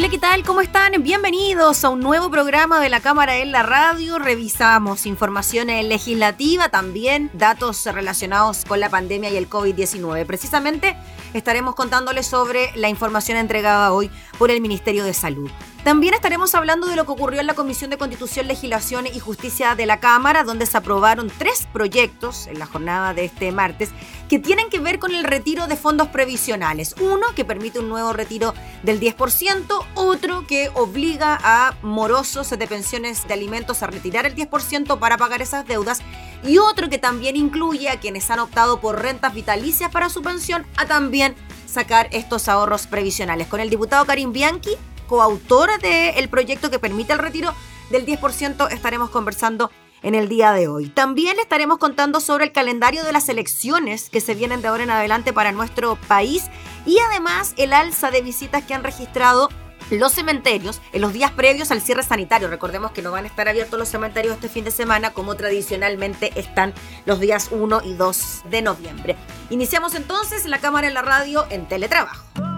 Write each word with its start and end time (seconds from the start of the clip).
Hola, 0.00 0.08
¿qué 0.08 0.18
tal? 0.18 0.42
¿Cómo 0.44 0.62
están? 0.62 0.94
Bienvenidos 1.02 1.84
a 1.84 1.90
un 1.90 2.00
nuevo 2.00 2.30
programa 2.30 2.80
de 2.80 2.88
la 2.88 3.00
Cámara 3.00 3.36
en 3.36 3.52
la 3.52 3.62
Radio. 3.62 4.18
Revisamos 4.18 5.04
información 5.04 5.66
legislativa, 5.66 6.70
también 6.70 7.30
datos 7.34 7.84
relacionados 7.84 8.64
con 8.64 8.80
la 8.80 8.88
pandemia 8.88 9.28
y 9.28 9.36
el 9.36 9.50
COVID-19. 9.50 10.24
Precisamente 10.24 10.96
estaremos 11.34 11.74
contándoles 11.74 12.26
sobre 12.26 12.74
la 12.76 12.88
información 12.88 13.36
entregada 13.36 13.92
hoy 13.92 14.10
por 14.38 14.50
el 14.50 14.62
Ministerio 14.62 15.04
de 15.04 15.12
Salud. 15.12 15.50
También 15.84 16.12
estaremos 16.12 16.54
hablando 16.54 16.86
de 16.88 16.94
lo 16.94 17.06
que 17.06 17.12
ocurrió 17.12 17.40
en 17.40 17.46
la 17.46 17.54
Comisión 17.54 17.88
de 17.88 17.96
Constitución, 17.96 18.46
Legislación 18.46 19.06
y 19.06 19.18
Justicia 19.18 19.74
de 19.74 19.86
la 19.86 19.98
Cámara, 19.98 20.44
donde 20.44 20.66
se 20.66 20.76
aprobaron 20.76 21.32
tres 21.38 21.66
proyectos 21.72 22.48
en 22.48 22.58
la 22.58 22.66
jornada 22.66 23.14
de 23.14 23.24
este 23.24 23.50
martes 23.50 23.88
que 24.28 24.38
tienen 24.38 24.68
que 24.68 24.78
ver 24.78 24.98
con 24.98 25.14
el 25.14 25.24
retiro 25.24 25.68
de 25.68 25.76
fondos 25.76 26.08
previsionales. 26.08 26.94
Uno 27.00 27.28
que 27.34 27.46
permite 27.46 27.78
un 27.78 27.88
nuevo 27.88 28.12
retiro 28.12 28.52
del 28.82 29.00
10%, 29.00 29.84
otro 29.94 30.46
que 30.46 30.70
obliga 30.74 31.38
a 31.42 31.74
morosos 31.80 32.50
de 32.50 32.66
pensiones 32.66 33.26
de 33.26 33.32
alimentos 33.32 33.82
a 33.82 33.86
retirar 33.86 34.26
el 34.26 34.36
10% 34.36 34.98
para 34.98 35.16
pagar 35.16 35.40
esas 35.40 35.66
deudas 35.66 36.00
y 36.44 36.58
otro 36.58 36.90
que 36.90 36.98
también 36.98 37.36
incluye 37.36 37.88
a 37.88 37.98
quienes 37.98 38.30
han 38.30 38.40
optado 38.40 38.82
por 38.82 39.00
rentas 39.00 39.32
vitalicias 39.32 39.90
para 39.90 40.10
su 40.10 40.20
pensión 40.20 40.66
a 40.76 40.84
también 40.84 41.34
sacar 41.66 42.08
estos 42.12 42.48
ahorros 42.48 42.86
previsionales. 42.86 43.46
Con 43.46 43.60
el 43.60 43.70
diputado 43.70 44.04
Karim 44.04 44.32
Bianchi 44.32 44.76
coautora 45.10 45.76
del 45.78 46.28
proyecto 46.28 46.70
que 46.70 46.78
permite 46.78 47.12
el 47.12 47.18
retiro 47.18 47.52
del 47.90 48.06
10%, 48.06 48.70
estaremos 48.70 49.10
conversando 49.10 49.72
en 50.02 50.14
el 50.14 50.28
día 50.28 50.52
de 50.52 50.68
hoy. 50.68 50.88
También 50.88 51.40
estaremos 51.40 51.78
contando 51.78 52.20
sobre 52.20 52.44
el 52.44 52.52
calendario 52.52 53.02
de 53.02 53.12
las 53.12 53.28
elecciones 53.28 54.08
que 54.08 54.20
se 54.20 54.36
vienen 54.36 54.62
de 54.62 54.68
ahora 54.68 54.84
en 54.84 54.90
adelante 54.90 55.32
para 55.32 55.50
nuestro 55.50 55.96
país 55.96 56.44
y 56.86 57.00
además 57.00 57.54
el 57.56 57.72
alza 57.72 58.12
de 58.12 58.22
visitas 58.22 58.62
que 58.62 58.72
han 58.72 58.84
registrado 58.84 59.48
los 59.90 60.12
cementerios 60.12 60.80
en 60.92 61.00
los 61.00 61.12
días 61.12 61.32
previos 61.32 61.72
al 61.72 61.80
cierre 61.80 62.04
sanitario. 62.04 62.46
Recordemos 62.46 62.92
que 62.92 63.02
no 63.02 63.10
van 63.10 63.24
a 63.24 63.26
estar 63.26 63.48
abiertos 63.48 63.80
los 63.80 63.88
cementerios 63.88 64.34
este 64.34 64.48
fin 64.48 64.62
de 64.62 64.70
semana 64.70 65.10
como 65.10 65.34
tradicionalmente 65.34 66.30
están 66.38 66.72
los 67.04 67.18
días 67.18 67.48
1 67.50 67.82
y 67.84 67.94
2 67.94 68.42
de 68.48 68.62
noviembre. 68.62 69.16
Iniciamos 69.50 69.96
entonces 69.96 70.46
la 70.46 70.60
cámara 70.60 70.86
en 70.86 70.94
la 70.94 71.02
radio 71.02 71.46
en 71.50 71.66
teletrabajo. 71.66 72.49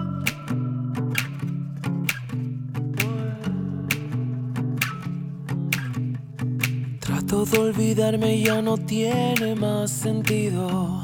Todo 7.33 7.63
olvidarme 7.63 8.39
ya 8.41 8.61
no 8.61 8.77
tiene 8.77 9.55
más 9.55 9.89
sentido. 9.89 11.01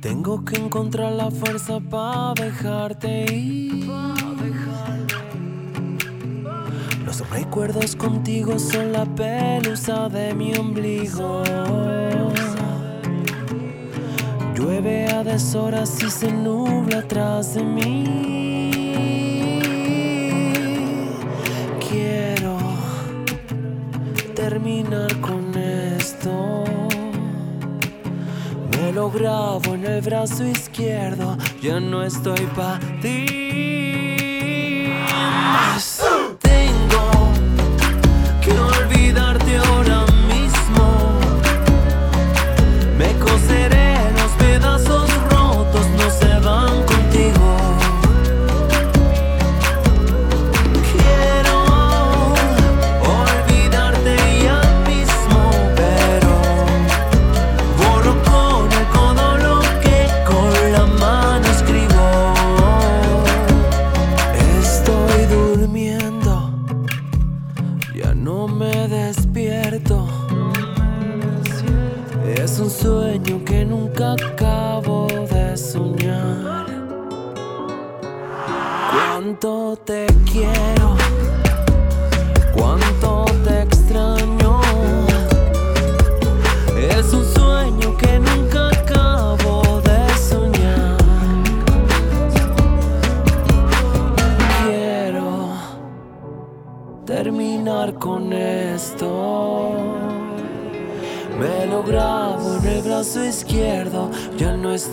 Tengo 0.00 0.44
que 0.44 0.56
encontrar 0.56 1.12
la 1.12 1.30
fuerza 1.30 1.78
para 1.78 2.34
dejarte 2.34 3.32
ir. 3.32 3.86
Los 7.04 7.30
recuerdos 7.30 7.94
contigo 7.94 8.58
son 8.58 8.90
la 8.90 9.04
pelusa 9.04 10.08
de 10.08 10.34
mi 10.34 10.56
ombligo. 10.56 11.44
Llueve 14.56 15.06
a 15.12 15.22
deshoras 15.22 16.02
y 16.02 16.10
se 16.10 16.32
nubla 16.32 16.98
atrás 16.98 17.54
de 17.54 17.62
mí. 17.62 18.45
Con 25.20 25.52
esto. 25.56 26.64
Me 28.70 28.92
lo 28.92 29.10
grabo 29.10 29.74
en 29.74 29.84
el 29.84 30.00
brazo 30.00 30.44
izquierdo, 30.44 31.36
ya 31.60 31.80
no 31.80 32.04
estoy 32.04 32.46
para 32.54 32.78
ti. 33.00 33.85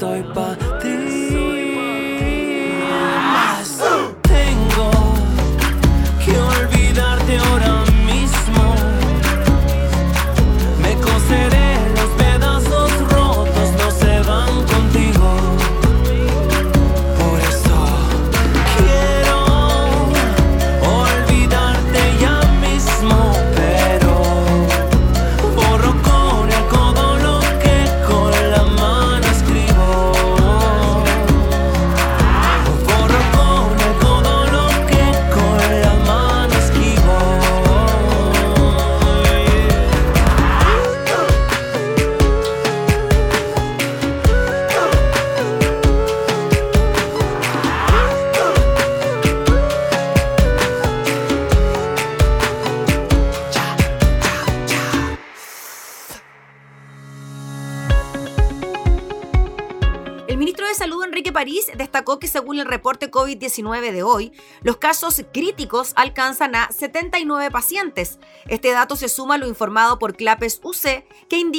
Ya 0.03 0.21
no 0.21 0.42
COVID-19 63.33 63.91
de 63.91 64.03
hoy, 64.03 64.31
los 64.61 64.77
casos 64.77 65.23
críticos 65.31 65.93
alcanzan 65.95 66.55
a 66.55 66.71
79 66.71 67.51
pacientes. 67.51 68.19
Este 68.47 68.71
dato 68.71 68.95
se 68.95 69.09
suma 69.09 69.35
a 69.35 69.37
lo 69.37 69.47
informado 69.47 69.99
por 69.99 70.15
Clapes 70.15 70.59
UC, 70.63 71.03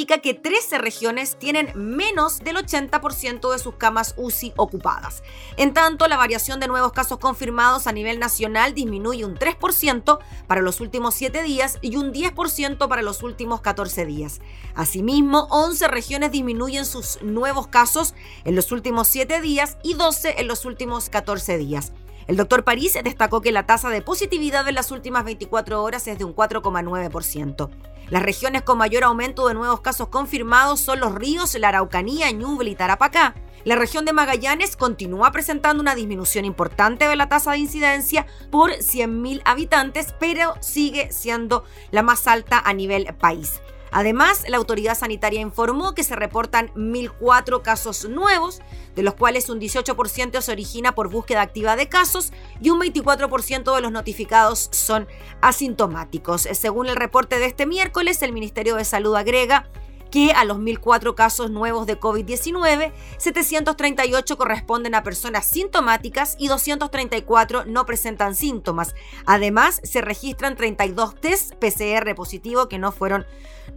indica 0.05 0.21
que 0.21 0.35
13 0.35 0.77
regiones 0.77 1.35
tienen 1.39 1.71
menos 1.73 2.37
del 2.37 2.57
80% 2.57 3.51
de 3.51 3.57
sus 3.57 3.73
camas 3.73 4.13
UCI 4.17 4.53
ocupadas. 4.55 5.23
En 5.57 5.73
tanto, 5.73 6.07
la 6.07 6.15
variación 6.15 6.59
de 6.59 6.67
nuevos 6.67 6.91
casos 6.91 7.17
confirmados 7.17 7.87
a 7.87 7.91
nivel 7.91 8.19
nacional 8.19 8.75
disminuye 8.75 9.25
un 9.25 9.33
3% 9.33 10.19
para 10.45 10.61
los 10.61 10.79
últimos 10.79 11.15
7 11.15 11.41
días 11.41 11.79
y 11.81 11.95
un 11.95 12.13
10% 12.13 12.87
para 12.87 13.01
los 13.01 13.23
últimos 13.23 13.61
14 13.61 14.05
días. 14.05 14.41
Asimismo, 14.75 15.47
11 15.49 15.87
regiones 15.87 16.31
disminuyen 16.31 16.85
sus 16.85 17.19
nuevos 17.23 17.65
casos 17.65 18.13
en 18.43 18.55
los 18.55 18.71
últimos 18.71 19.07
7 19.07 19.41
días 19.41 19.79
y 19.81 19.95
12 19.95 20.35
en 20.37 20.47
los 20.47 20.65
últimos 20.65 21.09
14 21.09 21.57
días. 21.57 21.93
El 22.27 22.37
doctor 22.37 22.63
París 22.63 22.97
destacó 23.03 23.41
que 23.41 23.51
la 23.51 23.67
tasa 23.67 23.89
de 23.89 24.01
positividad 24.01 24.67
en 24.67 24.75
las 24.75 24.91
últimas 24.91 25.25
24 25.25 25.83
horas 25.83 26.07
es 26.07 26.17
de 26.17 26.23
un 26.23 26.35
4,9%. 26.35 27.69
Las 28.09 28.23
regiones 28.23 28.63
con 28.63 28.77
mayor 28.79 29.03
aumento 29.03 29.47
de 29.47 29.53
nuevos 29.53 29.81
casos 29.81 30.09
confirmados 30.09 30.79
son 30.79 30.99
los 30.99 31.13
ríos, 31.13 31.55
la 31.55 31.69
Araucanía, 31.69 32.31
Ñuble 32.31 32.71
y 32.71 32.75
Tarapacá. 32.75 33.35
La 33.63 33.75
región 33.75 34.05
de 34.05 34.13
Magallanes 34.13 34.75
continúa 34.75 35.31
presentando 35.31 35.81
una 35.81 35.95
disminución 35.95 36.45
importante 36.45 37.07
de 37.07 37.15
la 37.15 37.29
tasa 37.29 37.51
de 37.51 37.57
incidencia 37.59 38.27
por 38.51 38.71
100.000 38.71 39.41
habitantes, 39.45 40.13
pero 40.19 40.53
sigue 40.61 41.11
siendo 41.11 41.63
la 41.89 42.03
más 42.03 42.27
alta 42.27 42.59
a 42.59 42.73
nivel 42.73 43.07
país. 43.19 43.61
Además, 43.95 44.43
la 44.49 44.57
autoridad 44.57 44.97
sanitaria 44.97 45.39
informó 45.39 45.95
que 45.95 46.03
se 46.03 46.17
reportan 46.17 46.67
1.004 46.73 47.61
casos 47.61 48.03
nuevos, 48.09 48.59
de 48.93 49.03
los 49.03 49.13
cuales 49.13 49.47
un 49.49 49.57
18% 49.57 50.41
se 50.41 50.51
origina 50.51 50.93
por 50.93 51.09
búsqueda 51.09 51.41
activa 51.41 51.77
de 51.77 51.87
casos 51.87 52.33
y 52.59 52.71
un 52.71 52.81
24% 52.81 53.73
de 53.73 53.81
los 53.81 53.93
notificados 53.93 54.67
son 54.73 55.07
asintomáticos. 55.39 56.41
Según 56.41 56.87
el 56.87 56.97
reporte 56.97 57.39
de 57.39 57.45
este 57.45 57.65
miércoles, 57.65 58.21
el 58.21 58.33
Ministerio 58.33 58.75
de 58.75 58.83
Salud 58.83 59.15
agrega 59.15 59.69
que 60.11 60.31
a 60.31 60.45
los 60.45 60.57
1.004 60.57 61.15
casos 61.15 61.51
nuevos 61.51 61.87
de 61.87 61.99
COVID-19, 61.99 62.93
738 63.17 64.37
corresponden 64.37 64.95
a 64.95 65.03
personas 65.03 65.45
sintomáticas 65.45 66.35
y 66.39 66.47
234 66.47 67.65
no 67.65 67.85
presentan 67.85 68.35
síntomas. 68.35 68.95
Además, 69.25 69.81
se 69.83 70.01
registran 70.01 70.55
32 70.55 71.15
test 71.15 71.55
PCR 71.55 72.15
positivo 72.15 72.67
que 72.67 72.79
no 72.79 72.91
fueron 72.91 73.25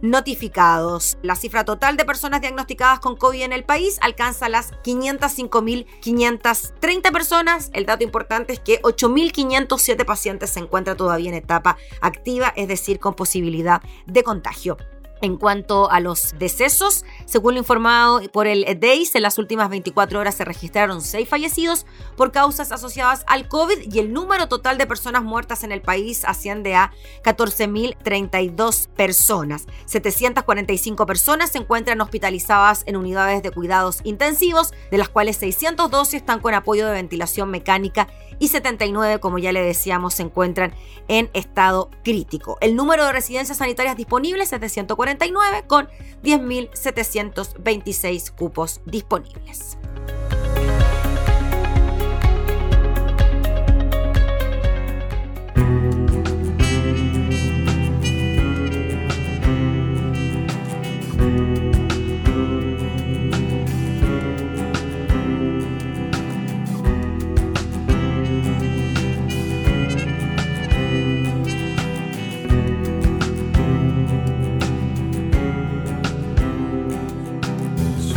notificados. 0.01 1.17
La 1.21 1.35
cifra 1.35 1.63
total 1.65 1.97
de 1.97 2.05
personas 2.05 2.39
diagnosticadas 2.41 2.99
con 2.99 3.15
COVID 3.15 3.41
en 3.41 3.53
el 3.53 3.63
país 3.63 3.97
alcanza 4.01 4.49
las 4.49 4.71
505.530 4.83 7.11
personas. 7.11 7.69
El 7.73 7.85
dato 7.85 8.03
importante 8.03 8.53
es 8.53 8.59
que 8.59 8.81
8.507 8.81 10.05
pacientes 10.05 10.49
se 10.51 10.59
encuentran 10.59 10.97
todavía 10.97 11.29
en 11.29 11.35
etapa 11.35 11.77
activa, 12.01 12.51
es 12.55 12.67
decir, 12.67 12.99
con 12.99 13.15
posibilidad 13.15 13.81
de 14.05 14.23
contagio. 14.23 14.77
En 15.21 15.35
cuanto 15.35 15.91
a 15.91 15.99
los 15.99 16.33
decesos, 16.39 17.03
según 17.25 17.55
lo 17.55 17.59
informado 17.59 18.21
por 18.31 18.47
el 18.47 18.65
DEIS, 18.79 19.15
en 19.15 19.21
las 19.23 19.37
últimas 19.37 19.69
24 19.69 20.19
horas 20.19 20.35
se 20.35 20.45
registraron 20.45 21.01
6 21.01 21.27
fallecidos 21.27 21.85
por 22.15 22.31
causas 22.31 22.71
asociadas 22.71 23.23
al 23.27 23.49
COVID 23.49 23.93
y 23.93 23.99
el 23.99 24.13
número 24.13 24.47
total 24.47 24.77
de 24.77 24.87
personas 24.87 25.23
muertas 25.23 25.63
en 25.63 25.73
el 25.73 25.81
país 25.81 26.23
asciende 26.23 26.75
a 26.75 26.93
14.032 27.23 28.87
personas. 28.89 29.65
745 29.85 31.05
personas 31.05 31.51
se 31.51 31.57
encuentran 31.57 31.99
hospitalizadas 31.99 32.83
en 32.85 32.95
unidades 32.95 33.43
de 33.43 33.51
cuidados 33.51 33.99
intensivos, 34.05 34.71
de 34.89 34.97
las 34.97 35.09
cuales 35.09 35.37
612 35.37 36.15
están 36.15 36.39
con 36.39 36.53
apoyo 36.53 36.87
de 36.87 36.93
ventilación 36.93 37.51
mecánica 37.51 38.07
y 38.39 38.47
79, 38.47 39.19
como 39.19 39.37
ya 39.37 39.51
le 39.51 39.61
decíamos, 39.61 40.13
se 40.13 40.23
encuentran 40.23 40.73
en 41.09 41.29
estado 41.33 41.89
crítico. 42.03 42.57
El 42.61 42.75
número 42.75 43.05
de 43.05 43.11
residencias 43.11 43.57
sanitarias 43.57 43.97
disponibles 43.97 44.53
es 44.53 44.61
de 44.61 44.69
149 45.17 45.67
con 45.67 45.89
10.726 46.23 48.31
cupos 48.35 48.81
disponibles. 48.85 49.77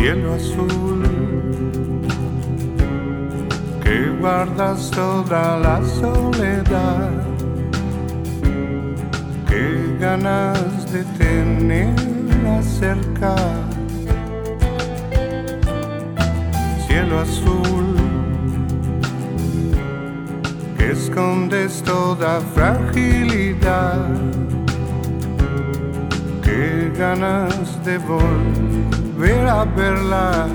Cielo 0.02 0.34
azul 0.34 1.02
que 3.84 4.10
guardas 4.19 4.90
toda 4.90 5.58
la 5.58 5.81
soledad. 5.84 7.12
Qué 9.49 9.96
ganas 10.00 10.93
de 10.93 11.04
tenerla 11.19 12.60
cerca. 12.62 13.37
Cielo 16.88 17.20
azul 17.20 17.94
que 20.76 20.90
escondes 20.90 21.81
toda 21.84 22.40
fragilidad. 22.56 24.08
Qué 26.43 26.90
ganas 26.98 27.84
de 27.84 27.98
volver 27.98 29.01
volver 29.22 29.46
a 29.46 29.64
verla. 29.64 30.48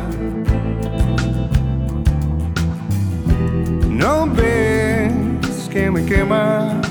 No 3.89 4.27
ves 4.27 5.69
que 5.69 5.89
me 5.89 6.03
quema. 6.03 6.81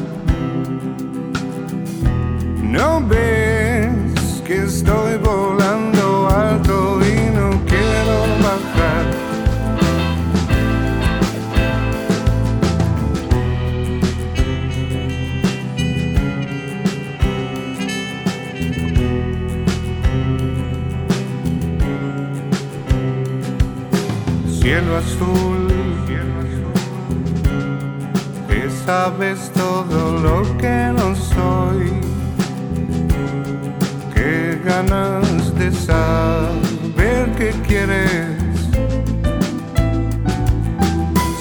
No 2.62 3.00
ves 3.06 4.42
que 4.44 4.64
estoy 4.64 5.18
volando 5.18 6.28
alto 6.28 6.65
cielo 24.66 24.96
azul, 24.96 25.68
que 28.48 28.68
sabes 28.84 29.52
todo 29.52 30.18
lo 30.18 30.42
que 30.58 30.90
no 30.92 31.14
soy, 31.14 32.00
qué 34.12 34.60
ganas 34.64 35.54
de 35.54 35.70
saber 35.70 37.30
qué 37.38 37.52
quieres, 37.68 38.56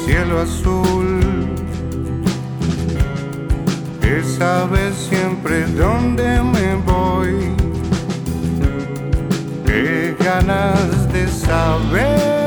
cielo 0.05 0.41
azul, 0.41 1.19
que 4.01 4.23
sabes 4.37 4.93
siempre 5.09 5.65
dónde 5.83 6.43
me 6.43 6.75
voy, 6.91 7.55
qué 9.65 10.15
ganas 10.19 11.11
de 11.11 11.27
saber 11.27 12.44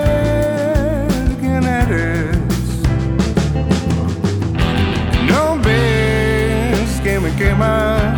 dreamer. 7.59 8.15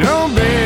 No, 0.00 0.28
baby. 0.34 0.63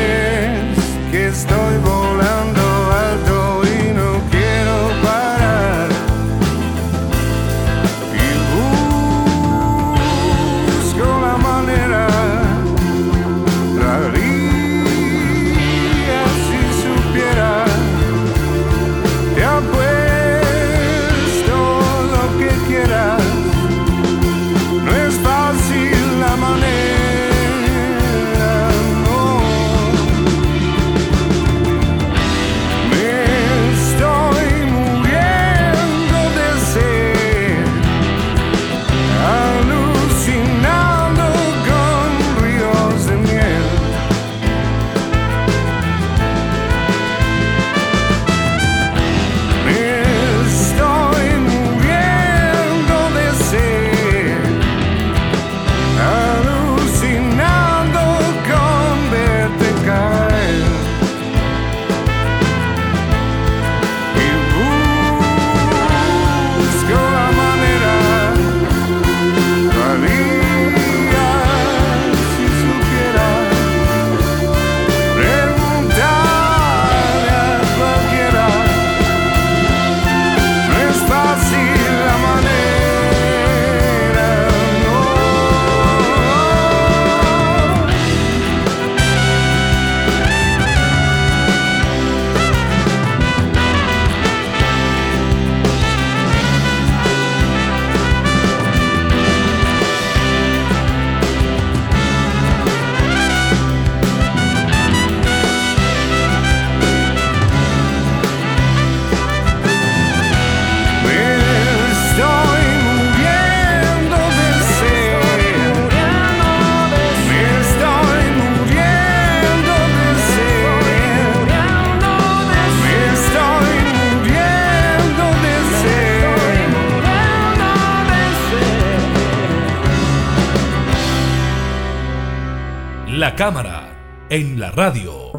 Cámara, 133.39 134.27
en 134.31 134.59
la 134.59 134.73
radio. 134.73 135.31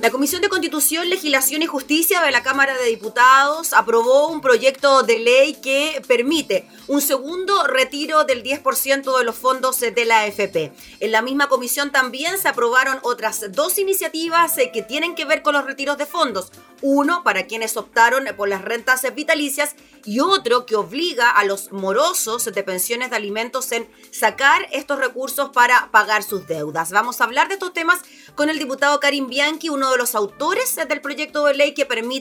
La 0.00 0.08
Comisión 0.10 0.40
de 0.40 0.48
Constitución, 0.48 1.10
Legislación 1.10 1.60
y 1.60 1.66
Justicia 1.66 2.11
de 2.22 2.30
la 2.30 2.42
Cámara 2.42 2.76
de 2.78 2.86
Diputados 2.86 3.72
aprobó 3.72 4.28
un 4.28 4.40
proyecto 4.40 5.02
de 5.02 5.18
ley 5.18 5.54
que 5.54 6.00
permite 6.06 6.68
un 6.86 7.00
segundo 7.00 7.66
retiro 7.66 8.24
del 8.24 8.42
10% 8.42 9.18
de 9.18 9.24
los 9.24 9.36
fondos 9.36 9.80
de 9.80 10.04
la 10.04 10.20
AFP. 10.20 10.72
En 11.00 11.12
la 11.12 11.22
misma 11.22 11.48
comisión 11.48 11.90
también 11.90 12.38
se 12.38 12.48
aprobaron 12.48 12.98
otras 13.02 13.52
dos 13.52 13.78
iniciativas 13.78 14.56
eh, 14.58 14.70
que 14.72 14.82
tienen 14.82 15.14
que 15.14 15.24
ver 15.24 15.42
con 15.42 15.54
los 15.54 15.64
retiros 15.64 15.98
de 15.98 16.06
fondos. 16.06 16.52
Uno 16.80 17.22
para 17.22 17.46
quienes 17.46 17.76
optaron 17.76 18.24
por 18.36 18.48
las 18.48 18.62
rentas 18.62 19.02
vitalicias 19.14 19.74
y 20.04 20.20
otro 20.20 20.66
que 20.66 20.76
obliga 20.76 21.30
a 21.30 21.44
los 21.44 21.72
morosos 21.72 22.44
de 22.44 22.62
pensiones 22.62 23.10
de 23.10 23.16
alimentos 23.16 23.70
en 23.72 23.88
sacar 24.10 24.66
estos 24.72 24.98
recursos 24.98 25.50
para 25.50 25.90
pagar 25.92 26.22
sus 26.22 26.46
deudas. 26.46 26.90
Vamos 26.90 27.20
a 27.20 27.24
hablar 27.24 27.48
de 27.48 27.54
estos 27.54 27.72
temas 27.72 28.00
con 28.34 28.50
el 28.50 28.58
diputado 28.58 28.98
Karim 29.00 29.28
Bianchi, 29.28 29.68
uno 29.68 29.92
de 29.92 29.98
los 29.98 30.14
autores 30.14 30.76
del 30.88 31.00
proyecto 31.00 31.44
de 31.44 31.54
ley 31.54 31.74
que 31.74 31.86
permite 31.86 32.11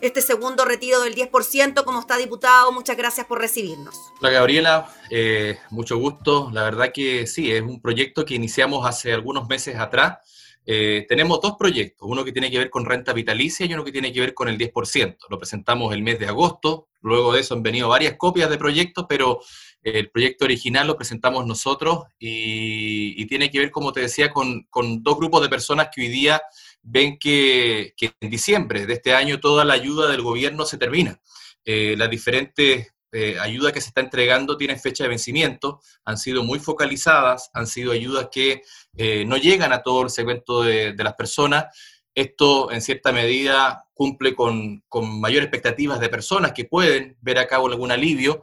este 0.00 0.22
segundo 0.22 0.64
retiro 0.64 1.00
del 1.00 1.14
10%. 1.14 1.84
¿Cómo 1.84 2.00
está, 2.00 2.16
diputado? 2.16 2.72
Muchas 2.72 2.96
gracias 2.96 3.26
por 3.26 3.40
recibirnos. 3.40 3.96
Hola, 4.20 4.30
Gabriela. 4.30 4.94
Eh, 5.10 5.58
mucho 5.70 5.96
gusto. 5.96 6.50
La 6.52 6.64
verdad 6.64 6.92
que 6.92 7.26
sí, 7.26 7.50
es 7.50 7.62
un 7.62 7.80
proyecto 7.80 8.24
que 8.24 8.34
iniciamos 8.34 8.86
hace 8.86 9.12
algunos 9.12 9.48
meses 9.48 9.76
atrás. 9.76 10.18
Eh, 10.66 11.06
tenemos 11.08 11.40
dos 11.40 11.56
proyectos, 11.58 12.06
uno 12.08 12.24
que 12.24 12.32
tiene 12.32 12.50
que 12.50 12.58
ver 12.58 12.70
con 12.70 12.84
renta 12.84 13.12
vitalicia 13.12 13.66
y 13.66 13.74
uno 13.74 13.82
que 13.82 13.92
tiene 13.92 14.12
que 14.12 14.20
ver 14.20 14.34
con 14.34 14.48
el 14.48 14.58
10%. 14.58 15.16
Lo 15.28 15.38
presentamos 15.38 15.92
el 15.94 16.02
mes 16.02 16.18
de 16.18 16.26
agosto, 16.26 16.88
luego 17.00 17.32
de 17.32 17.40
eso 17.40 17.54
han 17.54 17.62
venido 17.62 17.88
varias 17.88 18.14
copias 18.16 18.50
de 18.50 18.58
proyectos, 18.58 19.06
pero 19.08 19.40
el 19.82 20.10
proyecto 20.10 20.44
original 20.44 20.86
lo 20.86 20.96
presentamos 20.96 21.46
nosotros 21.46 22.04
y, 22.18 23.24
tiene 23.26 23.50
que 23.50 23.60
ver, 23.60 23.70
como 23.70 23.92
te 23.92 24.00
decía, 24.00 24.32
con, 24.32 24.66
dos 25.02 25.16
grupos 25.16 25.42
de 25.42 25.48
personas 25.48 25.88
que 25.94 26.02
hoy 26.02 26.08
día 26.08 26.42
ven 26.82 27.18
que, 27.18 27.94
en 28.20 28.30
diciembre 28.30 28.86
de 28.86 28.94
este 28.94 29.14
año 29.14 29.40
toda 29.40 29.64
la 29.64 29.74
ayuda 29.74 30.10
del 30.10 30.22
gobierno 30.22 30.64
se 30.64 30.78
termina. 30.78 31.20
Eh, 31.64 31.94
las 31.96 32.10
diferentes 32.10 32.92
eh, 33.12 33.36
ayudas 33.40 33.72
que 33.72 33.80
se 33.80 33.88
está 33.88 34.00
entregando 34.00 34.56
tienen 34.56 34.78
fecha 34.78 35.04
de 35.04 35.08
vencimiento, 35.08 35.80
han 36.04 36.16
sido 36.16 36.44
muy 36.44 36.60
focalizadas, 36.60 37.50
han 37.52 37.66
sido 37.66 37.92
ayudas 37.92 38.28
que 38.30 38.62
eh, 38.96 39.24
no 39.24 39.36
llegan 39.36 39.72
a 39.72 39.82
todo 39.82 40.02
el 40.02 40.10
segmento 40.10 40.62
de, 40.62 40.94
las 40.96 41.14
personas. 41.14 41.66
Esto, 42.14 42.70
en 42.70 42.80
cierta 42.80 43.12
medida, 43.12 43.84
cumple 43.94 44.34
con, 44.34 44.82
con 44.88 45.20
mayores 45.20 45.46
expectativas 45.46 46.00
de 46.00 46.08
personas 46.08 46.52
que 46.52 46.64
pueden 46.64 47.16
ver 47.20 47.38
a 47.38 47.46
cabo 47.46 47.66
algún 47.66 47.90
alivio. 47.90 48.42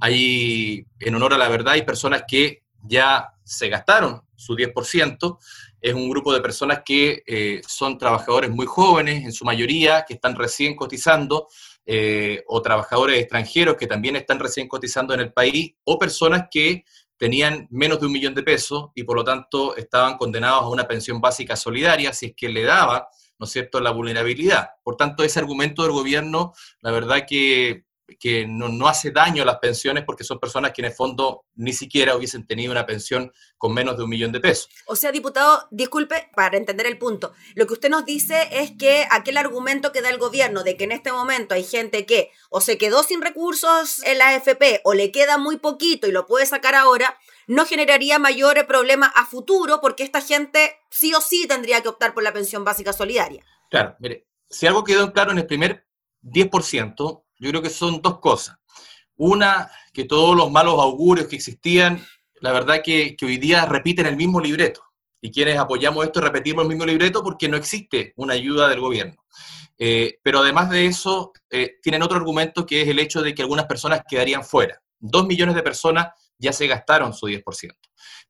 Hay, 0.00 0.86
en 0.98 1.14
honor 1.14 1.34
a 1.34 1.38
la 1.38 1.48
verdad, 1.48 1.74
hay 1.74 1.82
personas 1.82 2.24
que 2.26 2.64
ya 2.82 3.34
se 3.44 3.68
gastaron 3.68 4.22
su 4.36 4.56
10%. 4.56 5.38
Es 5.80 5.94
un 5.94 6.08
grupo 6.10 6.32
de 6.32 6.40
personas 6.40 6.82
que 6.84 7.22
eh, 7.26 7.60
son 7.66 7.98
trabajadores 7.98 8.50
muy 8.50 8.66
jóvenes, 8.66 9.24
en 9.24 9.32
su 9.32 9.44
mayoría, 9.44 10.04
que 10.06 10.14
están 10.14 10.36
recién 10.36 10.76
cotizando, 10.76 11.48
eh, 11.86 12.44
o 12.46 12.60
trabajadores 12.62 13.18
extranjeros 13.18 13.76
que 13.76 13.86
también 13.86 14.16
están 14.16 14.38
recién 14.38 14.68
cotizando 14.68 15.14
en 15.14 15.20
el 15.20 15.32
país, 15.32 15.74
o 15.84 15.98
personas 15.98 16.48
que 16.50 16.84
tenían 17.16 17.68
menos 17.70 18.00
de 18.00 18.06
un 18.06 18.12
millón 18.12 18.34
de 18.34 18.42
pesos 18.42 18.90
y 18.94 19.02
por 19.02 19.14
lo 19.14 19.22
tanto 19.22 19.76
estaban 19.76 20.16
condenados 20.16 20.62
a 20.62 20.68
una 20.68 20.88
pensión 20.88 21.20
básica 21.20 21.54
solidaria 21.54 22.14
si 22.14 22.26
es 22.26 22.32
que 22.34 22.48
le 22.48 22.62
daba, 22.62 23.08
¿no 23.38 23.44
es 23.44 23.52
cierto?, 23.52 23.78
la 23.78 23.90
vulnerabilidad. 23.90 24.70
Por 24.82 24.96
tanto, 24.96 25.22
ese 25.22 25.38
argumento 25.38 25.82
del 25.82 25.92
gobierno, 25.92 26.54
la 26.80 26.92
verdad 26.92 27.26
que 27.28 27.84
que 28.18 28.46
no, 28.46 28.88
hace 28.88 29.10
daño 29.10 29.42
a 29.42 29.46
las 29.46 29.58
pensiones 29.58 30.04
porque 30.04 30.24
son 30.24 30.38
personas 30.38 30.72
que 30.72 30.82
en 30.82 30.86
el 30.86 30.92
fondo 30.92 31.44
ni 31.54 31.72
siquiera 31.72 32.16
hubiesen 32.16 32.46
tenido 32.46 32.72
una 32.72 32.86
pensión 32.86 33.32
con 33.58 33.74
menos 33.74 33.96
de 33.96 34.04
un 34.04 34.10
millón 34.10 34.32
de 34.32 34.40
pesos. 34.40 34.68
O 34.86 34.96
sea, 34.96 35.12
diputado, 35.12 35.68
disculpe 35.70 36.30
para 36.34 36.56
entender 36.56 36.86
el 36.86 36.98
punto. 36.98 37.32
Lo 37.54 37.66
que 37.66 37.74
usted 37.74 37.90
nos 37.90 38.04
dice 38.04 38.48
es 38.50 38.72
que 38.72 39.06
aquel 39.10 39.36
argumento 39.36 39.92
que 39.92 40.02
da 40.02 40.10
el 40.10 40.18
gobierno 40.18 40.64
de 40.64 40.76
que 40.76 40.84
en 40.84 40.92
este 40.92 41.12
momento 41.12 41.54
hay 41.54 41.64
gente 41.64 42.06
que 42.06 42.30
o 42.48 42.60
se 42.60 42.78
quedó 42.78 43.02
sin 43.02 43.20
recursos 43.20 44.02
en 44.04 44.18
la 44.18 44.28
AFP 44.28 44.80
o 44.84 44.94
le 44.94 45.12
queda 45.12 45.38
muy 45.38 45.58
poquito 45.58 46.06
y 46.06 46.12
lo 46.12 46.26
puede 46.26 46.46
sacar 46.46 46.74
ahora, 46.74 47.18
no 47.46 47.66
generaría 47.66 48.18
mayor 48.18 48.66
problema 48.66 49.06
a 49.06 49.26
futuro 49.26 49.80
porque 49.80 50.02
esta 50.02 50.20
gente 50.20 50.78
sí 50.90 51.14
o 51.14 51.20
sí 51.20 51.46
tendría 51.46 51.80
que 51.82 51.88
optar 51.88 52.14
por 52.14 52.22
la 52.22 52.32
pensión 52.32 52.64
básica 52.64 52.92
solidaria. 52.92 53.44
Claro, 53.70 53.96
mire, 54.00 54.26
si 54.48 54.66
algo 54.66 54.84
quedó 54.84 55.12
claro 55.12 55.32
en 55.32 55.38
el 55.38 55.46
primer 55.46 55.86
10%, 56.22 57.24
yo 57.40 57.50
creo 57.50 57.62
que 57.62 57.70
son 57.70 58.00
dos 58.02 58.20
cosas. 58.20 58.56
Una, 59.16 59.70
que 59.92 60.04
todos 60.04 60.36
los 60.36 60.50
malos 60.50 60.78
augurios 60.78 61.26
que 61.26 61.36
existían, 61.36 62.06
la 62.40 62.52
verdad 62.52 62.82
que, 62.84 63.16
hoy 63.22 63.38
día 63.38 63.66
repiten 63.66 64.06
el 64.06 64.16
mismo 64.16 64.40
libreto. 64.40 64.82
Y 65.20 65.30
quienes 65.30 65.58
apoyamos 65.58 66.04
esto 66.04 66.20
repetimos 66.20 66.62
el 66.62 66.68
mismo 66.68 66.86
libreto 66.86 67.22
porque 67.22 67.48
no 67.48 67.56
existe 67.56 68.12
una 68.16 68.34
ayuda 68.34 68.68
del 68.68 68.80
gobierno. 68.80 69.16
Eh, 69.78 70.18
pero 70.22 70.40
además 70.40 70.70
de 70.70 70.86
eso, 70.86 71.32
eh, 71.50 71.78
tienen 71.82 72.02
otro 72.02 72.18
argumento 72.18 72.64
que 72.64 72.82
es 72.82 72.88
el 72.88 72.98
hecho 72.98 73.22
de 73.22 73.34
que 73.34 73.42
algunas 73.42 73.66
personas 73.66 74.02
quedarían 74.08 74.44
fuera. 74.44 74.80
Dos 74.98 75.26
millones 75.26 75.54
de 75.54 75.62
personas 75.62 76.08
ya 76.38 76.52
se 76.52 76.66
gastaron 76.66 77.12
su 77.12 77.26
10%. 77.26 77.74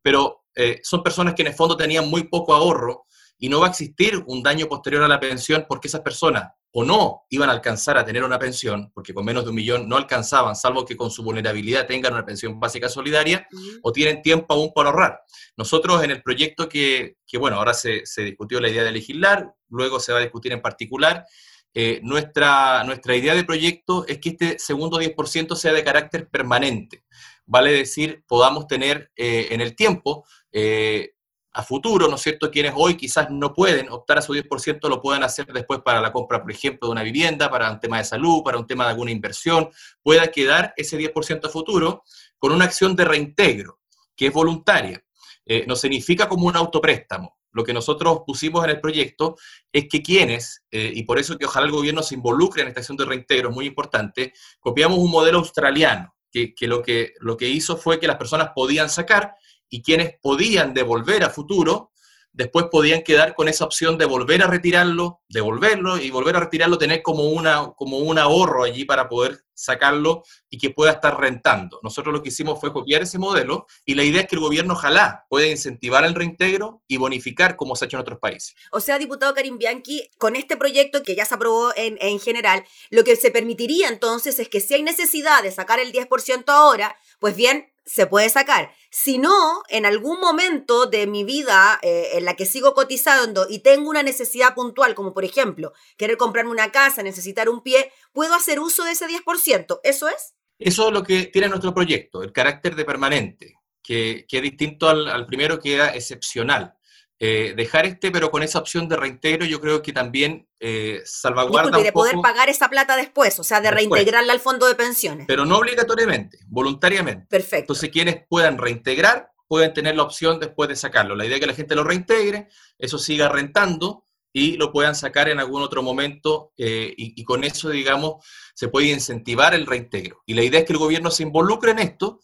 Pero 0.03 0.45
eh, 0.55 0.81
son 0.83 1.03
personas 1.03 1.35
que 1.35 1.43
en 1.43 1.49
el 1.49 1.55
fondo 1.55 1.77
tenían 1.77 2.09
muy 2.09 2.25
poco 2.25 2.55
ahorro 2.55 3.07
y 3.41 3.49
no 3.49 3.59
va 3.59 3.67
a 3.67 3.71
existir 3.71 4.23
un 4.27 4.43
daño 4.43 4.67
posterior 4.67 5.03
a 5.03 5.09
la 5.09 5.19
pensión 5.19 5.65
porque 5.69 5.89
esas 5.89 6.03
personas 6.03 6.53
o 6.73 6.85
no 6.85 7.23
iban 7.31 7.49
a 7.49 7.53
alcanzar 7.53 7.99
a 7.99 8.05
tener 8.05 8.23
una 8.23 8.39
pensión, 8.39 8.93
porque 8.95 9.13
con 9.13 9.25
menos 9.25 9.45
de 9.45 9.51
un 9.51 9.57
millón 9.57 9.89
no 9.89 9.97
alcanzaban, 9.97 10.55
salvo 10.55 10.85
que 10.85 10.97
con 10.97 11.11
su 11.11 11.23
vulnerabilidad 11.23 11.87
tengan 11.87 12.13
una 12.13 12.25
pensión 12.25 12.61
básica 12.61 12.89
solidaria, 12.89 13.47
o 13.83 13.93
tienen 13.93 14.23
tiempo 14.23 14.55
aún 14.55 14.73
para 14.73 14.91
ahorrar. 14.91 15.21
Nosotros 15.57 16.05
en 16.05 16.13
el 16.13 16.23
proyecto 16.23 16.69
que, 16.69 17.17
bueno, 17.39 17.57
ahora 17.57 17.75
se, 17.75 18.05
discutió 18.19 18.61
la 18.61 18.69
idea 18.69 18.85
de 18.85 18.93
legislar, 18.93 19.53
luego 19.69 19.99
se 19.99 20.13
va 20.13 20.19
a 20.19 20.23
discutir 20.23 20.53
en 20.53 20.63
particular, 20.63 21.27
eh, 21.75 22.01
nuestra, 22.03 22.85
nuestra 22.85 23.17
idea 23.17 23.35
de 23.35 23.45
proyecto 23.45 24.05
es 24.07 24.19
que 24.19 24.31
este 24.31 24.59
segundo 24.59 25.01
10% 25.01 25.57
sea 25.57 25.73
de 25.73 25.85
carácter 25.85 26.29
permanente, 26.29 27.05
vale 27.47 27.73
decir, 27.73 28.23
podamos 28.29 28.67
tener 28.67 29.11
eh, 29.17 29.49
en 29.51 29.61
el 29.61 29.75
tiempo 29.75 30.25
eh, 30.53 31.15
a 31.53 31.63
futuro, 31.63 32.09
¿no 32.09 32.17
es 32.17 32.23
cierto?, 32.23 32.51
quienes 32.51 32.73
hoy 32.77 32.97
quizás 32.97 33.29
no 33.31 33.53
pueden 33.53 33.91
optar 33.91 34.19
a 34.19 34.23
su 34.23 34.35
10%, 34.35 34.89
lo 34.89 35.01
puedan 35.01 35.23
hacer 35.23 35.47
después 35.47 35.81
para 35.85 36.01
la 36.01 36.13
compra, 36.13 36.41
por 36.41 36.51
ejemplo, 36.51 36.89
de 36.89 36.93
una 36.93 37.03
vivienda, 37.03 37.51
para 37.51 37.71
un 37.71 37.81
tema 37.81 37.99
de 37.99 38.05
salud, 38.05 38.43
para 38.45 38.59
un 38.59 38.67
tema 38.67 38.85
de 38.85 38.91
alguna 38.91 39.11
inversión, 39.11 39.71
pueda 40.03 40.29
quedar 40.29 40.73
ese 40.77 40.97
10% 40.99 41.47
a 41.47 41.49
futuro 41.49 42.05
con 42.39 42.53
una 42.53 42.67
acción 42.67 42.95
de 42.95 43.05
reintegro, 43.05 43.81
que 44.17 44.27
es 44.27 44.33
voluntaria. 44.33 45.03
Eh, 45.45 45.65
no 45.67 45.75
significa 45.75 46.29
como 46.29 46.47
un 46.47 46.57
autopréstamo. 46.57 47.39
Lo 47.53 47.65
que 47.65 47.73
nosotros 47.73 48.21
pusimos 48.25 48.63
en 48.65 48.71
el 48.71 48.81
proyecto 48.81 49.37
es 49.73 49.89
que 49.89 50.03
quienes, 50.03 50.63
eh, 50.71 50.93
y 50.95 51.03
por 51.03 51.19
eso 51.19 51.37
que 51.37 51.47
ojalá 51.47 51.67
el 51.67 51.73
gobierno 51.73 52.03
se 52.03 52.15
involucre 52.15 52.63
en 52.63 52.69
esta 52.69 52.81
acción 52.81 52.97
de 52.97 53.05
reintegro, 53.05 53.51
muy 53.51 53.67
importante, 53.67 54.33
copiamos 54.61 54.99
un 54.99 55.11
modelo 55.11 55.39
australiano, 55.39 56.15
que, 56.31 56.55
lo 56.61 56.81
que 56.81 57.15
lo 57.19 57.37
que 57.37 57.49
hizo 57.49 57.77
fue 57.77 57.99
que 57.99 58.07
las 58.07 58.17
personas 58.17 58.51
podían 58.55 58.89
sacar 58.89 59.35
y 59.71 59.83
quienes 59.83 60.19
podían 60.21 60.75
devolver 60.75 61.25
a 61.25 61.31
futuro, 61.31 61.93
después 62.33 62.67
podían 62.71 63.03
quedar 63.03 63.35
con 63.35 63.49
esa 63.49 63.65
opción 63.65 63.99
de 63.99 64.05
volver 64.05 64.43
a 64.43 64.47
retirarlo, 64.47 65.21
devolverlo 65.29 65.99
y 65.99 66.11
volver 66.11 66.37
a 66.37 66.41
retirarlo, 66.41 66.79
tener 66.79 67.03
como, 67.03 67.25
una, 67.25 67.73
como 67.77 67.99
un 67.99 68.19
ahorro 68.19 68.65
allí 68.65 68.85
para 68.85 69.09
poder 69.09 69.45
sacarlo 69.55 70.23
y 70.49 70.59
que 70.59 70.71
pueda 70.71 70.93
estar 70.93 71.19
rentando. 71.21 71.81
Nosotros 71.83 72.15
lo 72.15 72.23
que 72.23 72.31
hicimos 72.31 72.59
fue 72.59 72.73
copiar 72.73 73.03
ese 73.03 73.19
modelo 73.19 73.67
y 73.85 73.95
la 73.95 74.05
idea 74.05 74.23
es 74.23 74.29
que 74.29 74.37
el 74.37 74.41
gobierno 74.41 74.75
ojalá 74.75 75.27
pueda 75.29 75.47
incentivar 75.47 76.05
el 76.05 76.15
reintegro 76.15 76.83
y 76.89 76.97
bonificar 76.97 77.57
como 77.57 77.77
se 77.77 77.85
ha 77.85 77.87
hecho 77.87 77.99
en 77.99 78.03
otros 78.03 78.19
países. 78.19 78.55
O 78.73 78.81
sea, 78.81 78.99
diputado 78.99 79.35
Karim 79.35 79.59
Bianchi, 79.59 80.09
con 80.19 80.35
este 80.37 80.57
proyecto 80.57 81.03
que 81.03 81.15
ya 81.15 81.27
se 81.27 81.35
aprobó 81.35 81.73
en, 81.77 81.99
en 82.01 82.21
general, 82.21 82.65
lo 82.91 83.05
que 83.05 83.17
se 83.17 83.31
permitiría 83.31 83.89
entonces 83.89 84.39
es 84.39 84.49
que 84.49 84.61
si 84.61 84.75
hay 84.75 84.83
necesidad 84.83 85.43
de 85.43 85.53
sacar 85.53 85.79
el 85.79 85.93
10% 85.93 86.45
ahora, 86.49 86.97
pues 87.19 87.37
bien, 87.37 87.71
se 87.85 88.07
puede 88.07 88.29
sacar. 88.29 88.73
Si 88.91 89.19
no, 89.19 89.63
en 89.69 89.87
algún 89.87 90.21
momento 90.21 90.87
de 90.87 91.07
mi 91.07 91.25
vida 91.25 91.79
eh, 91.83 92.11
en 92.15 92.25
la 92.25 92.35
que 92.35 92.47
sigo 92.47 92.75
cotizando 92.75 93.47
y 93.49 93.61
tengo 93.61 93.91
una 93.91 94.03
necesidad 94.03 94.55
puntual, 94.55 94.95
como 94.95 95.13
por 95.13 95.25
ejemplo 95.25 95.73
querer 95.97 96.17
comprarme 96.17 96.51
una 96.51 96.73
casa, 96.73 97.03
necesitar 97.03 97.49
un 97.49 97.63
pie, 97.63 97.93
puedo 98.13 98.35
hacer 98.35 98.61
uso 98.61 98.85
de 98.85 98.93
ese 98.93 99.07
10%. 99.07 99.81
¿Eso 99.83 100.09
es? 100.09 100.35
Eso 100.59 100.89
es 100.89 100.93
lo 100.93 101.03
que 101.03 101.27
tiene 101.27 101.49
nuestro 101.49 101.73
proyecto, 101.73 102.23
el 102.23 102.33
carácter 102.33 102.77
de 102.77 102.85
permanente, 102.85 103.55
que, 103.83 104.27
que 104.29 104.37
es 104.37 104.43
distinto 104.43 104.89
al, 104.89 105.09
al 105.09 105.27
primero 105.27 105.59
que 105.59 105.75
era 105.75 105.95
excepcional. 105.95 106.75
Eh, 107.23 107.53
dejar 107.55 107.85
este, 107.85 108.11
pero 108.11 108.31
con 108.31 108.43
esa 108.43 108.59
opción 108.59 108.89
de 108.89 108.97
reintegro, 108.97 109.45
yo 109.45 109.61
creo 109.61 109.83
que 109.83 109.93
también 109.93 110.49
eh, 110.59 111.03
salvaguarda. 111.05 111.79
y 111.79 111.83
de 111.83 111.93
poder 111.93 112.17
pagar 112.23 112.49
esa 112.49 112.71
plata 112.71 112.97
después, 112.97 113.39
o 113.39 113.45
sea, 113.45 113.61
de 113.61 113.71
reintegrarla 113.71 114.33
al 114.33 114.41
fondo 114.41 114.67
de 114.67 114.75
pensiones. 114.75 115.27
Pero 115.29 115.45
no 115.45 115.59
obligatoriamente, 115.59 116.39
voluntariamente. 116.47 117.27
Perfecto. 117.29 117.65
Entonces, 117.65 117.91
quienes 117.91 118.27
puedan 118.27 118.57
reintegrar, 118.57 119.33
pueden 119.47 119.75
tener 119.75 119.97
la 119.97 120.05
opción 120.05 120.41
después 120.41 120.71
de 120.71 120.77
sacarlo. 120.77 121.15
La 121.15 121.27
idea 121.27 121.37
es 121.37 121.41
que 121.43 121.47
la 121.47 121.55
gente 121.55 121.75
lo 121.75 121.85
reintegre, 121.85 122.49
eso 122.79 122.97
siga 122.97 123.29
rentando 123.29 124.07
y 124.33 124.57
lo 124.57 124.73
puedan 124.73 124.95
sacar 124.95 125.29
en 125.29 125.41
algún 125.41 125.61
otro 125.61 125.83
momento 125.83 126.55
eh, 126.57 126.95
y, 126.97 127.21
y, 127.21 127.25
con 127.25 127.45
eso, 127.45 127.69
digamos, 127.69 128.25
se 128.55 128.69
puede 128.69 128.87
incentivar 128.87 129.53
el 129.53 129.67
reintegro. 129.67 130.23
Y 130.25 130.33
la 130.33 130.43
idea 130.43 130.61
es 130.61 130.67
que 130.67 130.73
el 130.73 130.79
gobierno 130.79 131.11
se 131.11 131.25
involucre 131.25 131.73
en 131.73 131.81
esto, 131.81 132.21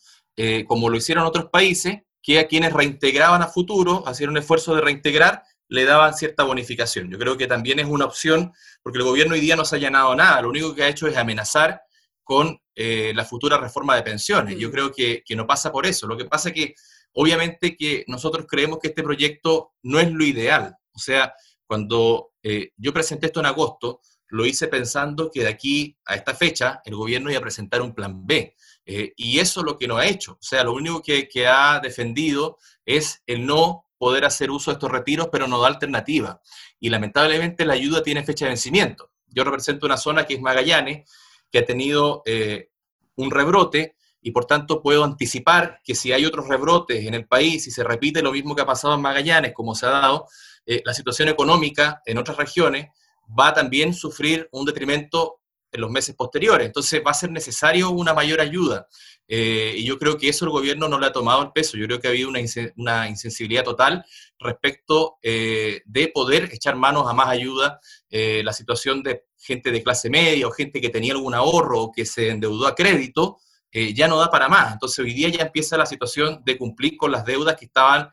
como 0.66 0.88
lo 0.90 0.96
hicieron 0.96 1.24
otros 1.24 1.46
países, 1.50 2.00
que 2.26 2.40
a 2.40 2.48
quienes 2.48 2.72
reintegraban 2.72 3.40
a 3.40 3.46
futuro, 3.46 4.02
hacían 4.04 4.30
un 4.30 4.38
esfuerzo 4.38 4.74
de 4.74 4.80
reintegrar, 4.80 5.44
le 5.68 5.84
daban 5.84 6.12
cierta 6.12 6.42
bonificación. 6.42 7.08
Yo 7.08 7.18
creo 7.18 7.36
que 7.36 7.46
también 7.46 7.78
es 7.78 7.86
una 7.86 8.04
opción, 8.04 8.52
porque 8.82 8.98
el 8.98 9.04
gobierno 9.04 9.34
hoy 9.34 9.40
día 9.40 9.54
no 9.54 9.64
se 9.64 9.76
ha 9.76 9.78
llenado 9.78 10.12
nada, 10.16 10.42
lo 10.42 10.48
único 10.48 10.74
que 10.74 10.82
ha 10.82 10.88
hecho 10.88 11.06
es 11.06 11.16
amenazar 11.16 11.82
con 12.24 12.60
eh, 12.74 13.12
la 13.14 13.24
futura 13.24 13.58
reforma 13.58 13.94
de 13.94 14.02
pensiones. 14.02 14.58
Yo 14.58 14.70
mm. 14.70 14.72
creo 14.72 14.92
que, 14.92 15.22
que, 15.24 15.36
no 15.36 15.46
pasa 15.46 15.70
por 15.70 15.86
eso. 15.86 16.08
Lo 16.08 16.16
que 16.16 16.24
pasa 16.24 16.48
es 16.48 16.54
que 16.56 16.74
obviamente 17.12 17.76
que 17.76 18.04
nosotros 18.08 18.46
creemos 18.48 18.80
que 18.80 18.88
este 18.88 19.04
proyecto 19.04 19.74
no 19.84 20.00
es 20.00 20.10
lo 20.10 20.24
ideal. 20.24 20.74
O 20.90 20.98
sea, 20.98 21.32
cuando 21.64 22.32
eh, 22.42 22.70
yo 22.76 22.92
presenté 22.92 23.26
esto 23.26 23.38
en 23.38 23.46
agosto, 23.46 24.00
lo 24.28 24.44
hice 24.44 24.66
pensando 24.66 25.30
que 25.30 25.42
de 25.42 25.48
aquí 25.48 25.96
a 26.04 26.16
esta 26.16 26.34
fecha 26.34 26.80
el 26.84 26.96
gobierno 26.96 27.30
iba 27.30 27.38
a 27.38 27.42
presentar 27.42 27.82
un 27.82 27.94
plan 27.94 28.26
B. 28.26 28.56
Eh, 28.86 29.12
y 29.16 29.40
eso 29.40 29.60
es 29.60 29.66
lo 29.66 29.76
que 29.76 29.88
no 29.88 29.96
ha 29.96 30.06
hecho. 30.06 30.32
O 30.32 30.42
sea, 30.42 30.62
lo 30.64 30.72
único 30.72 31.02
que, 31.02 31.28
que 31.28 31.46
ha 31.46 31.80
defendido 31.80 32.58
es 32.84 33.22
el 33.26 33.44
no 33.44 33.86
poder 33.98 34.24
hacer 34.24 34.50
uso 34.50 34.70
de 34.70 34.74
estos 34.74 34.90
retiros, 34.90 35.28
pero 35.30 35.48
no 35.48 35.60
da 35.60 35.68
alternativa. 35.68 36.40
Y 36.78 36.88
lamentablemente 36.88 37.64
la 37.64 37.74
ayuda 37.74 38.02
tiene 38.02 38.22
fecha 38.22 38.44
de 38.44 38.50
vencimiento. 38.50 39.10
Yo 39.26 39.44
represento 39.44 39.86
una 39.86 39.96
zona 39.96 40.24
que 40.24 40.34
es 40.34 40.40
Magallanes, 40.40 41.10
que 41.50 41.58
ha 41.58 41.64
tenido 41.64 42.22
eh, 42.26 42.70
un 43.16 43.30
rebrote 43.30 43.96
y 44.20 44.30
por 44.30 44.44
tanto 44.44 44.82
puedo 44.82 45.04
anticipar 45.04 45.80
que 45.84 45.94
si 45.94 46.12
hay 46.12 46.24
otros 46.24 46.48
rebrotes 46.48 47.06
en 47.06 47.14
el 47.14 47.26
país 47.26 47.66
y 47.66 47.70
se 47.70 47.84
repite 47.84 48.22
lo 48.22 48.32
mismo 48.32 48.54
que 48.54 48.62
ha 48.62 48.66
pasado 48.66 48.94
en 48.94 49.00
Magallanes, 49.00 49.52
como 49.52 49.74
se 49.74 49.86
ha 49.86 49.90
dado, 49.90 50.26
eh, 50.64 50.82
la 50.84 50.94
situación 50.94 51.28
económica 51.28 52.02
en 52.04 52.18
otras 52.18 52.36
regiones 52.36 52.88
va 53.38 53.48
a 53.48 53.54
también 53.54 53.94
sufrir 53.94 54.48
un 54.52 54.64
detrimento 54.64 55.40
en 55.72 55.80
los 55.80 55.90
meses 55.90 56.14
posteriores. 56.14 56.66
Entonces 56.66 57.02
va 57.06 57.10
a 57.10 57.14
ser 57.14 57.30
necesario 57.30 57.90
una 57.90 58.14
mayor 58.14 58.40
ayuda. 58.40 58.86
Eh, 59.28 59.74
y 59.76 59.84
yo 59.84 59.98
creo 59.98 60.16
que 60.16 60.28
eso 60.28 60.44
el 60.44 60.52
gobierno 60.52 60.88
no 60.88 60.98
le 60.98 61.06
ha 61.06 61.12
tomado 61.12 61.42
el 61.42 61.52
peso. 61.52 61.76
Yo 61.76 61.86
creo 61.86 62.00
que 62.00 62.08
ha 62.08 62.10
habido 62.10 62.28
una, 62.28 63.08
insensibilidad 63.08 63.64
total 63.64 64.04
respecto 64.38 65.18
eh, 65.22 65.82
de 65.84 66.08
poder 66.08 66.50
echar 66.52 66.76
manos 66.76 67.08
a 67.08 67.12
más 67.12 67.28
ayuda. 67.28 67.80
Eh, 68.08 68.42
la 68.44 68.52
situación 68.52 69.02
de 69.02 69.24
gente 69.38 69.70
de 69.70 69.82
clase 69.82 70.10
media 70.10 70.46
o 70.46 70.50
gente 70.50 70.80
que 70.80 70.90
tenía 70.90 71.12
algún 71.12 71.34
ahorro 71.34 71.82
o 71.82 71.92
que 71.92 72.04
se 72.04 72.30
endeudó 72.30 72.66
a 72.66 72.74
crédito 72.74 73.38
ya 73.94 74.08
no 74.08 74.16
da 74.16 74.30
para 74.30 74.48
más. 74.48 74.72
Entonces 74.72 75.00
hoy 75.00 75.12
día 75.12 75.28
ya 75.28 75.42
empieza 75.42 75.76
la 75.76 75.84
situación 75.84 76.40
de 76.46 76.56
cumplir 76.56 76.96
con 76.96 77.12
las 77.12 77.26
deudas 77.26 77.56
que 77.56 77.66
estaban 77.66 78.08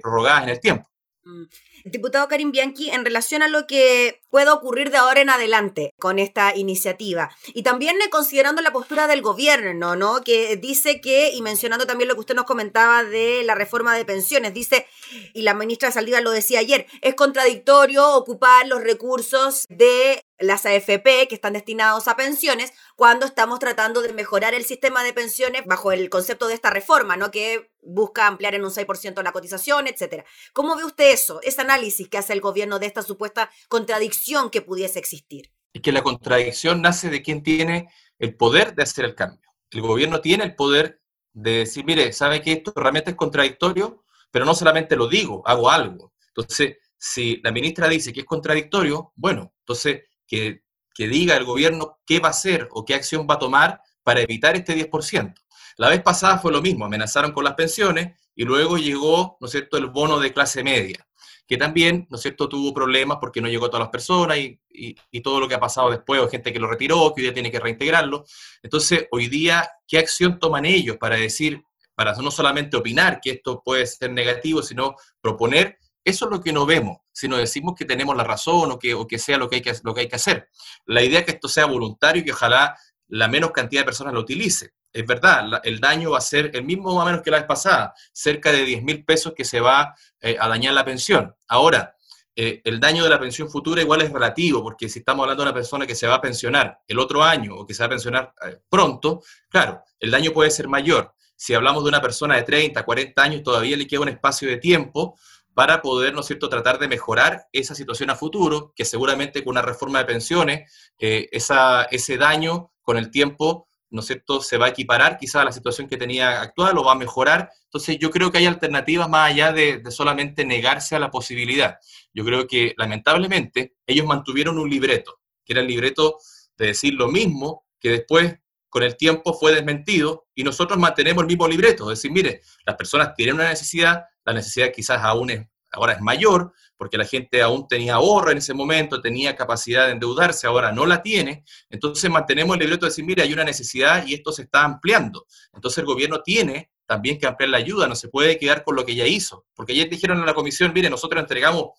prorrogadas 0.00 0.44
en 0.44 0.48
el 0.50 0.60
tiempo. 0.60 0.88
Mm. 1.24 1.42
Diputado 1.84 2.28
Karim 2.28 2.52
Bianchi, 2.52 2.90
en 2.90 3.04
relación 3.04 3.42
a 3.42 3.48
lo 3.48 3.66
que 3.66 4.20
pueda 4.30 4.52
ocurrir 4.52 4.90
de 4.90 4.98
ahora 4.98 5.20
en 5.20 5.30
adelante 5.30 5.92
con 5.98 6.18
esta 6.18 6.54
iniciativa, 6.54 7.30
y 7.48 7.62
también 7.62 7.96
considerando 8.10 8.62
la 8.62 8.72
postura 8.72 9.06
del 9.06 9.22
gobierno, 9.22 9.96
¿no? 9.96 10.22
Que 10.22 10.56
dice 10.56 11.00
que, 11.00 11.30
y 11.32 11.42
mencionando 11.42 11.86
también 11.86 12.08
lo 12.08 12.14
que 12.14 12.20
usted 12.20 12.34
nos 12.34 12.44
comentaba 12.44 13.04
de 13.04 13.42
la 13.44 13.54
reforma 13.54 13.96
de 13.96 14.04
pensiones, 14.04 14.54
dice, 14.54 14.86
y 15.34 15.42
la 15.42 15.54
ministra 15.54 15.90
Saldívar 15.90 16.22
lo 16.22 16.30
decía 16.30 16.60
ayer, 16.60 16.86
es 17.00 17.14
contradictorio 17.14 18.14
ocupar 18.14 18.66
los 18.66 18.82
recursos 18.82 19.64
de 19.68 20.22
las 20.38 20.66
AFP 20.66 21.26
que 21.28 21.34
están 21.34 21.52
destinados 21.52 22.08
a 22.08 22.16
pensiones 22.16 22.72
cuando 22.96 23.26
estamos 23.26 23.58
tratando 23.58 24.02
de 24.02 24.12
mejorar 24.12 24.54
el 24.54 24.64
sistema 24.64 25.02
de 25.02 25.12
pensiones 25.12 25.62
bajo 25.66 25.92
el 25.92 26.08
concepto 26.10 26.48
de 26.48 26.54
esta 26.54 26.70
reforma, 26.70 27.16
¿no? 27.16 27.30
Que 27.30 27.70
busca 27.82 28.26
ampliar 28.26 28.54
en 28.54 28.64
un 28.64 28.70
6% 28.70 29.22
la 29.22 29.32
cotización, 29.32 29.86
etcétera. 29.86 30.24
¿Cómo 30.52 30.76
ve 30.76 30.84
usted 30.84 31.12
eso, 31.12 31.40
ese 31.42 31.60
análisis 31.60 32.08
que 32.08 32.18
hace 32.18 32.32
el 32.32 32.40
gobierno 32.40 32.78
de 32.78 32.86
esta 32.86 33.02
supuesta 33.02 33.50
contradicción 33.68 34.50
que 34.50 34.62
pudiese 34.62 34.98
existir? 34.98 35.50
Es 35.72 35.82
que 35.82 35.92
la 35.92 36.02
contradicción 36.02 36.82
nace 36.82 37.10
de 37.10 37.22
quien 37.22 37.42
tiene 37.42 37.88
el 38.18 38.36
poder 38.36 38.74
de 38.74 38.82
hacer 38.82 39.04
el 39.04 39.14
cambio. 39.14 39.48
El 39.70 39.82
gobierno 39.82 40.20
tiene 40.20 40.44
el 40.44 40.54
poder 40.54 41.00
de 41.32 41.58
decir, 41.58 41.84
mire, 41.84 42.12
¿sabe 42.12 42.42
que 42.42 42.52
esto 42.52 42.72
realmente 42.74 43.10
es 43.10 43.16
contradictorio? 43.16 44.04
Pero 44.30 44.44
no 44.44 44.54
solamente 44.54 44.96
lo 44.96 45.08
digo, 45.08 45.42
hago 45.46 45.70
algo. 45.70 46.12
Entonces, 46.28 46.78
si 46.96 47.40
la 47.42 47.52
ministra 47.52 47.88
dice 47.88 48.12
que 48.12 48.20
es 48.20 48.26
contradictorio, 48.26 49.12
bueno, 49.14 49.54
entonces 49.60 50.02
que, 50.28 50.62
diga 50.96 51.36
el 51.36 51.44
gobierno 51.44 52.00
qué 52.04 52.18
va 52.18 52.28
a 52.28 52.32
hacer 52.32 52.68
o 52.72 52.84
qué 52.84 52.94
acción 52.94 53.24
va 53.28 53.34
a 53.34 53.38
tomar 53.38 53.80
para 54.02 54.20
evitar 54.20 54.56
este 54.56 54.74
10%. 54.74 55.32
La 55.76 55.88
vez 55.90 56.02
pasada 56.02 56.38
fue 56.38 56.50
lo 56.50 56.60
mismo, 56.60 56.84
amenazaron 56.84 57.30
con 57.30 57.44
las 57.44 57.54
pensiones 57.54 58.18
y 58.34 58.44
luego 58.44 58.78
llegó, 58.78 59.36
¿no 59.40 59.46
es 59.46 59.52
cierto?, 59.52 59.76
el 59.76 59.86
bono 59.86 60.18
de 60.18 60.32
clase 60.32 60.64
media, 60.64 61.06
que 61.46 61.56
también, 61.56 62.08
¿no 62.10 62.16
es 62.16 62.22
cierto?, 62.22 62.48
tuvo 62.48 62.74
problemas 62.74 63.18
porque 63.20 63.40
no 63.40 63.46
llegó 63.46 63.66
a 63.66 63.70
todas 63.70 63.84
las 63.84 63.90
personas 63.90 64.38
y, 64.38 64.58
y, 64.70 65.20
todo 65.20 65.38
lo 65.38 65.46
que 65.46 65.54
ha 65.54 65.60
pasado 65.60 65.90
después, 65.90 66.20
o 66.20 66.28
gente 66.28 66.52
que 66.52 66.58
lo 66.58 66.68
retiró, 66.68 67.14
que 67.14 67.20
hoy 67.20 67.26
día 67.26 67.34
tiene 67.34 67.52
que 67.52 67.60
reintegrarlo. 67.60 68.24
Entonces, 68.60 69.06
hoy 69.12 69.28
día, 69.28 69.70
¿qué 69.86 69.98
acción 69.98 70.40
toman 70.40 70.64
ellos 70.64 70.96
para 70.96 71.14
decir, 71.14 71.62
para 71.94 72.12
no 72.14 72.32
solamente 72.32 72.76
opinar 72.76 73.20
que 73.20 73.30
esto 73.30 73.62
puede 73.64 73.86
ser 73.86 74.10
negativo, 74.10 74.62
sino 74.62 74.96
proponer 75.20 75.78
eso 76.08 76.24
es 76.24 76.30
lo 76.30 76.40
que 76.40 76.52
no 76.52 76.64
vemos, 76.64 76.98
si 77.18 77.26
no 77.26 77.36
decimos 77.36 77.74
que 77.76 77.84
tenemos 77.84 78.16
la 78.16 78.22
razón 78.22 78.70
o 78.70 78.78
que, 78.78 78.94
o 78.94 79.04
que 79.04 79.18
sea 79.18 79.38
lo 79.38 79.50
que, 79.50 79.56
hay 79.56 79.62
que, 79.62 79.74
lo 79.82 79.92
que 79.92 80.02
hay 80.02 80.08
que 80.08 80.14
hacer. 80.14 80.48
La 80.86 81.02
idea 81.02 81.18
es 81.18 81.24
que 81.24 81.32
esto 81.32 81.48
sea 81.48 81.66
voluntario 81.66 82.22
y 82.22 82.24
que 82.24 82.30
ojalá 82.30 82.78
la 83.08 83.26
menos 83.26 83.50
cantidad 83.50 83.80
de 83.80 83.86
personas 83.86 84.14
lo 84.14 84.20
utilice. 84.20 84.74
Es 84.92 85.04
verdad, 85.04 85.60
el 85.64 85.80
daño 85.80 86.12
va 86.12 86.18
a 86.18 86.20
ser 86.20 86.52
el 86.54 86.62
mismo 86.62 86.94
más 86.94 87.02
o 87.02 87.06
menos 87.06 87.22
que 87.22 87.32
la 87.32 87.38
vez 87.38 87.46
pasada, 87.46 87.92
cerca 88.12 88.52
de 88.52 88.62
10 88.62 88.84
mil 88.84 89.04
pesos 89.04 89.32
que 89.36 89.44
se 89.44 89.58
va 89.58 89.96
eh, 90.20 90.36
a 90.38 90.46
dañar 90.46 90.74
la 90.74 90.84
pensión. 90.84 91.34
Ahora, 91.48 91.96
eh, 92.36 92.62
el 92.62 92.78
daño 92.78 93.02
de 93.02 93.10
la 93.10 93.18
pensión 93.18 93.50
futura 93.50 93.82
igual 93.82 94.02
es 94.02 94.12
relativo, 94.12 94.62
porque 94.62 94.88
si 94.88 95.00
estamos 95.00 95.24
hablando 95.24 95.42
de 95.42 95.48
una 95.48 95.54
persona 95.54 95.88
que 95.88 95.96
se 95.96 96.06
va 96.06 96.14
a 96.14 96.20
pensionar 96.20 96.78
el 96.86 97.00
otro 97.00 97.24
año 97.24 97.56
o 97.56 97.66
que 97.66 97.74
se 97.74 97.82
va 97.82 97.86
a 97.86 97.90
pensionar 97.90 98.32
eh, 98.46 98.60
pronto, 98.68 99.24
claro, 99.48 99.82
el 99.98 100.12
daño 100.12 100.30
puede 100.30 100.52
ser 100.52 100.68
mayor. 100.68 101.12
Si 101.34 101.52
hablamos 101.52 101.82
de 101.82 101.88
una 101.88 102.00
persona 102.00 102.36
de 102.36 102.44
30, 102.44 102.84
40 102.84 103.20
años, 103.20 103.42
todavía 103.42 103.76
le 103.76 103.88
queda 103.88 104.02
un 104.02 104.08
espacio 104.08 104.48
de 104.48 104.58
tiempo 104.58 105.18
para 105.58 105.82
poder, 105.82 106.14
¿no 106.14 106.22
cierto?, 106.22 106.48
tratar 106.48 106.78
de 106.78 106.86
mejorar 106.86 107.48
esa 107.50 107.74
situación 107.74 108.10
a 108.10 108.14
futuro, 108.14 108.72
que 108.76 108.84
seguramente 108.84 109.42
con 109.42 109.50
una 109.54 109.60
reforma 109.60 109.98
de 109.98 110.04
pensiones, 110.04 110.72
eh, 111.00 111.28
ese 111.32 112.16
daño 112.16 112.70
con 112.80 112.96
el 112.96 113.10
tiempo, 113.10 113.68
¿no 113.90 114.00
cierto?, 114.02 114.40
se 114.40 114.56
va 114.56 114.66
a 114.66 114.68
equiparar 114.68 115.18
quizás 115.18 115.42
a 115.42 115.46
la 115.46 115.50
situación 115.50 115.88
que 115.88 115.96
tenía 115.96 116.42
actual 116.42 116.78
o 116.78 116.84
va 116.84 116.92
a 116.92 116.94
mejorar. 116.94 117.50
Entonces 117.64 117.98
yo 117.98 118.12
creo 118.12 118.30
que 118.30 118.38
hay 118.38 118.46
alternativas 118.46 119.08
más 119.08 119.32
allá 119.32 119.52
de, 119.52 119.78
de 119.78 119.90
solamente 119.90 120.44
negarse 120.44 120.94
a 120.94 121.00
la 121.00 121.10
posibilidad. 121.10 121.78
Yo 122.14 122.24
creo 122.24 122.46
que 122.46 122.74
lamentablemente 122.78 123.74
ellos 123.84 124.06
mantuvieron 124.06 124.60
un 124.60 124.70
libreto, 124.70 125.18
que 125.44 125.54
era 125.54 125.62
el 125.62 125.66
libreto 125.66 126.18
de 126.56 126.66
decir 126.66 126.94
lo 126.94 127.08
mismo, 127.08 127.66
que 127.80 127.90
después 127.90 128.38
con 128.68 128.82
el 128.82 128.96
tiempo 128.96 129.34
fue 129.34 129.52
desmentido 129.52 130.28
y 130.34 130.44
nosotros 130.44 130.78
mantenemos 130.78 131.22
el 131.22 131.28
mismo 131.28 131.48
libreto, 131.48 131.90
es 131.90 131.98
decir, 131.98 132.12
mire, 132.12 132.42
las 132.64 132.76
personas 132.76 133.14
tienen 133.16 133.36
una 133.36 133.48
necesidad, 133.48 134.04
la 134.28 134.34
necesidad 134.34 134.70
quizás 134.74 135.02
aún 135.02 135.30
es, 135.30 135.46
ahora 135.72 135.94
es 135.94 136.00
mayor, 136.02 136.52
porque 136.76 136.98
la 136.98 137.06
gente 137.06 137.40
aún 137.40 137.66
tenía 137.66 137.94
ahorro 137.94 138.30
en 138.30 138.38
ese 138.38 138.52
momento, 138.52 139.00
tenía 139.00 139.34
capacidad 139.34 139.86
de 139.86 139.92
endeudarse, 139.92 140.46
ahora 140.46 140.70
no 140.70 140.84
la 140.84 141.02
tiene, 141.02 141.44
entonces 141.70 142.10
mantenemos 142.10 142.54
el 142.54 142.60
libreto 142.60 142.84
de 142.84 142.90
decir, 142.90 143.06
mire, 143.06 143.22
hay 143.22 143.32
una 143.32 143.42
necesidad 143.42 144.06
y 144.06 144.12
esto 144.12 144.30
se 144.32 144.42
está 144.42 144.64
ampliando. 144.64 145.26
Entonces 145.54 145.78
el 145.78 145.86
gobierno 145.86 146.20
tiene 146.22 146.70
también 146.84 147.18
que 147.18 147.26
ampliar 147.26 147.48
la 147.48 147.56
ayuda, 147.56 147.88
no 147.88 147.94
se 147.94 148.08
puede 148.08 148.38
quedar 148.38 148.64
con 148.64 148.76
lo 148.76 148.84
que 148.84 148.94
ya 148.94 149.06
hizo, 149.06 149.46
porque 149.54 149.72
ayer 149.72 149.88
dijeron 149.88 150.18
en 150.18 150.26
la 150.26 150.34
comisión, 150.34 150.72
mire, 150.74 150.90
nosotros 150.90 151.20
entregamos 151.20 151.70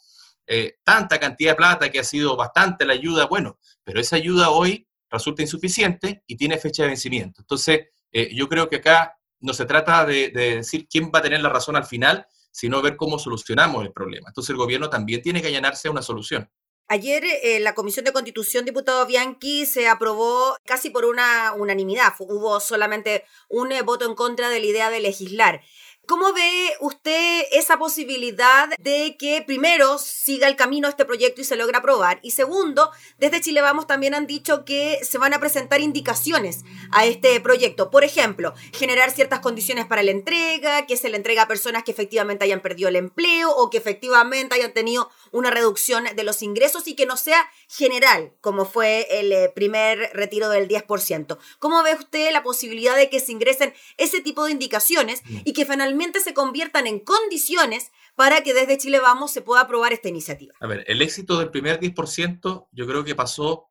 eh, 0.48 0.78
tanta 0.84 1.20
cantidad 1.20 1.52
de 1.52 1.56
plata 1.56 1.92
que 1.92 2.00
ha 2.00 2.04
sido 2.04 2.36
bastante 2.36 2.84
la 2.84 2.94
ayuda, 2.94 3.28
bueno, 3.28 3.60
pero 3.84 4.00
esa 4.00 4.16
ayuda 4.16 4.50
hoy 4.50 4.88
resulta 5.12 5.44
insuficiente 5.44 6.24
y 6.26 6.36
tiene 6.36 6.58
fecha 6.58 6.82
de 6.82 6.90
vencimiento. 6.90 7.42
Entonces, 7.42 7.90
eh, 8.12 8.34
yo 8.34 8.50
creo 8.50 8.68
que 8.68 8.78
acá 8.78 9.20
no 9.42 9.54
se 9.54 9.66
trata 9.66 10.06
de, 10.06 10.30
decir 10.30 10.88
quién 10.88 11.12
va 11.14 11.20
a 11.20 11.22
tener 11.22 11.42
la 11.42 11.50
razón 11.50 11.76
al 11.76 11.86
final, 11.86 12.26
sino 12.52 12.82
ver 12.82 12.96
cómo 12.96 13.20
solucionamos 13.20 13.86
el 13.86 13.92
problema. 13.92 14.30
Entonces 14.30 14.52
el 14.52 14.58
gobierno 14.58 14.90
también 14.90 15.22
tiene 15.22 15.42
que 15.42 15.48
allanarse 15.48 15.88
a 15.88 15.92
una 15.92 16.02
solución. 16.02 16.50
Ayer 16.92 17.24
eh, 17.24 17.60
la 17.60 17.76
Comisión 17.76 18.04
de 18.04 18.12
Constitución, 18.12 18.66
diputado 18.66 19.06
Bianchi, 19.06 19.68
se 19.68 19.88
aprobó 19.88 20.58
casi 20.66 20.90
por 20.90 21.06
una 21.06 21.54
unanimidad. 21.54 22.14
Hubo 22.18 22.60
solamente 22.60 23.26
un 23.48 23.72
eh, 23.72 23.84
voto 23.84 24.06
en 24.06 24.16
contra 24.16 24.50
de 24.50 24.60
la 24.60 24.66
idea 24.66 24.90
de 24.90 25.00
legislar. 25.00 25.62
¿Cómo 26.08 26.34
ve 26.34 26.72
usted 26.80 27.44
esa 27.52 27.78
posibilidad 27.78 28.68
de 28.80 29.16
que 29.20 29.44
primero 29.46 30.00
siga 30.00 30.48
el 30.48 30.56
camino 30.56 30.88
este 30.88 31.06
proyecto 31.06 31.42
y 31.42 31.44
se 31.44 31.56
logra 31.56 31.80
aprobar? 31.80 32.20
Y 32.24 32.32
segundo, 32.32 32.90
desde 33.20 33.42
Chile 33.42 33.62
Vamos 33.62 33.86
también 33.86 34.16
han 34.16 34.26
dicho 34.26 34.66
que 34.66 34.98
se 35.04 35.20
van 35.20 35.36
a 35.36 35.40
presentar 35.40 35.82
indicaciones 35.82 36.64
a 36.92 37.06
este 37.06 37.40
proyecto. 37.42 37.92
Por 37.92 38.04
ejemplo, 38.04 38.56
generar 38.74 39.12
ciertas 39.12 39.40
condiciones 39.40 39.86
para 39.86 40.02
la 40.02 40.10
entrega, 40.10 40.88
que 40.88 40.98
se 40.98 41.10
le 41.10 41.18
entrega 41.18 41.44
a 41.44 41.48
personas 41.48 41.84
que 41.84 41.92
efectivamente 41.92 42.44
hayan 42.44 42.62
perdido 42.62 42.90
el 42.90 42.96
empleo 42.96 43.52
o 43.52 43.70
que 43.70 43.78
efectivamente 43.78 44.56
hayan 44.56 44.74
tenido 44.74 45.12
una 45.32 45.52
reducción 45.52 46.06
de 46.16 46.24
los 46.24 46.42
ingresos 46.42 46.88
y 46.88 46.96
que 46.96 47.06
no 47.06 47.18
sea 47.18 47.48
general, 47.68 48.34
como 48.42 48.66
fue 48.66 49.06
el 49.12 49.32
eh, 49.32 49.52
primer 49.54 50.10
retiro 50.14 50.50
del 50.50 50.68
10%. 50.68 51.38
¿Cómo 51.60 51.84
ve 51.84 51.94
usted 51.94 52.32
la 52.32 52.42
posibilidad 52.42 52.96
de 52.96 53.12
que 53.12 53.20
se 53.20 53.32
ingresen 53.32 53.76
ese 53.98 54.22
tipo 54.22 54.46
de 54.46 54.54
indicaciones 54.54 55.22
mm. 55.26 55.42
y 55.46 55.54
que 55.54 55.66
finalmente 55.66 55.99
se 56.24 56.34
conviertan 56.34 56.88
en 56.88 57.00
condiciones 57.00 57.92
para 58.16 58.42
que 58.42 58.54
desde 58.54 58.78
Chile 58.78 59.00
Vamos 59.00 59.32
se 59.32 59.42
pueda 59.42 59.62
aprobar 59.62 59.94
esta 59.94 60.10
iniciativa. 60.10 60.54
A 60.60 60.68
ver, 60.68 60.84
el 60.88 61.02
éxito 61.02 61.38
del 61.40 61.50
primer 61.50 61.80
10% 61.80 62.68
yo 62.72 62.88
creo 62.88 63.04
que 63.04 63.16
pasó 63.16 63.70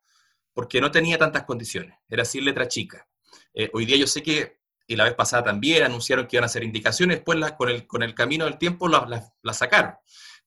porque 0.53 0.81
no 0.81 0.91
tenía 0.91 1.17
tantas 1.17 1.43
condiciones, 1.43 1.97
era 2.09 2.25
sin 2.25 2.45
letra 2.45 2.67
chica. 2.67 3.07
Eh, 3.53 3.69
hoy 3.73 3.85
día 3.85 3.97
yo 3.97 4.07
sé 4.07 4.21
que 4.23 4.59
y 4.89 4.95
la 4.95 5.03
vez 5.03 5.13
pasada 5.13 5.43
también 5.43 5.83
anunciaron 5.83 6.25
que 6.25 6.35
iban 6.35 6.45
a 6.45 6.47
hacer 6.47 6.63
indicaciones, 6.63 7.17
después 7.17 7.37
con, 7.51 7.69
el, 7.69 7.85
con 7.85 8.01
el 8.01 8.15
camino 8.15 8.45
del 8.45 8.57
tiempo 8.57 8.87
las 8.87 9.31
la, 9.43 9.53
sacaron. 9.53 9.93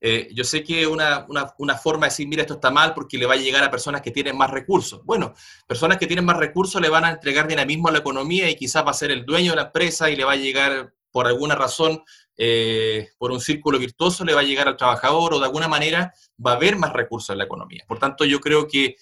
Eh, 0.01 0.31
yo 0.35 0.43
sé 0.43 0.65
que 0.65 0.85
una, 0.85 1.25
una, 1.29 1.55
una, 1.59 1.77
forma 1.77 2.07
de 2.07 2.11
decir, 2.11 2.27
mira, 2.27 2.43
esto 2.43 2.55
está 2.55 2.73
mal 2.73 2.93
porque 2.93 3.19
le 3.19 3.27
va 3.27 3.35
a 3.35 3.37
llegar 3.37 3.63
a 3.63 3.71
personas 3.71 4.03
que 4.03 4.11
tienen 4.11 4.37
más 4.37 4.51
recursos. 4.51 5.05
Bueno, 5.05 5.33
personas 5.69 5.97
que 5.97 6.09
tienen 6.09 6.25
más 6.25 6.39
recursos 6.39 6.83
le 6.83 6.89
van 6.89 7.05
a 7.05 7.11
entregar 7.11 7.47
dinamismo 7.47 7.87
a 7.87 7.93
la 7.93 7.99
economía 7.99 8.51
y 8.51 8.57
quizás 8.57 8.85
va 8.85 8.91
a 8.91 8.95
ser 8.95 9.13
el 9.13 9.25
dueño 9.25 9.53
de 9.53 9.57
la 9.57 9.63
empresa 9.67 10.11
y 10.11 10.17
le 10.17 10.25
va 10.25 10.33
a 10.33 10.37
llegar 10.37 10.93
por 11.13 11.27
alguna 11.27 11.55
razón, 11.55 12.03
eh, 12.37 13.11
por 13.19 13.31
un 13.31 13.41
círculo 13.41 13.79
virtuoso, 13.79 14.25
le 14.25 14.35
va 14.35 14.41
a 14.41 14.45
llegar 14.45 14.67
al 14.67 14.77
trabajador 14.77 15.35
o 15.35 15.39
de 15.39 15.45
alguna 15.45 15.69
manera 15.69 16.13
va 16.45 16.53
a 16.53 16.57
haber 16.57 16.77
más 16.77 16.93
recursos 16.93 17.31
en 17.31 17.39
la 17.39 17.45
economía. 17.45 17.85
Por 17.87 17.99
tanto, 17.99 18.25
yo 18.25 18.41
creo 18.41 18.67
que, 18.67 18.97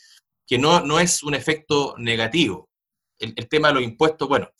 que 0.46 0.58
no, 0.58 0.80
no 0.80 1.00
es 1.00 1.22
un 1.22 1.34
efecto 1.34 1.94
negativo. 1.96 2.68
El, 3.18 3.48
tema 3.48 3.68
de 3.68 3.74
los 3.74 3.82
impuestos, 3.82 4.28
bueno, 4.28 4.50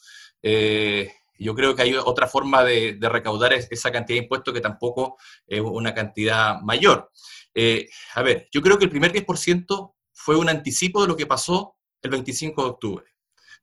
eh, 0.43 1.11
yo 1.39 1.55
creo 1.55 1.75
que 1.75 1.83
hay 1.83 1.95
otra 1.95 2.27
forma 2.27 2.63
de, 2.63 2.99
recaudar 3.01 3.55
esa 3.55 3.91
cantidad 3.91 4.19
de 4.19 4.25
impuestos 4.25 4.53
que 4.53 4.61
tampoco 4.61 5.17
es 5.47 5.61
una 5.61 5.95
cantidad 5.95 6.61
mayor. 6.61 7.11
Eh, 7.55 7.89
a 8.15 8.23
ver, 8.23 8.49
yo 8.53 8.61
creo 8.61 8.79
que 8.79 8.85
el 8.85 8.91
primer 8.91 9.13
10% 9.13 9.95
fue 10.13 10.37
un 10.37 10.51
anticipo 10.51 11.01
de 11.01 11.09
lo 11.09 11.17
que 11.17 11.27
pasó 11.27 11.77
el 12.03 12.11
25 12.11 12.63
de 12.63 12.69
octubre, 12.69 13.07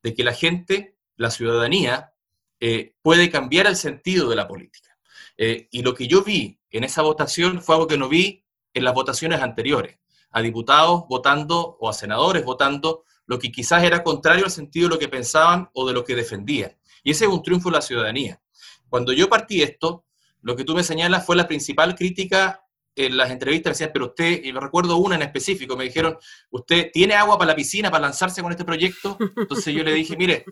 de 0.02 0.14
que 0.16 0.24
la 0.24 0.34
gente, 0.34 0.98
la 1.16 1.30
ciudadanía, 1.30 2.14
eh, 2.60 2.96
puede 3.02 3.30
cambiar 3.30 3.68
el 3.68 3.76
sentido 3.76 4.30
de 4.30 4.36
la 4.36 4.48
política. 4.48 4.98
y 5.38 5.84
lo 5.84 5.94
que 5.94 6.08
yo 6.08 6.24
vi 6.24 6.60
en 6.72 6.84
esa 6.84 7.04
votación 7.04 7.62
fue 7.62 7.76
algo 7.76 7.88
que 7.88 7.98
no 7.98 8.10
vi 8.10 8.44
en 8.74 8.84
las 8.84 8.96
votaciones 8.96 9.42
anteriores, 9.42 10.00
a 10.32 10.42
diputados 10.42 11.04
votando 11.08 11.78
o 11.80 11.90
a 11.90 11.94
senadores 11.94 12.44
votando 12.44 13.04
lo 13.28 13.38
que 13.38 13.52
quizás 13.52 13.84
era 13.84 14.04
contrario 14.04 14.46
al 14.46 14.52
sentido 14.52 14.88
de 14.88 14.96
lo 14.96 15.00
que 15.00 15.10
pensaban 15.10 15.70
o 15.74 15.86
de 15.88 15.94
lo 15.94 16.04
que 16.04 16.16
defendían. 16.16 16.76
Y 17.04 17.12
ese 17.12 17.26
es 17.26 17.32
un 17.32 17.44
triunfo 17.44 17.70
de 17.70 17.76
la 17.76 17.82
ciudadanía. 17.82 18.42
Cuando 18.90 19.14
yo 19.14 19.30
partí 19.30 19.62
esto, 19.62 20.06
lo 20.42 20.56
que 20.56 20.64
tú 20.64 20.74
me 20.74 20.84
señalas 20.84 21.26
fue 21.26 21.36
la 21.36 21.48
principal 21.48 21.94
crítica 21.94 22.64
en 22.96 23.18
las 23.18 23.30
entrevistas. 23.32 23.72
Me 23.72 23.74
decían, 23.74 23.92
pero 23.94 24.06
usted, 24.08 24.44
y 24.44 24.54
me 24.54 24.60
recuerdo 24.60 24.98
una 24.98 25.16
en 25.16 25.22
específico, 25.22 25.76
me 25.76 25.84
dijeron, 25.84 26.18
¿usted 26.50 26.90
tiene 26.92 27.16
agua 27.16 27.38
para 27.38 27.52
la 27.52 27.56
piscina 27.56 27.92
para 27.92 28.04
lanzarse 28.04 28.42
con 28.42 28.52
este 28.52 28.66
proyecto? 28.66 29.18
Entonces 29.36 29.74
yo 29.74 29.84
le 29.84 29.94
dije, 29.94 30.16
mire, 30.16 30.46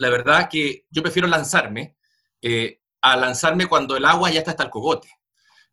la 0.00 0.08
verdad 0.08 0.48
que 0.48 0.86
yo 0.90 1.02
prefiero 1.02 1.28
lanzarme 1.28 1.94
eh, 2.40 2.80
a 3.02 3.16
lanzarme 3.16 3.66
cuando 3.66 3.98
el 3.98 4.06
agua 4.06 4.30
ya 4.30 4.38
está 4.38 4.52
hasta 4.52 4.64
el 4.64 4.70
cogote. 4.70 5.10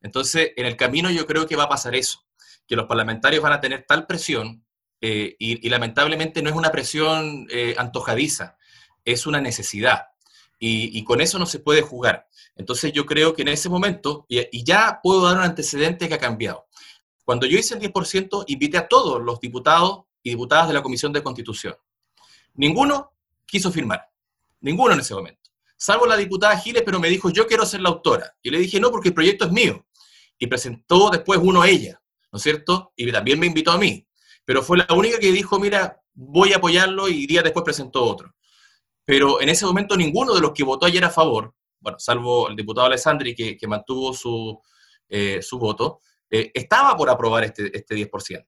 Entonces, 0.01 0.51
en 0.57 0.65
el 0.65 0.75
camino 0.75 1.09
yo 1.09 1.25
creo 1.25 1.47
que 1.47 1.55
va 1.55 1.63
a 1.63 1.69
pasar 1.69 1.95
eso, 1.95 2.25
que 2.67 2.75
los 2.75 2.87
parlamentarios 2.87 3.41
van 3.41 3.53
a 3.53 3.61
tener 3.61 3.85
tal 3.87 4.05
presión 4.05 4.65
eh, 4.99 5.37
y, 5.39 5.69
lamentablemente 5.69 6.41
no 6.41 6.49
es 6.49 6.55
una 6.57 6.71
presión 6.71 7.47
eh, 7.49 7.73
antojadiza, 7.77 8.57
es 9.05 9.25
una 9.27 9.39
necesidad. 9.39 10.07
Y, 10.59 11.01
con 11.05 11.21
eso 11.21 11.39
no 11.39 11.45
se 11.45 11.59
puede 11.59 11.81
jugar. 11.81 12.27
Entonces 12.55 12.91
yo 12.91 13.05
creo 13.05 13.33
que 13.33 13.43
en 13.43 13.49
ese 13.49 13.69
momento, 13.69 14.25
y, 14.27 14.63
ya 14.65 14.99
puedo 15.01 15.23
dar 15.25 15.37
un 15.37 15.43
antecedente 15.43 16.09
que 16.09 16.15
ha 16.15 16.19
cambiado. 16.19 16.67
Cuando 17.23 17.45
yo 17.45 17.57
hice 17.57 17.75
el 17.75 17.93
10%, 17.93 18.43
invité 18.47 18.77
a 18.77 18.89
todos 18.89 19.21
los 19.21 19.39
diputados 19.39 20.01
y 20.21 20.31
diputadas 20.31 20.67
de 20.67 20.73
la 20.73 20.83
Comisión 20.83 21.13
de 21.13 21.23
Constitución. 21.23 21.75
Ninguno 22.55 23.13
quiso 23.47 23.71
firmar, 23.71 24.07
ninguno 24.61 24.93
en 24.93 24.99
ese 24.99 25.13
momento. 25.13 25.49
Salvo 25.77 26.05
la 26.05 26.17
diputada 26.17 26.57
Giles, 26.57 26.83
pero 26.83 26.99
me 26.99 27.09
dijo, 27.09 27.29
yo 27.29 27.45
quiero 27.45 27.65
ser 27.65 27.81
la 27.81 27.89
autora. 27.89 28.35
Y 28.41 28.49
le 28.49 28.59
dije, 28.59 28.79
no, 28.79 28.89
porque 28.89 29.09
el 29.09 29.13
proyecto 29.13 29.45
es 29.45 29.51
mío. 29.51 29.85
Y 30.39 30.47
presentó 30.47 31.09
después 31.09 31.39
uno 31.41 31.61
a 31.61 31.69
ella, 31.69 32.01
¿no 32.31 32.37
es 32.37 32.43
cierto? 32.43 32.93
Y 32.95 33.11
también 33.11 33.39
me 33.39 33.45
invitó 33.45 33.71
a 33.71 33.77
mí 33.77 34.07
pero 34.47 34.63
fue 34.63 34.77
la 34.77 34.87
única 34.95 35.19
que 35.19 35.29
dijo, 35.33 35.59
mira, 35.59 36.01
voy 36.13 36.53
a 36.53 36.55
apoyarlo 36.55 37.09
y 37.09 37.27
días 37.27 37.43
después 37.43 37.65
presentó 37.65 38.05
otro. 38.05 38.33
Pero 39.03 39.41
en 39.41 39.49
ese 39.49 39.65
momento 39.65 39.97
ninguno 39.97 40.33
de 40.33 40.39
los 40.39 40.53
que 40.53 40.63
votó 40.63 40.85
ayer 40.85 41.03
a 41.03 41.09
favor, 41.09 41.53
bueno, 41.81 41.99
salvo 41.99 42.47
el 42.47 42.55
diputado 42.55 42.87
Alessandri 42.87 43.35
que, 43.35 43.57
que 43.57 43.67
mantuvo 43.67 44.13
su, 44.13 44.57
eh, 45.09 45.41
su 45.41 45.59
voto, 45.59 45.99
eh, 46.29 46.49
estaba 46.53 46.95
por 46.95 47.09
aprobar 47.09 47.43
este, 47.43 47.77
este 47.77 47.93
10%. 47.93 48.45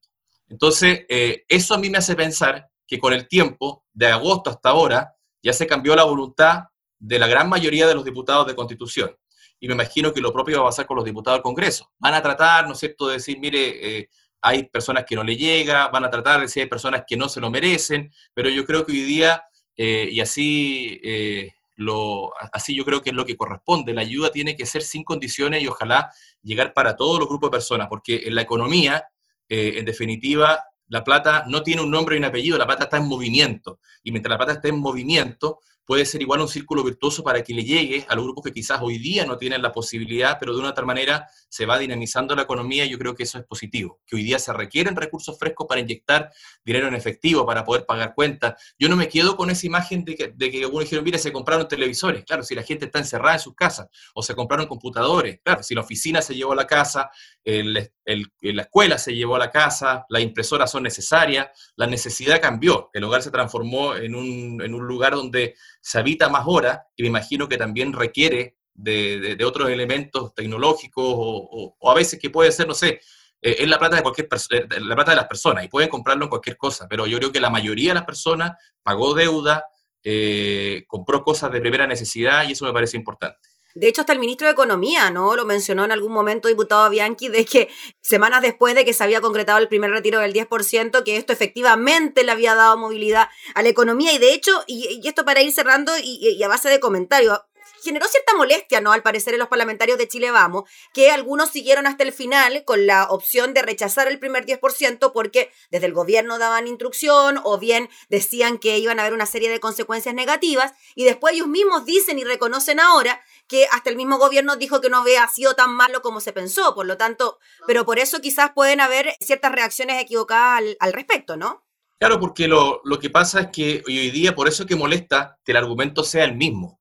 Entonces, 0.48 1.02
eh, 1.10 1.44
eso 1.50 1.74
a 1.74 1.78
mí 1.78 1.90
me 1.90 1.98
hace 1.98 2.16
pensar 2.16 2.70
que 2.88 2.98
con 2.98 3.12
el 3.12 3.28
tiempo, 3.28 3.84
de 3.92 4.08
agosto 4.08 4.52
hasta 4.52 4.70
ahora, 4.70 5.14
ya 5.42 5.54
se 5.54 5.68
cambió 5.68 5.96
la 5.96 6.04
voluntad 6.04 6.64
de 6.98 7.20
la 7.20 7.28
gran 7.28 7.50
mayoría 7.50 7.88
de 7.88 7.96
los 7.96 8.06
diputados 8.06 8.48
de 8.48 8.56
Constitución. 8.56 9.16
Y 9.60 9.68
me 9.68 9.74
imagino 9.74 10.14
que 10.14 10.22
lo 10.22 10.32
propio 10.32 10.58
va 10.58 10.64
a 10.64 10.70
pasar 10.70 10.86
con 10.86 10.98
los 10.98 11.06
diputados 11.06 11.38
del 11.38 11.44
Congreso. 11.44 11.92
Van 11.98 12.14
a 12.14 12.22
tratar, 12.22 12.66
¿no 12.66 12.74
es 12.74 12.80
cierto?, 12.80 13.08
de 13.08 13.16
decir, 13.16 13.40
mire, 13.40 14.08
hay 14.42 14.64
personas 14.64 15.06
que 15.06 15.16
no 15.16 15.24
le 15.24 15.36
llega, 15.36 15.88
van 15.90 16.06
a 16.06 16.10
tratar 16.10 16.38
de 16.38 16.46
decir 16.46 16.64
hay 16.64 16.70
personas 16.70 17.04
que 17.08 17.18
no 17.18 17.30
se 17.30 17.42
lo 17.42 17.50
merecen, 17.50 18.12
pero 18.34 18.50
yo 18.50 18.66
creo 18.66 18.86
que 18.86 18.94
hoy 18.94 19.02
día, 19.02 19.44
eh, 19.76 20.08
y 20.12 20.22
así, 20.22 21.00
eh, 21.04 21.52
lo, 21.76 22.32
así 22.54 22.76
yo 22.76 22.86
creo 22.86 23.02
que 23.02 23.10
es 23.10 23.16
lo 23.16 23.26
que 23.26 23.38
corresponde, 23.38 23.94
la 23.94 24.02
ayuda 24.02 24.32
tiene 24.32 24.56
que 24.56 24.66
ser 24.66 24.82
sin 24.82 25.04
condiciones 25.04 25.62
y 25.62 25.68
ojalá 25.68 26.12
llegar 26.42 26.74
para 26.74 26.96
todos 26.96 27.20
los 27.20 27.28
grupos 27.28 27.50
de 27.50 27.58
personas, 27.58 27.88
porque 27.88 28.24
en 28.26 28.36
la 28.36 28.42
economía, 28.42 29.06
eh, 29.48 29.74
en 29.78 29.86
definitiva, 29.86 30.64
la 30.90 31.04
plata 31.04 31.46
no 31.48 31.64
tiene 31.64 31.82
un 31.82 31.92
nombre 31.92 32.16
y 32.16 32.20
un 32.20 32.26
apellido, 32.26 32.58
la 32.58 32.66
plata 32.66 32.86
está 32.86 32.98
en 32.98 33.08
movimiento, 33.08 33.80
y 34.04 34.12
mientras 34.12 34.32
la 34.32 34.38
plata 34.38 34.54
esté 34.54 34.70
en 34.70 34.80
movimiento, 34.80 35.60
puede 35.90 36.06
ser 36.06 36.22
igual 36.22 36.40
un 36.40 36.48
círculo 36.48 36.84
virtuoso 36.84 37.24
para 37.24 37.44
que 37.44 37.52
le 37.52 37.64
llegue 37.64 38.06
a 38.08 38.14
los 38.14 38.24
grupos 38.24 38.44
que 38.44 38.54
quizás 38.54 38.80
hoy 38.80 39.00
día 39.00 39.26
no 39.26 39.40
tienen 39.40 39.60
la 39.64 39.72
posibilidad, 39.72 40.38
pero 40.40 40.54
de 40.54 40.60
una 40.60 40.76
tal 40.76 40.86
manera 40.86 41.28
se 41.50 41.66
va 41.66 41.80
dinamizando 41.80 42.36
la 42.36 42.44
economía 42.44 42.86
y 42.86 42.90
yo 42.92 43.00
creo 43.00 43.16
que 43.16 43.24
eso 43.24 43.40
es 43.40 43.46
positivo, 43.46 44.00
que 44.06 44.16
hoy 44.16 44.22
día 44.22 44.38
se 44.38 44.54
requieren 44.54 44.96
recursos 44.96 45.40
frescos 45.40 45.66
para 45.68 45.82
inyectar 45.82 46.30
dinero 46.64 46.88
en 46.88 46.94
efectivo, 46.94 47.44
para 47.44 47.64
poder 47.64 47.88
pagar 47.88 48.14
cuentas. 48.14 48.54
Yo 48.78 48.88
no 48.88 48.96
me 48.96 49.08
quedo 49.08 49.36
con 49.36 49.50
esa 49.50 49.66
imagen 49.66 50.06
de 50.06 50.14
que, 50.14 50.28
de 50.28 50.52
que 50.52 50.62
algunos 50.62 50.84
dijeron, 50.84 51.04
mire, 51.04 51.18
se 51.18 51.32
compraron 51.32 51.68
televisores, 51.68 52.24
claro, 52.24 52.44
si 52.44 52.54
la 52.54 52.62
gente 52.62 52.86
está 52.86 53.00
encerrada 53.00 53.38
en 53.38 53.42
sus 53.42 53.56
casas, 53.56 53.88
o 54.14 54.22
se 54.22 54.36
compraron 54.36 54.68
computadores, 54.68 55.40
claro, 55.44 55.64
si 55.64 55.74
la 55.74 55.82
oficina 55.82 56.22
se 56.22 56.36
llevó 56.36 56.52
a 56.52 56.56
la 56.56 56.68
casa, 56.68 57.10
la 57.46 58.62
escuela 58.62 59.00
se 59.00 59.16
llevó 59.16 59.38
a 59.38 59.40
la 59.40 59.50
casa, 59.50 60.06
las 60.08 60.22
impresoras 60.22 60.70
son 60.70 60.84
necesarias, 60.84 61.48
la 61.76 61.88
necesidad 61.88 62.40
cambió, 62.40 62.92
el 62.94 63.06
hogar 63.06 63.24
se 63.24 63.32
transformó 63.32 63.96
en 63.96 64.14
un, 64.14 64.62
en 64.62 64.76
un 64.76 64.86
lugar 64.86 65.16
donde 65.16 65.56
se 65.82 66.00
habita 66.00 66.30
más 66.30 66.44
horas 66.46 66.80
y 66.96 67.04
me 67.04 67.10
imagino 67.10 67.48
que 67.48 67.58
también 67.58 67.94
requiere 67.94 68.58
de, 68.74 69.38
otros 69.46 69.70
elementos 69.70 70.34
tecnológicos 70.34 71.04
o, 71.08 71.76
a 71.90 71.94
veces 71.94 72.20
que 72.20 72.30
puede 72.30 72.52
ser, 72.52 72.68
no 72.68 72.74
sé, 72.74 73.02
eh, 73.42 73.58
es 73.60 73.68
la 73.68 73.80
plata 73.80 73.98
de 73.98 74.02
cualquier 74.02 74.28
eh, 74.52 74.68
la 74.82 74.96
plata 74.96 75.12
de 75.12 75.18
las 75.18 75.28
personas 75.28 75.64
y 75.64 75.68
pueden 75.68 75.90
comprarlo 75.90 76.26
en 76.26 76.30
cualquier 76.30 76.58
cosa, 76.58 76.88
pero 76.88 77.06
yo 77.08 77.18
creo 77.18 77.32
que 77.32 77.40
la 77.40 77.50
mayoría 77.50 77.92
de 77.92 77.96
las 77.96 78.06
personas 78.06 78.52
pagó 78.84 79.14
deuda, 79.14 79.66
eh, 80.04 80.86
compró 80.88 81.24
cosas 81.24 81.52
de 81.52 81.60
primera 81.60 81.88
necesidad 81.88 82.48
y 82.48 82.54
eso 82.54 82.66
me 82.66 82.74
parece 82.74 82.98
importante. 82.98 83.49
De 83.76 83.88
hecho, 83.88 84.02
hasta 84.02 84.14
el 84.14 84.20
ministro 84.20 84.48
de 84.48 84.54
Economía, 84.54 85.12
¿no? 85.12 85.36
Lo 85.36 85.46
mencionó 85.46 85.86
en 85.86 85.92
algún 85.92 86.12
momento, 86.12 86.48
diputado 86.48 86.90
Bianchi, 86.90 87.28
de 87.28 87.46
que 87.46 87.70
semanas 88.02 88.42
después 88.42 88.74
de 88.74 88.84
que 88.84 88.94
se 88.94 89.04
había 89.04 89.22
concretado 89.22 89.60
el 89.60 89.68
primer 89.68 89.92
retiro 89.92 90.20
del 90.20 90.34
10%, 90.34 91.04
que 91.04 91.18
esto 91.18 91.34
efectivamente 91.34 92.24
le 92.24 92.32
había 92.32 92.56
dado 92.56 92.78
movilidad 92.78 93.30
a 93.54 93.62
la 93.62 93.70
economía. 93.70 94.12
Y 94.14 94.18
de 94.18 94.34
hecho, 94.34 94.64
y, 94.68 95.08
esto 95.08 95.24
para 95.24 95.42
ir 95.42 95.52
cerrando 95.52 95.94
y, 96.02 96.42
a 96.42 96.48
base 96.48 96.70
de 96.70 96.80
comentarios, 96.80 97.40
generó 97.82 98.08
cierta 98.08 98.36
molestia, 98.36 98.82
¿no? 98.82 98.92
Al 98.92 99.04
parecer 99.04 99.34
en 99.34 99.40
los 99.40 99.48
parlamentarios 99.48 99.98
de 99.98 100.08
Chile 100.08 100.32
Vamos, 100.32 100.70
que 100.94 101.12
algunos 101.12 101.50
siguieron 101.50 101.88
hasta 101.88 102.04
el 102.04 102.12
final 102.12 102.64
con 102.66 102.86
la 102.86 103.06
opción 103.06 103.54
de 103.54 103.62
rechazar 103.62 104.08
el 104.08 104.20
primer 104.20 104.46
10% 104.46 105.12
porque 105.14 105.52
desde 105.72 105.86
el 105.86 105.94
gobierno 105.94 106.40
daban 106.40 106.68
instrucción 106.68 107.40
o 107.44 107.58
bien 107.58 107.90
decían 108.10 108.58
que 108.58 108.78
iban 108.78 109.00
a 109.00 109.04
haber 109.04 109.14
una 109.14 109.26
serie 109.26 109.50
de 109.50 109.60
consecuencias 109.60 110.16
negativas 110.16 110.74
y 110.96 111.06
después 111.06 111.36
ellos 111.36 111.48
mismos 111.48 111.86
dicen 111.86 112.20
y 112.20 112.24
reconocen 112.24 112.80
ahora 112.80 113.22
que 113.50 113.66
hasta 113.72 113.90
el 113.90 113.98
mismo 113.98 114.18
gobierno 114.18 114.56
dijo 114.56 114.80
que 114.80 114.90
no 114.90 115.00
había 115.00 115.28
sido 115.28 115.56
tan 115.56 115.74
malo 115.74 116.02
como 116.02 116.22
se 116.22 116.32
pensó, 116.32 116.74
por 116.74 116.86
lo 116.86 116.96
tanto, 116.96 117.40
pero 117.68 117.86
por 117.86 118.00
eso 118.00 118.22
quizás 118.22 118.52
pueden 118.54 118.80
haber 118.80 119.16
ciertas 119.20 119.52
reacciones 119.52 120.02
equivocadas 120.02 120.62
al, 120.80 120.94
respecto, 120.94 121.36
¿no? 121.36 121.66
Claro, 121.98 122.20
porque 122.20 122.48
lo, 122.48 122.80
lo, 122.86 123.00
que 123.00 123.10
pasa 123.10 123.42
es 123.42 123.48
que 123.52 123.84
hoy 123.86 124.12
día, 124.12 124.34
por 124.34 124.48
eso 124.48 124.64
es 124.64 124.70
que 124.70 124.76
molesta 124.78 125.38
que 125.44 125.52
el 125.52 125.58
argumento 125.58 126.04
sea 126.06 126.24
el 126.24 126.36
mismo 126.36 126.80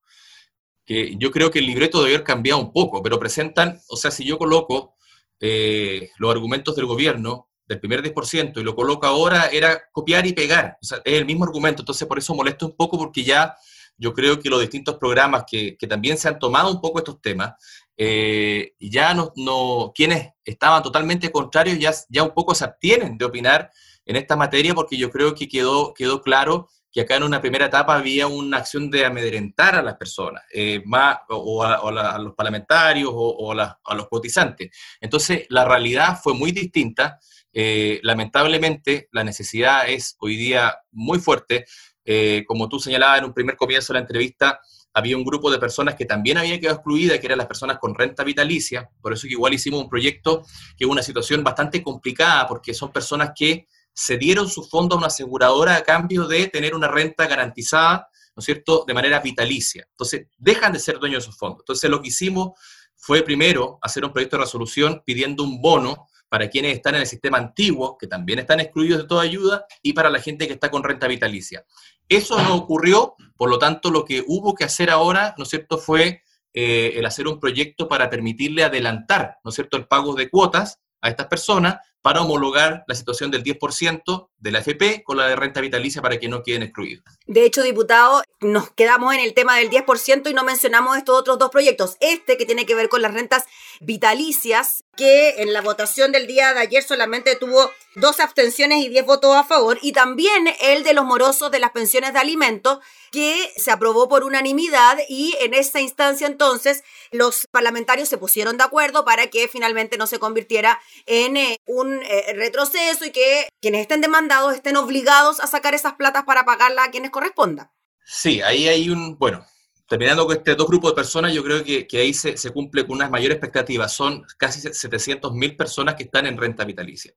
que 0.89 1.17
yo 1.19 1.31
creo 1.31 1.51
que 1.51 1.59
el 1.59 1.67
libreto 1.67 1.99
debe 1.99 2.15
haber 2.15 2.25
cambiado 2.25 2.59
un 2.59 2.73
poco, 2.73 3.03
pero 3.03 3.19
presentan, 3.19 3.79
o 3.89 3.97
sea, 3.97 4.11
si 4.11 4.25
yo 4.25 4.39
coloco 4.39 4.95
eh, 5.39 6.09
los 6.17 6.31
argumentos 6.31 6.75
del 6.75 6.87
gobierno 6.87 7.51
del 7.67 7.79
primer 7.79 8.03
10% 8.03 8.59
y 8.59 8.65
lo 8.65 8.75
coloco 8.75 9.07
ahora, 9.07 9.49
era 9.49 9.83
copiar 9.93 10.27
y 10.27 10.33
pegar, 10.33 10.79
o 10.81 10.87
sea, 10.87 11.03
es 11.05 11.13
el 11.13 11.27
mismo 11.27 11.45
argumento, 11.45 11.83
entonces 11.83 12.09
por 12.09 12.19
eso 12.19 12.35
molesto 12.35 12.65
un 12.65 12.75
poco 12.75 12.97
porque 12.97 13.23
ya 13.23 13.55
yo 13.99 14.15
creo 14.15 14.41
que 14.41 14.49
los 14.49 14.61
distintos 14.61 14.97
programas 14.97 15.45
que, 15.47 15.77
también 15.89 16.17
se 16.17 16.29
han 16.29 16.39
tomado 16.39 16.71
un 16.71 16.81
poco 16.81 16.99
estos 16.99 17.21
temas, 17.21 17.55
eh, 17.97 18.75
ya 18.79 19.13
no, 19.13 19.33
no, 19.37 19.93
quienes 19.95 20.31
estaban 20.45 20.83
totalmente 20.83 21.31
contrarios 21.31 21.79
ya, 21.79 21.93
ya 22.09 22.23
un 22.23 22.33
poco 22.33 22.55
se 22.55 22.65
abstienen 22.65 23.19
de 23.19 23.25
opinar 23.25 23.71
en 24.07 24.17
esta 24.17 24.37
materia 24.37 24.75
porque 24.75 24.97
yo 24.97 25.11
creo 25.11 25.35
que 25.35 25.49
quedó, 25.49 25.93
quedó 25.93 26.23
claro 26.23 26.69
que 26.91 27.03
acá 27.03 27.17
en 27.17 27.23
una 27.23 27.41
primera 27.41 27.67
etapa 27.67 27.97
había 27.97 28.27
una 28.27 28.59
acción 28.59 28.91
de 28.91 29.05
amedrentar 29.05 29.75
a 29.75 29.83
las 29.83 29.97
personas, 29.97 30.43
eh, 30.53 30.83
más, 30.87 31.19
o, 31.29 31.63
a, 31.63 32.19
los 32.19 32.35
parlamentarios 32.35 33.11
o, 33.13 33.53
a, 33.53 33.95
los 33.95 34.09
cotizantes. 34.09 34.71
Entonces, 35.01 35.47
la 35.51 35.65
realidad 35.65 36.19
fue 36.23 36.35
muy 36.35 36.53
distinta. 36.53 37.19
Eh, 37.53 38.01
lamentablemente, 38.03 39.09
la 39.13 39.25
necesidad 39.25 39.89
es 39.89 40.17
hoy 40.21 40.37
día 40.37 40.79
muy 40.91 41.19
fuerte. 41.19 41.67
Eh, 42.11 42.43
como 42.47 42.71
tú 42.71 42.81
señalabas 42.81 43.19
en 43.19 43.27
un 43.27 43.35
primer 43.35 43.55
comienzo 43.55 43.93
de 43.93 43.99
la 43.99 44.01
entrevista, 44.01 44.61
había 44.95 45.15
un 45.15 45.25
grupo 45.25 45.51
de 45.51 45.59
personas 45.59 45.95
que 45.95 46.07
también 46.07 46.39
había 46.39 46.59
quedado 46.59 46.77
excluida, 46.77 47.21
que 47.21 47.27
eran 47.27 47.37
las 47.37 47.47
personas 47.47 47.79
con 47.79 47.95
renta 47.95 48.25
vitalicia, 48.25 48.89
por 49.03 49.13
eso 49.13 49.27
que 49.27 49.35
igual 49.35 49.53
hicimos 49.53 49.83
un 49.83 49.91
proyecto 49.91 50.43
que 50.75 50.87
es 50.87 50.91
una 50.91 51.03
situación 51.03 51.45
bastante 51.45 51.83
complicada, 51.83 52.49
porque 52.49 52.73
son 52.73 52.91
personas 52.93 53.33
que 53.37 53.67
cedieron 53.95 54.49
su 54.49 54.65
fondo 54.65 54.95
a 54.95 54.99
una 54.99 55.09
aseguradora 55.09 55.77
a 55.77 55.83
cambio 55.83 56.27
de 56.27 56.47
tener 56.47 56.75
una 56.75 56.89
renta 56.89 57.27
garantizada, 57.27 58.09
¿no 58.35 58.41
es 58.41 58.47
cierto?, 58.47 58.85
de 58.87 58.95
manera 58.95 59.21
vitalicia. 59.21 59.87
Entonces, 59.91 60.29
dejan 60.39 60.73
de 60.73 60.79
ser 60.79 60.99
dueños 60.99 61.25
de 61.25 61.27
sus 61.27 61.37
fondos. 61.37 61.61
Entonces, 61.61 61.91
lo 61.91 62.01
que 62.01 62.09
hicimos 62.09 62.53
fue 62.97 63.21
primero 63.21 63.79
hacer 63.83 64.03
un 64.03 64.15
proyecto 64.15 64.39
de 64.39 64.45
resolución 64.45 65.03
pidiendo 65.05 65.43
un 65.43 65.61
bono 65.61 66.07
para 66.29 66.49
quienes 66.49 66.75
están 66.75 66.95
en 66.95 67.03
el 67.03 67.07
sistema 67.07 67.39
antiguo, 67.39 67.97
que 67.99 68.07
también 68.07 68.39
están 68.39 68.61
excluidos 68.61 69.03
de 69.03 69.09
toda 69.09 69.23
ayuda, 69.23 69.67
y 69.83 69.93
para 69.93 70.11
la 70.11 70.21
gente 70.21 70.47
que 70.47 70.55
está 70.55 70.71
con 70.71 70.85
renta 70.85 71.07
vitalicia. 71.07 71.65
Eso 72.09 72.41
no 72.43 72.55
ocurrió, 72.55 73.15
por 73.37 73.51
lo 73.51 73.59
tanto, 73.59 73.91
lo 73.91 74.05
que 74.05 74.25
hubo 74.27 74.55
que 74.55 74.65
hacer 74.65 74.91
ahora, 74.91 75.35
¿no 75.37 75.45
es 75.45 75.51
cierto?, 75.51 75.79
fue 75.79 76.23
eh, 76.55 76.93
el 76.97 77.07
hacer 77.07 77.29
un 77.29 77.39
proyecto 77.39 77.89
para 77.89 78.11
permitirle 78.11 78.65
adelantar, 78.65 79.39
¿no 79.45 79.51
es 79.51 79.55
cierto?, 79.55 79.77
el 79.77 79.87
pago 79.87 80.15
de 80.15 80.31
cuotas 80.31 80.81
a 81.01 81.09
estas 81.09 81.27
personas 81.27 81.77
para 82.03 82.23
homologar 82.23 82.85
la 82.87 82.95
situación 82.95 83.31
del 83.31 83.43
10% 83.43 84.29
de 84.39 84.51
la 84.53 84.61
FP 84.61 85.03
con 85.05 85.17
la 85.17 85.27
de 85.27 85.37
renta 85.37 85.61
vitalicia 85.61 86.01
para 86.01 86.19
que 86.19 86.29
no 86.29 86.43
queden 86.43 86.63
excluidos. 86.63 87.05
De 87.27 87.45
hecho, 87.45 87.63
diputado, 87.63 88.23
nos 88.41 88.71
quedamos 88.71 89.15
en 89.15 89.21
el 89.21 89.35
tema 89.35 89.57
del 89.57 89.69
10% 89.69 90.31
y 90.31 90.35
no 90.35 90.45
mencionamos 90.45 90.97
estos 90.97 91.19
otros 91.19 91.39
dos 91.39 91.51
proyectos. 91.51 91.97
Este 92.01 92.37
que 92.37 92.47
tiene 92.47 92.67
que 92.67 92.75
ver 92.75 92.89
con 92.89 93.03
las 93.03 93.13
rentas 93.13 93.45
vitalicias, 93.81 94.85
que 94.97 95.43
en 95.43 95.53
la 95.53 95.61
votación 95.61 96.13
del 96.13 96.27
día 96.27 96.55
de 96.55 96.61
ayer 96.61 96.83
solamente 96.83 97.37
tuvo 97.37 97.71
dos 97.95 98.21
abstenciones 98.21 98.85
y 98.85 98.89
10 98.89 99.07
votos 99.07 99.35
a 99.35 99.45
favor, 99.45 99.79
y 99.83 99.93
también 99.93 100.49
el 100.61 100.85
de 100.85 100.95
los 100.95 101.05
morosos 101.05 101.51
de 101.51 101.59
las 101.59 101.73
pensiones 101.73 102.13
de 102.13 102.19
alimentos, 102.21 102.79
que 103.11 103.53
se 103.57 103.71
aprobó 103.71 104.09
por 104.09 104.25
unanimidad 104.25 104.99
y 105.09 105.35
en 105.41 105.55
esta 105.55 105.81
instancia 105.81 106.27
entonces 106.27 106.85
los 107.11 107.47
parlamentarios 107.51 108.09
se 108.09 108.19
pusieron 108.19 108.57
de 108.59 108.65
acuerdo 108.65 109.05
para 109.05 109.29
que 109.29 109.49
finalmente 109.49 109.97
no 109.97 110.07
se 110.07 110.19
convirtiera 110.19 110.81
en 111.07 111.37
eh, 111.37 111.61
un 111.89 112.03
eh, 112.03 112.33
retroceso 112.35 113.05
y 113.05 113.11
que 113.11 113.49
quienes 113.61 113.83
estén 113.83 114.01
demandados 114.01 114.55
estén 114.55 114.77
obligados 114.77 115.41
a 115.41 115.47
sacar 115.47 115.75
esas 115.75 115.95
platas 115.95 116.25
para 116.25 116.45
pagarla 116.45 116.85
a 116.85 116.91
quienes 116.91 117.11
corresponda. 117.11 117.73
Sí, 118.05 118.41
ahí 118.43 118.69
hay 118.69 118.89
un, 118.89 119.19
bueno, 119.19 119.45
terminando 119.89 120.27
con 120.27 120.37
este 120.37 120.55
dos 120.55 120.69
grupos 120.69 120.93
de 120.93 120.97
personas, 120.97 121.33
yo 121.33 121.43
creo 121.43 121.65
que, 121.65 121.99
ahí 121.99 122.13
se, 122.13 122.35
cumple 122.51 122.87
con 122.87 122.97
unas 122.97 123.11
mayores 123.11 123.37
expectativas. 123.37 123.93
Son 123.93 124.25
casi 124.37 124.61
700.000 124.61 125.57
personas 125.57 125.95
que 125.95 126.05
están 126.05 126.27
en 126.27 126.37
renta 126.37 126.65
vitalicia, 126.65 127.15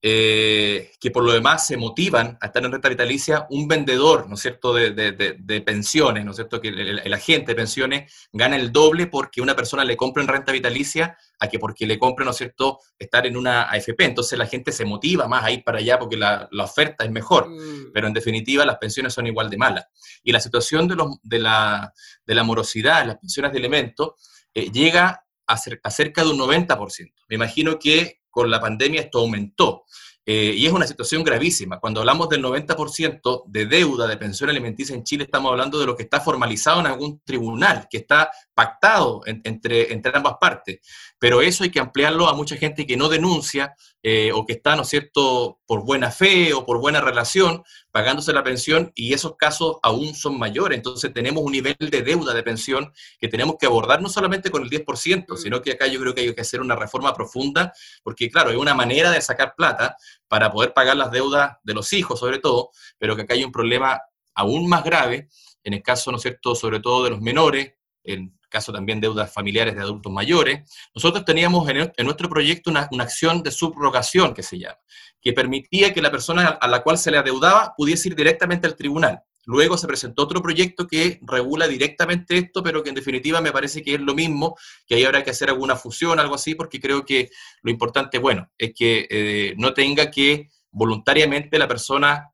eh, 0.00 0.92
que 0.98 1.10
por 1.10 1.22
lo 1.22 1.32
demás 1.32 1.66
se 1.66 1.76
motivan 1.76 2.38
a 2.40 2.46
estar 2.46 2.64
en 2.64 2.72
renta 2.72 2.88
vitalicia. 2.88 3.46
Un 3.50 3.68
vendedor, 3.68 4.26
¿no 4.28 4.36
es 4.36 4.40
cierto?, 4.40 4.72
de, 4.72 5.62
pensiones, 5.64 6.24
¿no 6.24 6.30
es 6.30 6.36
cierto?, 6.36 6.60
que 6.60 6.68
el, 6.68 7.12
agente 7.12 7.52
de 7.52 7.56
pensiones 7.56 8.28
gana 8.32 8.56
el 8.56 8.72
doble 8.72 9.06
porque 9.06 9.42
una 9.42 9.54
persona 9.54 9.84
le 9.84 9.96
compra 9.96 10.22
en 10.22 10.28
renta 10.28 10.50
vitalicia 10.50 11.18
a 11.44 11.48
que 11.48 11.58
porque 11.58 11.86
le 11.86 11.98
compre, 11.98 12.24
¿no 12.24 12.32
es 12.32 12.36
cierto?, 12.36 12.80
estar 12.98 13.26
en 13.26 13.36
una 13.36 13.70
AFP. 13.70 14.04
Entonces 14.04 14.38
la 14.38 14.46
gente 14.46 14.72
se 14.72 14.84
motiva 14.84 15.28
más 15.28 15.44
a 15.44 15.50
ir 15.50 15.62
para 15.62 15.78
allá 15.78 15.98
porque 15.98 16.16
la, 16.16 16.48
oferta 16.58 17.04
es 17.04 17.10
mejor. 17.10 17.48
Mm. 17.48 17.92
Pero 17.92 18.06
en 18.06 18.12
definitiva 18.12 18.64
las 18.64 18.78
pensiones 18.78 19.12
son 19.12 19.26
igual 19.26 19.50
de 19.50 19.56
malas. 19.56 19.86
Y 20.22 20.32
la 20.32 20.40
situación 20.40 20.88
de, 20.88 20.96
los, 20.96 21.16
de 21.22 21.38
la 21.38 21.92
de 22.26 22.34
la 22.34 22.42
morosidad 22.42 23.02
en 23.02 23.08
las 23.08 23.18
pensiones 23.18 23.52
de 23.52 23.58
elementos 23.58 24.12
eh, 24.52 24.70
llega 24.70 25.24
a, 25.46 25.54
a, 25.54 25.90
cerca 25.90 26.24
de 26.24 26.30
un 26.30 26.38
90%. 26.38 27.12
Me 27.28 27.36
imagino 27.36 27.78
que 27.78 28.20
con 28.30 28.50
la 28.50 28.60
pandemia 28.60 29.02
esto 29.02 29.20
aumentó. 29.20 29.84
Eh, 30.26 30.54
y 30.56 30.66
es 30.66 30.72
una 30.72 30.86
situación 30.86 31.22
gravísima. 31.22 31.78
Cuando 31.78 32.00
hablamos 32.00 32.28
del 32.30 32.42
90% 32.42 33.44
de 33.46 33.66
deuda 33.66 34.06
de 34.06 34.16
pensión 34.16 34.48
alimenticia 34.48 34.94
en 34.94 35.04
Chile, 35.04 35.24
estamos 35.24 35.50
hablando 35.50 35.78
de 35.78 35.86
lo 35.86 35.96
que 35.96 36.04
está 36.04 36.20
formalizado 36.20 36.80
en 36.80 36.86
algún 36.86 37.20
tribunal, 37.20 37.86
que 37.90 37.98
está 37.98 38.30
pactado 38.54 39.20
entre, 39.26 39.92
entre 39.92 40.12
ambas 40.16 40.36
partes. 40.40 40.80
Pero 41.18 41.42
eso 41.42 41.64
hay 41.64 41.70
que 41.70 41.80
ampliarlo 41.80 42.26
a 42.28 42.34
mucha 42.34 42.56
gente 42.56 42.86
que 42.86 42.96
no 42.96 43.08
denuncia 43.08 43.74
eh, 44.06 44.32
o 44.34 44.44
que 44.44 44.52
está, 44.52 44.76
¿no 44.76 44.82
es 44.82 44.88
cierto?, 44.88 45.60
por 45.66 45.82
buena 45.82 46.10
fe 46.10 46.52
o 46.52 46.66
por 46.66 46.78
buena 46.78 47.00
relación, 47.00 47.64
pagándose 47.90 48.34
la 48.34 48.44
pensión 48.44 48.92
y 48.94 49.14
esos 49.14 49.34
casos 49.38 49.78
aún 49.82 50.14
son 50.14 50.38
mayores. 50.38 50.76
Entonces 50.76 51.10
tenemos 51.14 51.42
un 51.42 51.52
nivel 51.52 51.74
de 51.78 52.02
deuda 52.02 52.34
de 52.34 52.42
pensión 52.42 52.92
que 53.18 53.28
tenemos 53.28 53.56
que 53.58 53.64
abordar 53.64 54.02
no 54.02 54.10
solamente 54.10 54.50
con 54.50 54.62
el 54.62 54.68
10%, 54.68 55.24
mm. 55.26 55.36
sino 55.38 55.62
que 55.62 55.72
acá 55.72 55.86
yo 55.86 55.98
creo 56.00 56.14
que 56.14 56.20
hay 56.20 56.34
que 56.34 56.42
hacer 56.42 56.60
una 56.60 56.76
reforma 56.76 57.14
profunda, 57.14 57.72
porque 58.02 58.30
claro, 58.30 58.50
hay 58.50 58.56
una 58.56 58.74
manera 58.74 59.10
de 59.10 59.22
sacar 59.22 59.54
plata 59.56 59.96
para 60.28 60.52
poder 60.52 60.74
pagar 60.74 60.98
las 60.98 61.10
deudas 61.10 61.56
de 61.62 61.72
los 61.72 61.90
hijos 61.94 62.20
sobre 62.20 62.40
todo, 62.40 62.72
pero 62.98 63.16
que 63.16 63.22
acá 63.22 63.32
hay 63.32 63.44
un 63.44 63.52
problema 63.52 63.98
aún 64.34 64.68
más 64.68 64.84
grave, 64.84 65.30
en 65.62 65.72
el 65.72 65.82
caso, 65.82 66.10
¿no 66.10 66.18
es 66.18 66.22
cierto?, 66.22 66.54
sobre 66.54 66.80
todo 66.80 67.04
de 67.04 67.10
los 67.10 67.22
menores, 67.22 67.72
en 68.02 68.38
caso 68.54 68.72
también 68.72 69.00
deudas 69.00 69.32
familiares 69.32 69.74
de 69.74 69.82
adultos 69.82 70.12
mayores. 70.12 70.62
Nosotros 70.94 71.24
teníamos 71.24 71.68
en, 71.68 71.90
nuestro 72.04 72.28
proyecto 72.28 72.70
una, 72.70 72.88
acción 73.00 73.42
de 73.42 73.50
subrogación 73.50 74.32
que 74.32 74.44
se 74.44 74.60
llama, 74.60 74.78
que 75.20 75.32
permitía 75.32 75.92
que 75.92 76.00
la 76.00 76.12
persona 76.12 76.46
a 76.48 76.68
la 76.68 76.82
cual 76.84 76.96
se 76.96 77.10
le 77.10 77.18
adeudaba 77.18 77.74
pudiese 77.76 78.08
ir 78.08 78.14
directamente 78.14 78.68
al 78.68 78.76
tribunal. 78.76 79.20
Luego 79.44 79.76
se 79.76 79.88
presentó 79.88 80.22
otro 80.22 80.40
proyecto 80.40 80.86
que 80.86 81.18
regula 81.22 81.66
directamente 81.66 82.38
esto, 82.38 82.62
pero 82.62 82.82
que 82.82 82.90
en 82.90 82.94
definitiva 82.94 83.40
me 83.40 83.50
parece 83.50 83.82
que 83.82 83.94
es 83.94 84.00
lo 84.00 84.14
mismo, 84.14 84.56
que 84.86 84.94
ahí 84.94 85.04
habrá 85.04 85.24
que 85.24 85.32
hacer 85.32 85.50
alguna 85.50 85.74
fusión, 85.74 86.20
algo 86.20 86.36
así, 86.36 86.54
porque 86.54 86.80
creo 86.80 87.04
que 87.04 87.28
lo 87.62 87.72
importante, 87.72 88.18
bueno, 88.18 88.48
es 88.56 88.72
que 88.72 89.06
eh, 89.10 89.54
no 89.58 89.74
tenga 89.74 90.10
que 90.10 90.48
voluntariamente 90.70 91.58
la 91.58 91.68
persona 91.68 92.30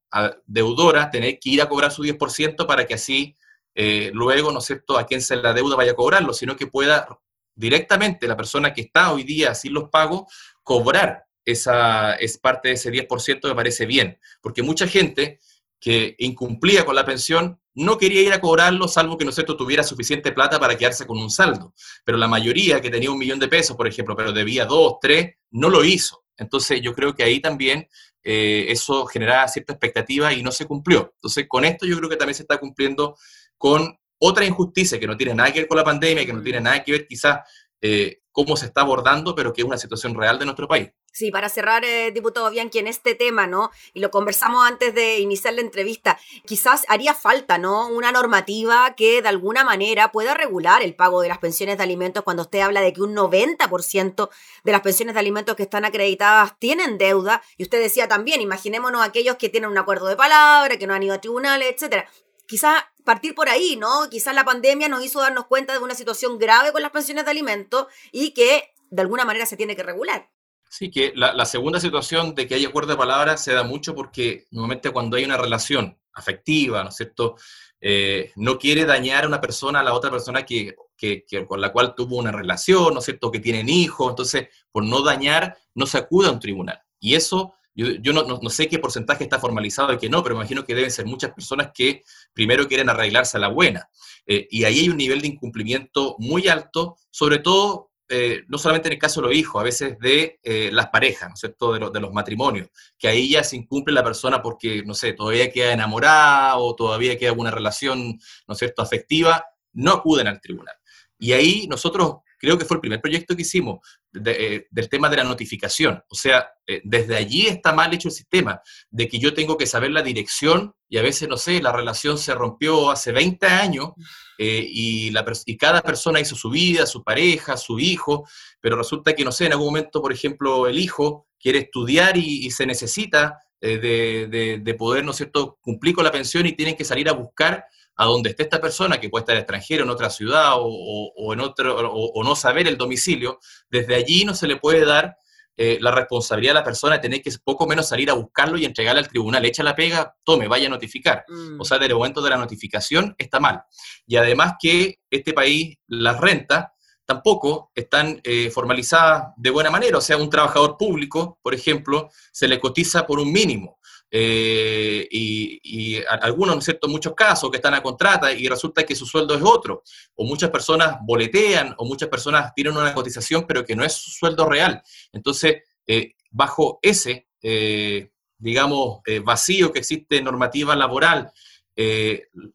deudora 0.46 1.11
tener 1.11 1.38
que 1.38 1.50
ir 1.50 1.62
a 1.62 1.68
cobrar 1.68 1.90
su 1.90 2.02
10% 2.02 2.66
para 2.66 2.87
que 2.87 2.94
así 2.94 3.37
eh, 3.74 4.11
luego, 4.12 4.52
¿no 4.52 4.59
es 4.59 4.64
cierto?, 4.64 4.98
a 4.98 5.06
quien 5.06 5.22
se 5.22 5.37
la 5.37 5.52
deuda 5.52 5.76
vaya 5.76 5.92
a 5.92 5.96
cobrarlo, 5.96 6.33
sino 6.33 6.56
que 6.56 6.66
pueda 6.66 7.09
directamente 7.54 8.26
la 8.26 8.37
persona 8.37 8.72
que 8.72 8.83
está 8.83 9.12
hoy 9.12 9.22
día 9.24 9.54
sin 9.54 9.74
los 9.74 9.90
pagos 9.90 10.33
cobrar 10.62 11.24
esa 11.44 12.14
es 12.14 12.38
parte 12.38 12.68
de 12.68 12.74
ese 12.74 12.90
10% 12.90 13.48
me 13.48 13.54
parece 13.54 13.87
bien, 13.87 14.18
porque 14.40 14.62
mucha 14.62 14.87
gente 14.87 15.40
que 15.80 16.14
incumplía 16.18 16.85
con 16.85 16.94
la 16.94 17.06
pensión 17.06 17.59
no 17.74 17.96
quería 17.96 18.20
ir 18.20 18.33
a 18.33 18.40
cobrarlo, 18.40 18.88
salvo 18.88 19.16
que 19.16 19.24
no 19.24 19.33
sé, 19.33 19.44
tuviera 19.44 19.83
suficiente 19.83 20.33
plata 20.33 20.59
para 20.61 20.76
quedarse 20.76 21.06
con 21.06 21.18
un 21.18 21.30
saldo. 21.30 21.72
Pero 22.04 22.18
la 22.18 22.28
mayoría 22.28 22.80
que 22.80 22.90
tenía 22.90 23.11
un 23.11 23.18
millón 23.18 23.38
de 23.38 23.48
pesos, 23.48 23.76
por 23.76 23.87
ejemplo, 23.87 24.14
pero 24.14 24.33
debía 24.33 24.66
dos, 24.66 24.96
tres, 25.00 25.37
no 25.50 25.70
lo 25.70 25.85
hizo. 25.85 26.24
Entonces 26.37 26.83
yo 26.83 26.94
creo 26.94 27.14
que 27.14 27.22
ahí 27.22 27.40
también 27.40 27.88
eh, 28.22 28.66
eso 28.68 29.06
generaba 29.06 29.48
cierta 29.48 29.72
expectativa 29.72 30.33
y 30.33 30.42
no 30.42 30.52
se 30.52 30.66
cumplió. 30.66 31.12
Entonces 31.14 31.46
con 31.48 31.64
esto 31.64 31.87
yo 31.87 31.96
creo 31.96 32.11
que 32.11 32.16
también 32.16 32.35
se 32.35 32.42
está 32.42 32.59
cumpliendo 32.59 33.16
con 33.60 33.94
otra 34.18 34.46
injusticia 34.46 34.98
que 34.98 35.06
no 35.06 35.18
tiene 35.18 35.34
nada 35.34 35.52
que 35.52 35.60
ver 35.60 35.68
con 35.68 35.76
la 35.76 35.84
pandemia, 35.84 36.24
que 36.24 36.32
no 36.32 36.42
tiene 36.42 36.62
nada 36.62 36.82
que 36.82 36.92
ver 36.92 37.06
quizás 37.06 37.40
eh, 37.82 38.22
cómo 38.32 38.56
se 38.56 38.64
está 38.64 38.80
abordando, 38.80 39.34
pero 39.34 39.52
que 39.52 39.60
es 39.60 39.66
una 39.66 39.76
situación 39.76 40.14
real 40.14 40.38
de 40.38 40.46
nuestro 40.46 40.66
país. 40.66 40.88
Sí, 41.12 41.30
para 41.30 41.50
cerrar, 41.50 41.84
eh, 41.84 42.10
diputado 42.10 42.48
Bianchi, 42.50 42.78
en 42.78 42.86
este 42.86 43.14
tema, 43.14 43.46
¿no? 43.46 43.70
Y 43.92 44.00
lo 44.00 44.10
conversamos 44.10 44.66
antes 44.66 44.94
de 44.94 45.18
iniciar 45.18 45.52
la 45.52 45.60
entrevista, 45.60 46.18
quizás 46.46 46.86
haría 46.88 47.12
falta, 47.12 47.58
¿no? 47.58 47.88
Una 47.88 48.12
normativa 48.12 48.94
que 48.94 49.20
de 49.20 49.28
alguna 49.28 49.62
manera 49.62 50.10
pueda 50.10 50.32
regular 50.32 50.82
el 50.82 50.94
pago 50.94 51.20
de 51.20 51.28
las 51.28 51.36
pensiones 51.36 51.76
de 51.76 51.82
alimentos 51.82 52.24
cuando 52.24 52.44
usted 52.44 52.60
habla 52.60 52.80
de 52.80 52.94
que 52.94 53.02
un 53.02 53.14
90% 53.14 54.30
de 54.64 54.72
las 54.72 54.80
pensiones 54.80 55.14
de 55.14 55.20
alimentos 55.20 55.54
que 55.54 55.64
están 55.64 55.84
acreditadas 55.84 56.58
tienen 56.58 56.96
deuda. 56.96 57.42
Y 57.58 57.64
usted 57.64 57.82
decía 57.82 58.08
también, 58.08 58.40
imaginémonos 58.40 59.02
aquellos 59.02 59.36
que 59.36 59.50
tienen 59.50 59.68
un 59.68 59.76
acuerdo 59.76 60.06
de 60.06 60.16
palabra, 60.16 60.78
que 60.78 60.86
no 60.86 60.94
han 60.94 61.02
ido 61.02 61.14
a 61.14 61.20
tribunales, 61.20 61.74
etcétera. 61.74 62.08
Quizás 62.46 62.82
partir 63.10 63.34
por 63.34 63.48
ahí, 63.48 63.74
¿no? 63.74 64.08
Quizás 64.08 64.32
la 64.36 64.44
pandemia 64.44 64.88
nos 64.88 65.04
hizo 65.04 65.18
darnos 65.18 65.46
cuenta 65.46 65.72
de 65.72 65.80
una 65.80 65.96
situación 65.96 66.38
grave 66.38 66.70
con 66.70 66.80
las 66.80 66.92
pensiones 66.92 67.24
de 67.24 67.32
alimentos 67.32 67.88
y 68.12 68.30
que 68.30 68.72
de 68.88 69.02
alguna 69.02 69.24
manera 69.24 69.46
se 69.46 69.56
tiene 69.56 69.74
que 69.74 69.82
regular. 69.82 70.30
Sí, 70.68 70.92
que 70.92 71.12
la, 71.16 71.44
segunda 71.44 71.80
situación 71.80 72.36
de 72.36 72.46
que 72.46 72.54
hay 72.54 72.64
acuerdo 72.64 72.92
de 72.92 72.96
palabras 72.96 73.42
se 73.42 73.52
da 73.52 73.64
mucho 73.64 73.96
porque 73.96 74.46
normalmente 74.52 74.92
cuando 74.92 75.16
hay 75.16 75.24
una 75.24 75.36
relación 75.36 75.98
afectiva, 76.12 76.84
¿no 76.84 76.90
es 76.90 76.94
cierto? 76.94 77.34
Eh, 77.80 78.30
no 78.36 78.60
quiere 78.60 78.84
dañar 78.84 79.24
a 79.24 79.26
una 79.26 79.40
persona 79.40 79.80
a 79.80 79.82
la 79.82 79.92
otra 79.92 80.12
persona 80.12 80.46
que, 80.46 80.76
que, 80.96 81.24
con 81.48 81.60
la 81.60 81.72
cual 81.72 81.96
tuvo 81.96 82.16
una 82.16 82.30
relación, 82.30 82.94
¿no 82.94 83.00
es 83.00 83.06
cierto? 83.06 83.32
Que 83.32 83.40
tienen 83.40 83.68
hijos, 83.68 84.08
entonces 84.08 84.50
por 84.70 84.84
no 84.84 85.02
dañar 85.02 85.58
no 85.74 85.84
se 85.84 85.98
acude 85.98 86.28
a 86.28 86.30
un 86.30 86.38
tribunal. 86.38 86.80
Y 87.00 87.16
eso 87.16 87.54
yo, 88.00 88.12
no, 88.12 88.50
sé 88.50 88.68
qué 88.68 88.78
porcentaje 88.78 89.24
está 89.24 89.38
formalizado 89.38 89.92
y 89.92 89.98
qué 89.98 90.08
no, 90.08 90.22
pero 90.22 90.34
imagino 90.34 90.64
que 90.64 90.74
deben 90.74 90.90
ser 90.90 91.06
muchas 91.06 91.32
personas 91.32 91.70
que 91.74 92.02
primero 92.32 92.66
quieren 92.66 92.88
arreglarse 92.88 93.36
a 93.36 93.40
la 93.40 93.48
buena. 93.48 93.88
Eh, 94.26 94.46
y 94.50 94.64
ahí 94.64 94.80
hay 94.80 94.88
un 94.88 94.96
nivel 94.96 95.20
de 95.20 95.28
incumplimiento 95.28 96.16
muy 96.18 96.48
alto, 96.48 96.96
sobre 97.10 97.38
todo, 97.38 97.90
eh, 98.08 98.42
no 98.48 98.58
solamente 98.58 98.88
en 98.88 98.94
el 98.94 98.98
caso 98.98 99.20
de 99.20 99.28
los 99.28 99.36
hijos, 99.36 99.60
a 99.60 99.64
veces 99.64 99.98
de 100.00 100.40
eh, 100.42 100.70
las 100.72 100.88
parejas, 100.88 101.28
¿no 101.28 101.34
es 101.34 101.40
cierto?, 101.40 101.72
de, 101.72 101.90
de, 101.90 102.00
los 102.00 102.12
matrimonios, 102.12 102.68
que 102.98 103.08
ahí 103.08 103.30
ya 103.30 103.44
se 103.44 103.56
incumple 103.56 103.94
la 103.94 104.02
persona 104.02 104.42
porque, 104.42 104.82
no 104.84 104.94
sé, 104.94 105.12
todavía 105.12 105.50
queda 105.50 105.72
enamorada 105.72 106.56
o 106.56 106.74
todavía 106.74 107.16
queda 107.16 107.30
alguna 107.30 107.52
relación, 107.52 108.18
¿no 108.48 108.52
es 108.52 108.58
cierto?, 108.58 108.82
afectiva, 108.82 109.44
no 109.72 109.92
acuden 109.92 110.26
al 110.26 110.40
tribunal. 110.40 110.74
Y 111.18 111.32
ahí 111.32 111.66
nosotros 111.68 112.16
creo 112.40 112.58
que 112.58 112.64
fue 112.64 112.76
el 112.76 112.80
primer 112.80 113.00
proyecto 113.00 113.36
que 113.36 113.42
hicimos, 113.42 113.78
eh, 114.12 114.66
del 114.70 114.88
tema 114.88 115.08
de 115.08 115.18
la 115.18 115.24
notificación. 115.24 116.02
O 116.08 116.16
sea, 116.16 116.48
eh, 116.66 116.80
desde 116.82 117.16
allí 117.16 117.46
está 117.46 117.72
mal 117.72 117.94
hecho 117.94 118.08
el 118.08 118.14
sistema, 118.14 118.60
de 118.90 119.06
que 119.06 119.20
yo 119.20 119.34
tengo 119.34 119.56
que 119.56 119.66
saber 119.66 119.92
la 119.92 120.02
dirección 120.02 120.74
y 120.88 120.98
a 120.98 121.02
veces, 121.02 121.28
no 121.28 121.36
sé, 121.36 121.62
la 121.62 121.70
relación 121.70 122.18
se 122.18 122.34
rompió 122.34 122.90
hace 122.90 123.12
20 123.12 123.46
años 123.46 123.90
eh, 124.36 124.66
y, 124.68 125.10
la, 125.10 125.24
y 125.46 125.56
cada 125.56 125.80
persona 125.80 126.18
hizo 126.18 126.34
su 126.34 126.50
vida, 126.50 126.86
su 126.86 127.04
pareja, 127.04 127.56
su 127.56 127.78
hijo, 127.78 128.28
pero 128.60 128.76
resulta 128.76 129.12
que, 129.12 129.24
no 129.24 129.30
sé, 129.30 129.46
en 129.46 129.52
algún 129.52 129.68
momento, 129.68 130.02
por 130.02 130.12
ejemplo, 130.12 130.66
el 130.66 130.80
hijo 130.80 131.28
quiere 131.38 131.60
estudiar 131.60 132.16
y, 132.16 132.50
se 132.50 132.66
necesita 132.66 133.38
de, 133.60 134.60
de, 134.60 134.74
poder, 134.74 135.04
¿no 135.04 135.12
es 135.12 135.18
cierto?, 135.18 135.58
cumplir 135.60 135.94
con 135.94 136.04
la 136.04 136.10
pensión 136.10 136.46
y 136.46 136.56
tienen 136.56 136.76
que 136.76 136.84
salir 136.84 137.08
a 137.08 137.12
buscar 137.12 137.64
a 138.00 138.06
donde 138.06 138.30
esté 138.30 138.44
esta 138.44 138.62
persona, 138.62 138.98
que 138.98 139.10
puede 139.10 139.24
estar 139.24 139.36
extranjero, 139.36 139.84
en 139.84 139.90
otra 139.90 140.08
ciudad 140.08 140.54
o, 140.56 141.34
en 141.34 141.40
otro, 141.40 141.92
o, 141.92 142.24
no 142.24 142.34
saber 142.34 142.66
el 142.66 142.78
domicilio, 142.78 143.38
desde 143.68 143.94
allí 143.94 144.24
no 144.24 144.34
se 144.34 144.46
le 144.46 144.56
puede 144.56 144.86
dar 144.86 145.18
eh, 145.54 145.76
la 145.82 145.90
responsabilidad 145.90 146.56
a 146.56 146.60
la 146.60 146.64
persona 146.64 146.94
de 146.94 147.00
tener 147.00 147.20
que 147.20 147.30
poco 147.44 147.66
menos 147.66 147.88
salir 147.88 148.08
a 148.08 148.14
buscarlo 148.14 148.56
y 148.56 148.64
entregarle 148.64 149.00
al 149.00 149.08
tribunal. 149.08 149.44
Echa 149.44 149.62
la 149.62 149.76
pega, 149.76 150.16
tome, 150.24 150.48
vaya 150.48 150.68
a 150.68 150.70
notificar. 150.70 151.24
Mm. 151.28 151.60
O 151.60 151.64
sea, 151.66 151.76
desde 151.76 151.92
el 151.92 151.98
momento 151.98 152.22
de 152.22 152.30
la 152.30 152.38
notificación 152.38 153.14
está 153.18 153.38
mal. 153.38 153.64
Y 154.06 154.16
además 154.16 154.54
que 154.58 155.00
este 155.10 155.34
país, 155.34 155.76
las 155.86 156.18
rentas, 156.18 156.68
tampoco 157.04 157.70
están 157.74 158.18
eh, 158.24 158.50
formalizadas 158.50 159.34
de 159.36 159.50
buena 159.50 159.68
manera. 159.68 159.98
O 159.98 160.00
sea, 160.00 160.16
un 160.16 160.30
trabajador 160.30 160.78
público, 160.78 161.38
por 161.42 161.52
ejemplo, 161.52 162.08
se 162.32 162.48
le 162.48 162.58
cotiza 162.58 163.06
por 163.06 163.20
un 163.20 163.30
mínimo. 163.30 163.78
Eh, 164.10 165.06
y, 165.10 166.02
algunos, 166.22 166.56
¿no 166.56 166.58
es 166.58 166.64
cierto?, 166.64 166.88
muchos 166.88 167.14
casos 167.14 167.50
que 167.50 167.58
están 167.58 167.74
a 167.74 167.82
contrata 167.82 168.32
y 168.32 168.48
resulta 168.48 168.82
que 168.84 168.96
su 168.96 169.06
sueldo 169.06 169.34
es 169.34 169.42
otro, 169.42 169.82
o 170.16 170.24
muchas 170.24 170.50
personas 170.50 170.96
boletean, 171.02 171.74
o 171.78 171.84
muchas 171.84 172.08
personas 172.08 172.52
tienen 172.54 172.76
una 172.76 172.94
cotización, 172.94 173.46
pero 173.46 173.64
que 173.64 173.76
no 173.76 173.84
es 173.84 173.92
su 173.92 174.10
sueldo 174.10 174.46
real. 174.46 174.82
Entonces, 175.12 175.62
eh, 175.86 176.14
bajo 176.30 176.78
ese, 176.82 177.28
eh, 177.42 178.10
digamos, 178.38 179.00
vacío 179.22 179.72
que 179.72 179.80
existe 179.80 180.16
en 180.16 180.24
normativa 180.24 180.74
laboral, 180.74 181.30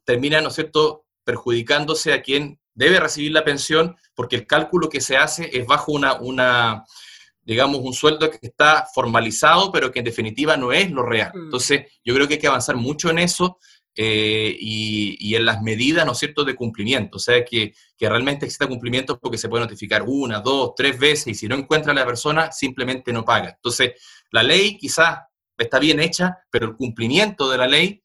termina, 0.03 0.41
¿no 0.41 0.49
es 0.49 0.55
cierto?, 0.55 1.05
perjudicándose 1.23 2.13
a 2.13 2.21
quien 2.21 2.59
debe 2.73 2.99
recibir 2.99 3.31
la 3.31 3.43
pensión, 3.43 3.95
porque 4.13 4.35
el 4.35 4.47
cálculo 4.47 4.89
que 4.89 5.01
se 5.01 5.17
hace 5.17 5.49
es 5.53 5.65
bajo 5.65 5.91
una, 5.91 6.15
una 6.15 6.85
digamos, 7.45 7.79
un 7.81 7.93
sueldo 7.93 8.29
que 8.29 8.39
está 8.41 8.87
formalizado, 8.93 9.71
pero 9.71 9.91
que 9.91 9.99
en 9.99 10.05
definitiva 10.05 10.57
no 10.57 10.73
es 10.73 10.91
lo 10.91 11.03
real. 11.03 11.31
Mm. 11.33 11.43
Entonces, 11.45 11.83
yo 12.03 12.13
creo 12.15 12.27
que 12.27 12.35
hay 12.35 12.39
que 12.39 12.47
avanzar 12.47 12.75
mucho 12.75 13.09
en 13.09 13.19
eso 13.19 13.59
eh, 13.95 14.57
y, 14.59 15.35
en 15.35 15.45
las 15.45 15.61
medidas, 15.61 16.05
¿no 16.05 16.11
es 16.13 16.17
cierto?, 16.17 16.43
de 16.43 16.55
cumplimiento. 16.55 17.17
O 17.17 17.19
sea, 17.19 17.45
que, 17.45 17.73
que, 17.97 18.09
realmente 18.09 18.45
exista 18.45 18.67
cumplimiento 18.67 19.19
porque 19.19 19.37
se 19.37 19.47
puede 19.47 19.63
notificar 19.63 20.03
una, 20.05 20.41
dos, 20.41 20.73
tres 20.75 20.99
veces 20.99 21.27
y 21.27 21.35
si 21.35 21.47
no 21.47 21.55
encuentra 21.55 21.91
a 21.91 21.95
la 21.95 22.05
persona, 22.05 22.51
simplemente 22.51 23.13
no 23.13 23.23
paga. 23.23 23.51
Entonces, 23.55 23.93
la 24.31 24.43
ley 24.43 24.77
quizás 24.77 25.19
está 25.57 25.79
bien 25.79 25.99
hecha, 25.99 26.39
pero 26.49 26.67
el 26.67 26.75
cumplimiento 26.75 27.49
de 27.49 27.57
la 27.57 27.67
ley 27.67 28.03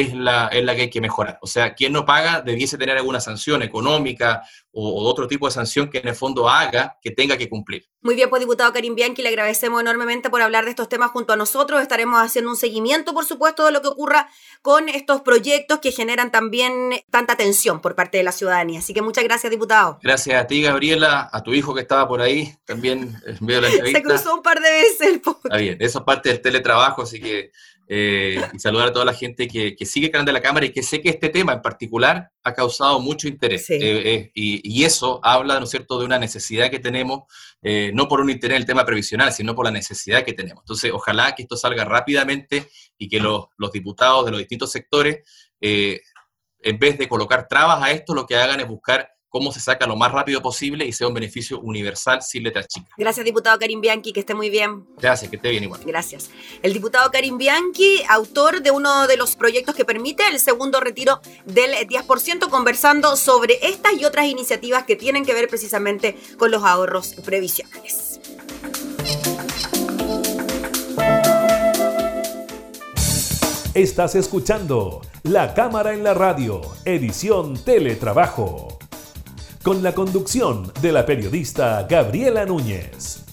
es 0.00 0.14
la, 0.14 0.48
es 0.48 0.64
la 0.64 0.74
que 0.74 0.82
hay 0.82 0.90
que 0.90 1.00
mejorar. 1.00 1.38
O 1.42 1.46
sea, 1.46 1.74
quien 1.74 1.92
no 1.92 2.04
paga 2.04 2.40
debiese 2.40 2.78
tener 2.78 2.96
alguna 2.96 3.20
sanción 3.20 3.62
económica 3.62 4.42
o, 4.72 5.08
otro 5.08 5.26
tipo 5.26 5.46
de 5.46 5.52
sanción 5.52 5.88
que 5.88 5.98
en 5.98 6.08
el 6.08 6.14
fondo 6.14 6.48
haga 6.48 6.98
que 7.00 7.10
tenga 7.10 7.36
que 7.36 7.48
cumplir. 7.48 7.86
Muy 8.02 8.14
bien, 8.14 8.30
pues 8.30 8.40
diputado 8.40 8.72
Karim 8.72 8.94
Bianchi, 8.94 9.22
le 9.22 9.30
agradecemos 9.30 9.80
enormemente 9.80 10.30
por 10.30 10.42
hablar 10.42 10.64
de 10.64 10.70
estos 10.70 10.88
temas 10.88 11.10
junto 11.10 11.32
a 11.32 11.36
nosotros. 11.36 11.80
Estaremos 11.80 12.20
haciendo 12.20 12.50
un 12.50 12.56
seguimiento, 12.56 13.14
por 13.14 13.24
supuesto, 13.24 13.64
de 13.66 13.72
lo 13.72 13.82
que 13.82 13.88
ocurra 13.88 14.28
con 14.62 14.88
estos 14.88 15.22
proyectos 15.22 15.80
que 15.80 15.92
generan 15.92 16.30
también 16.30 16.90
tanta 17.10 17.32
atención 17.32 17.80
por 17.80 17.94
parte 17.94 18.18
de 18.18 18.24
la 18.24 18.32
ciudadanía. 18.32 18.78
Así 18.78 18.94
que 18.94 19.02
muchas 19.02 19.24
gracias, 19.24 19.50
diputado. 19.50 19.98
Gracias 20.02 20.40
a 20.40 20.46
ti, 20.46 20.62
Gabriela, 20.62 21.28
a 21.32 21.42
tu 21.42 21.52
hijo 21.54 21.74
que 21.74 21.80
estaba 21.80 22.06
por 22.06 22.20
ahí, 22.20 22.54
también 22.64 23.16
en 23.26 23.38
medio 23.40 23.60
de 23.60 23.68
la 23.68 23.68
entrevista. 23.74 23.98
Se 23.98 24.04
cruzó 24.04 24.34
un 24.34 24.42
par 24.42 24.60
de 24.60 24.70
veces 24.70 25.00
el 25.00 25.14
Está 25.16 25.56
bien, 25.56 25.76
eso 25.80 25.98
es 25.98 26.04
parte 26.04 26.28
del 26.28 26.40
teletrabajo, 26.40 27.02
así 27.02 27.20
que 27.20 27.50
eh, 27.88 28.40
y 28.52 28.58
saludar 28.58 28.88
a 28.88 28.92
toda 28.92 29.04
la 29.04 29.14
gente 29.14 29.46
que, 29.46 29.76
sigue 29.86 30.06
el 30.06 30.12
canal 30.12 30.26
de 30.26 30.32
la 30.32 30.42
Cámara 30.42 30.66
y 30.66 30.70
que 30.70 30.82
sé 30.82 31.00
que 31.00 31.08
este 31.08 31.28
tema 31.28 31.52
en 31.52 31.62
particular 31.62 32.30
ha 32.42 32.52
causado 32.52 32.98
mucho 33.00 33.28
interés. 33.28 33.70
Eh, 33.70 33.78
eh, 33.80 34.30
y, 34.34 34.84
eso 34.84 35.20
habla, 35.22 35.58
¿no 35.58 35.64
es 35.64 35.70
cierto?, 35.70 35.98
de 35.98 36.04
una 36.04 36.18
necesidad 36.18 36.70
que 36.70 36.78
tenemos, 36.78 37.24
no 37.92 38.08
por 38.08 38.20
un 38.20 38.30
interés 38.30 38.56
en 38.56 38.62
el 38.62 38.66
tema 38.66 38.84
previsional, 38.84 39.32
sino 39.32 39.54
por 39.54 39.64
la 39.64 39.70
necesidad 39.70 40.24
que 40.24 40.32
tenemos. 40.32 40.62
Entonces, 40.62 40.92
ojalá 40.92 41.34
que 41.34 41.42
esto 41.42 41.56
salga 41.56 41.84
rápidamente 41.84 42.68
y 42.98 43.08
que 43.08 43.20
los, 43.20 43.46
los 43.56 43.72
diputados 43.72 44.24
de 44.24 44.30
los 44.30 44.38
distintos 44.38 44.70
sectores, 44.70 45.20
en 45.60 46.78
vez 46.78 46.98
de 46.98 47.08
colocar 47.08 47.48
trabas 47.48 47.82
a 47.82 47.90
esto, 47.90 48.14
lo 48.14 48.26
que 48.26 48.36
hagan 48.36 48.60
es 48.60 48.68
buscar 48.68 49.15
cómo 49.36 49.52
se 49.52 49.60
saca 49.60 49.86
lo 49.86 49.96
más 49.96 50.12
rápido 50.12 50.40
posible 50.40 50.86
y 50.86 50.92
sea 50.94 51.08
un 51.08 51.12
beneficio 51.12 51.60
universal 51.60 52.22
sin 52.22 52.42
letras 52.42 52.68
chicas. 52.68 52.88
Gracias, 52.96 53.22
diputado 53.22 53.58
Karim 53.58 53.82
Bianchi, 53.82 54.14
que 54.14 54.20
esté 54.20 54.32
muy 54.32 54.48
bien. 54.48 54.86
Gracias, 54.96 55.28
que 55.28 55.36
esté 55.36 55.50
bien 55.50 55.62
igual. 55.62 55.82
Gracias. 55.84 56.30
El 56.62 56.72
diputado 56.72 57.10
Karim 57.10 57.36
Bianchi, 57.36 58.02
autor 58.08 58.62
de 58.62 58.70
uno 58.70 59.06
de 59.06 59.18
los 59.18 59.36
proyectos 59.36 59.74
que 59.74 59.84
permite 59.84 60.26
el 60.32 60.40
segundo 60.40 60.80
retiro 60.80 61.20
del 61.44 61.72
10%, 61.86 62.48
conversando 62.48 63.14
sobre 63.14 63.58
estas 63.60 63.92
y 64.00 64.06
otras 64.06 64.24
iniciativas 64.24 64.84
que 64.84 64.96
tienen 64.96 65.26
que 65.26 65.34
ver 65.34 65.48
precisamente 65.48 66.16
con 66.38 66.50
los 66.50 66.62
ahorros 66.62 67.14
previsionales. 67.22 68.18
Estás 73.74 74.14
escuchando 74.14 75.02
La 75.24 75.52
Cámara 75.52 75.92
en 75.92 76.02
la 76.02 76.14
Radio, 76.14 76.62
edición 76.86 77.62
Teletrabajo 77.62 78.78
con 79.66 79.82
la 79.82 79.92
conducción 79.92 80.72
de 80.80 80.92
la 80.92 81.04
periodista 81.04 81.84
Gabriela 81.90 82.46
Núñez. 82.46 83.24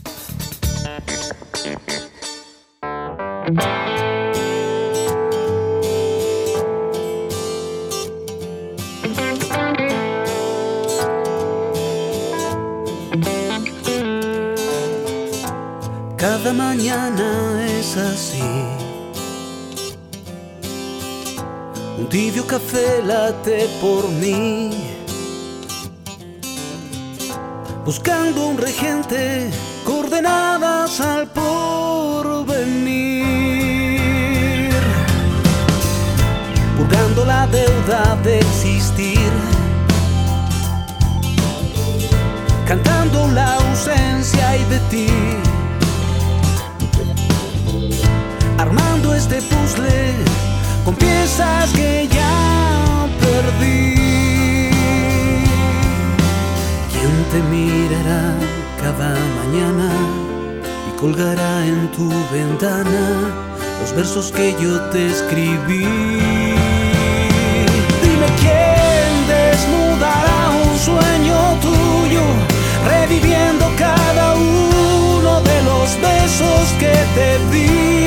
Cada 16.18 16.52
mañana 16.52 17.64
es 17.64 17.96
así. 17.96 18.42
Un 22.00 22.10
tibio 22.10 22.44
café 22.48 23.04
late 23.04 23.68
por 23.80 24.10
mí 24.10 24.93
buscando 27.86 28.48
un 28.48 28.58
regente, 28.58 29.52
coordenadas 29.84 31.00
al 31.02 31.28
porvenir, 31.28 31.54
purgando 36.78 37.26
la 37.26 37.46
deuda 37.48 38.16
de 38.24 38.40
existir, 38.40 39.32
cantando 42.66 43.28
la 43.28 43.56
ausencia 43.56 44.58
y 44.58 44.64
de 44.66 44.80
ti, 44.90 45.08
armando 48.58 49.14
este 49.14 49.42
puzzle 49.42 50.14
con 50.86 50.96
piezas 50.96 51.72
que 51.72 52.08
ya 52.10 53.08
perdí 53.20 54.03
te 57.34 57.42
mirará 57.42 58.22
cada 58.80 59.16
mañana 59.40 59.90
y 60.88 61.00
colgará 61.00 61.66
en 61.66 61.90
tu 61.92 62.08
ventana 62.32 63.06
los 63.80 63.96
versos 63.96 64.32
que 64.32 64.56
yo 64.62 64.80
te 64.92 65.08
escribí. 65.08 65.86
Dime 68.04 68.30
quién 68.42 69.12
desnudará 69.34 70.40
un 70.64 70.78
sueño 70.88 71.38
tuyo, 71.68 72.24
reviviendo 72.94 73.66
cada 73.80 74.36
uno 74.36 75.42
de 75.42 75.58
los 75.70 75.88
besos 76.08 76.64
que 76.82 76.96
te 77.16 77.30
di. 77.52 78.03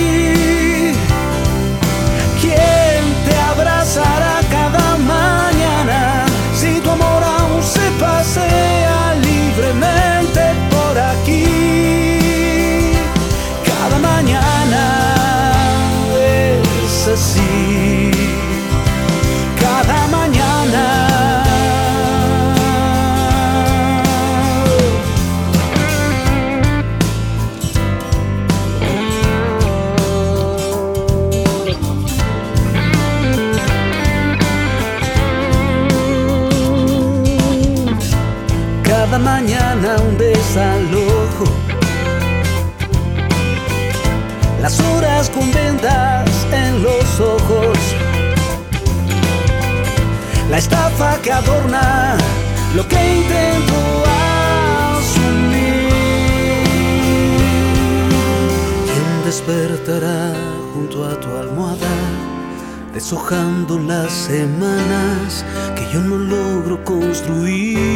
Junto 60.74 61.05
a 61.05 61.20
tu 61.20 61.29
almohada? 61.37 62.27
deshojando 62.97 63.79
las 63.79 64.11
semanas 64.11 65.45
que 65.77 65.85
yo 65.93 66.01
no 66.01 66.16
logro 66.16 66.83
construir. 66.83 67.95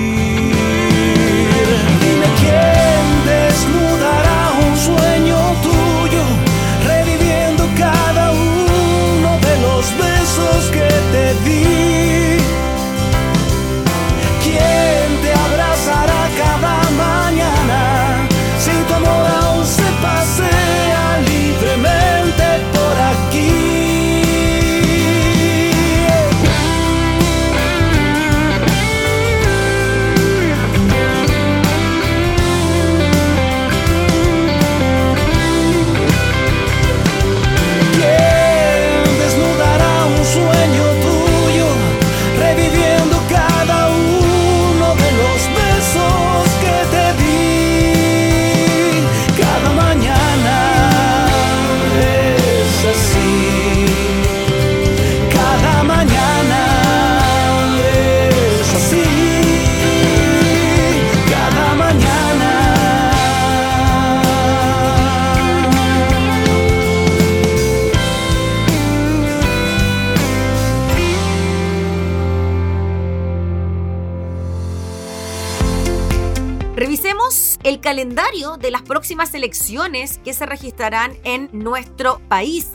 Calendario 77.90 78.56
de 78.56 78.70
las 78.70 78.82
próximas 78.82 79.34
elecciones 79.34 80.18
que 80.18 80.32
se 80.32 80.46
registrarán 80.46 81.12
en 81.24 81.50
nuestro 81.52 82.20
país. 82.28 82.68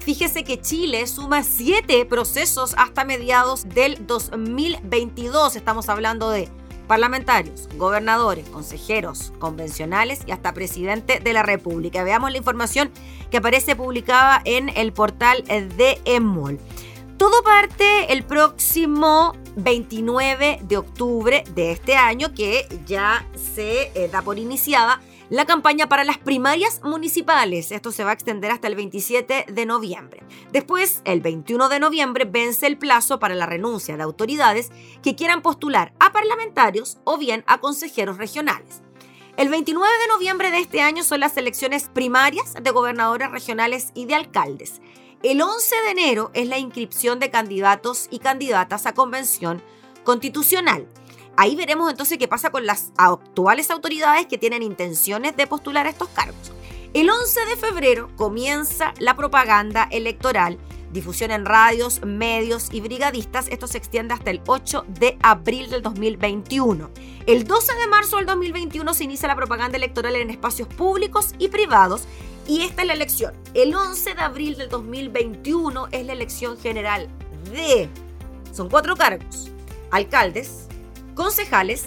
Fíjese 0.00 0.42
que 0.42 0.60
Chile 0.60 1.06
suma 1.06 1.44
siete 1.44 2.04
procesos 2.04 2.74
hasta 2.76 3.04
mediados 3.04 3.68
del 3.68 4.04
2022. 4.08 5.54
Estamos 5.54 5.88
hablando 5.88 6.30
de 6.30 6.48
parlamentarios, 6.88 7.68
gobernadores, 7.76 8.48
consejeros, 8.48 9.32
convencionales 9.38 10.22
y 10.26 10.32
hasta 10.32 10.52
presidente 10.52 11.20
de 11.20 11.32
la 11.32 11.44
República. 11.44 12.02
Veamos 12.02 12.32
la 12.32 12.38
información 12.38 12.90
que 13.30 13.36
aparece 13.36 13.76
publicada 13.76 14.42
en 14.44 14.68
el 14.70 14.92
portal 14.92 15.44
de 15.44 16.00
EMOL. 16.06 16.58
Todo 17.18 17.44
parte 17.44 18.12
el 18.12 18.24
próximo 18.24 19.32
29 19.56 20.60
de 20.62 20.76
octubre 20.76 21.44
de 21.54 21.72
este 21.72 21.96
año, 21.96 22.32
que 22.34 22.66
ya 22.86 23.26
se 23.34 23.90
eh, 23.94 24.08
da 24.10 24.22
por 24.22 24.38
iniciada 24.38 25.00
la 25.30 25.46
campaña 25.46 25.88
para 25.88 26.04
las 26.04 26.18
primarias 26.18 26.80
municipales. 26.82 27.70
Esto 27.70 27.92
se 27.92 28.02
va 28.04 28.10
a 28.10 28.14
extender 28.14 28.50
hasta 28.50 28.66
el 28.66 28.74
27 28.74 29.46
de 29.48 29.66
noviembre. 29.66 30.24
Después, 30.52 31.02
el 31.04 31.20
21 31.20 31.68
de 31.68 31.78
noviembre, 31.78 32.24
vence 32.24 32.66
el 32.66 32.76
plazo 32.76 33.20
para 33.20 33.36
la 33.36 33.46
renuncia 33.46 33.96
de 33.96 34.02
autoridades 34.02 34.70
que 35.02 35.14
quieran 35.14 35.40
postular 35.40 35.92
a 36.00 36.12
parlamentarios 36.12 36.98
o 37.04 37.16
bien 37.16 37.44
a 37.46 37.58
consejeros 37.58 38.18
regionales. 38.18 38.82
El 39.36 39.48
29 39.48 39.88
de 40.00 40.08
noviembre 40.08 40.50
de 40.50 40.58
este 40.58 40.82
año 40.82 41.04
son 41.04 41.20
las 41.20 41.36
elecciones 41.36 41.88
primarias 41.88 42.54
de 42.60 42.70
gobernadores 42.72 43.30
regionales 43.30 43.92
y 43.94 44.04
de 44.04 44.16
alcaldes. 44.16 44.82
El 45.22 45.42
11 45.42 45.74
de 45.84 45.90
enero 45.90 46.30
es 46.32 46.48
la 46.48 46.56
inscripción 46.56 47.18
de 47.18 47.28
candidatos 47.28 48.08
y 48.10 48.20
candidatas 48.20 48.86
a 48.86 48.94
convención 48.94 49.62
constitucional. 50.02 50.86
Ahí 51.36 51.56
veremos 51.56 51.90
entonces 51.90 52.16
qué 52.16 52.26
pasa 52.26 52.48
con 52.48 52.64
las 52.64 52.90
actuales 52.96 53.70
autoridades 53.70 54.24
que 54.24 54.38
tienen 54.38 54.62
intenciones 54.62 55.36
de 55.36 55.46
postular 55.46 55.86
a 55.86 55.90
estos 55.90 56.08
cargos. 56.08 56.52
El 56.94 57.10
11 57.10 57.38
de 57.44 57.56
febrero 57.56 58.08
comienza 58.16 58.94
la 58.98 59.14
propaganda 59.14 59.86
electoral, 59.90 60.58
difusión 60.90 61.32
en 61.32 61.44
radios, 61.44 62.00
medios 62.02 62.68
y 62.72 62.80
brigadistas. 62.80 63.48
Esto 63.48 63.66
se 63.66 63.76
extiende 63.76 64.14
hasta 64.14 64.30
el 64.30 64.40
8 64.46 64.86
de 64.88 65.18
abril 65.22 65.68
del 65.68 65.82
2021. 65.82 66.90
El 67.26 67.44
12 67.44 67.74
de 67.74 67.86
marzo 67.88 68.16
del 68.16 68.24
2021 68.24 68.94
se 68.94 69.04
inicia 69.04 69.28
la 69.28 69.36
propaganda 69.36 69.76
electoral 69.76 70.16
en 70.16 70.30
espacios 70.30 70.66
públicos 70.66 71.34
y 71.38 71.48
privados 71.48 72.04
y 72.50 72.62
esta 72.62 72.82
es 72.82 72.88
la 72.88 72.94
elección. 72.94 73.32
El 73.54 73.72
11 73.72 74.14
de 74.16 74.20
abril 74.20 74.56
del 74.56 74.68
2021 74.68 75.86
es 75.92 76.04
la 76.04 76.12
elección 76.12 76.58
general 76.58 77.06
de... 77.52 77.88
Son 78.52 78.68
cuatro 78.68 78.96
cargos. 78.96 79.52
Alcaldes, 79.92 80.66
concejales, 81.14 81.84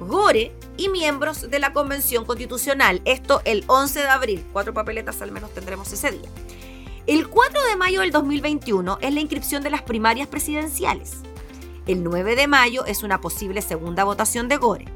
gore 0.00 0.54
y 0.78 0.88
miembros 0.88 1.50
de 1.50 1.58
la 1.58 1.74
Convención 1.74 2.24
Constitucional. 2.24 3.02
Esto 3.04 3.42
el 3.44 3.64
11 3.66 4.00
de 4.00 4.08
abril. 4.08 4.46
Cuatro 4.54 4.72
papeletas 4.72 5.20
al 5.20 5.32
menos 5.32 5.52
tendremos 5.52 5.92
ese 5.92 6.12
día. 6.12 6.30
El 7.06 7.28
4 7.28 7.64
de 7.64 7.76
mayo 7.76 8.00
del 8.00 8.10
2021 8.10 8.96
es 9.02 9.12
la 9.12 9.20
inscripción 9.20 9.62
de 9.62 9.68
las 9.68 9.82
primarias 9.82 10.28
presidenciales. 10.28 11.18
El 11.86 12.02
9 12.02 12.34
de 12.34 12.48
mayo 12.48 12.84
es 12.84 13.04
una 13.04 13.20
posible 13.20 13.62
segunda 13.62 14.02
votación 14.02 14.48
de 14.48 14.56
Gore. 14.56 14.86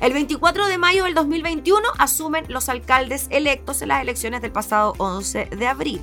El 0.00 0.12
24 0.12 0.66
de 0.66 0.76
mayo 0.76 1.04
del 1.04 1.14
2021 1.14 1.80
asumen 1.98 2.44
los 2.48 2.68
alcaldes 2.68 3.28
electos 3.30 3.80
en 3.80 3.88
las 3.88 4.02
elecciones 4.02 4.42
del 4.42 4.52
pasado 4.52 4.92
11 4.98 5.46
de 5.46 5.66
abril. 5.66 6.02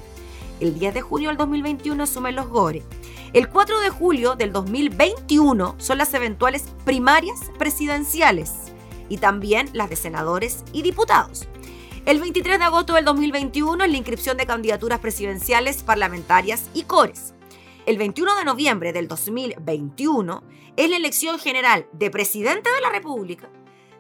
El 0.59 0.79
10 0.79 0.95
de 0.95 1.01
junio 1.01 1.29
del 1.29 1.37
2021 1.37 2.01
asumen 2.01 2.35
los 2.35 2.47
Gore. 2.47 2.81
El 3.33 3.49
4 3.49 3.81
de 3.81 3.89
julio 3.91 4.35
del 4.35 4.51
2021 4.51 5.75
son 5.77 5.97
las 5.99 6.13
eventuales 6.15 6.65
primarias 6.85 7.39
presidenciales 7.59 8.51
y 9.09 9.17
también 9.17 9.69
las 9.73 9.91
de 9.91 9.95
senadores 9.95 10.63
y 10.73 10.81
diputados. 10.81 11.47
El 12.07 12.19
23 12.19 12.57
de 12.57 12.65
agosto 12.65 12.95
del 12.95 13.05
2021 13.05 13.83
es 13.83 13.91
la 13.91 13.97
inscripción 13.97 14.37
de 14.37 14.47
candidaturas 14.47 14.99
presidenciales, 14.99 15.83
parlamentarias 15.83 16.63
y 16.73 16.83
cores. 16.83 17.35
El 17.87 17.97
21 17.97 18.35
de 18.35 18.45
noviembre 18.45 18.93
del 18.93 19.07
2021 19.07 20.43
es 20.77 20.89
la 20.89 20.97
elección 20.97 21.39
general 21.39 21.87
de 21.93 22.11
presidente 22.11 22.69
de 22.71 22.79
la 22.79 22.91
República, 22.91 23.49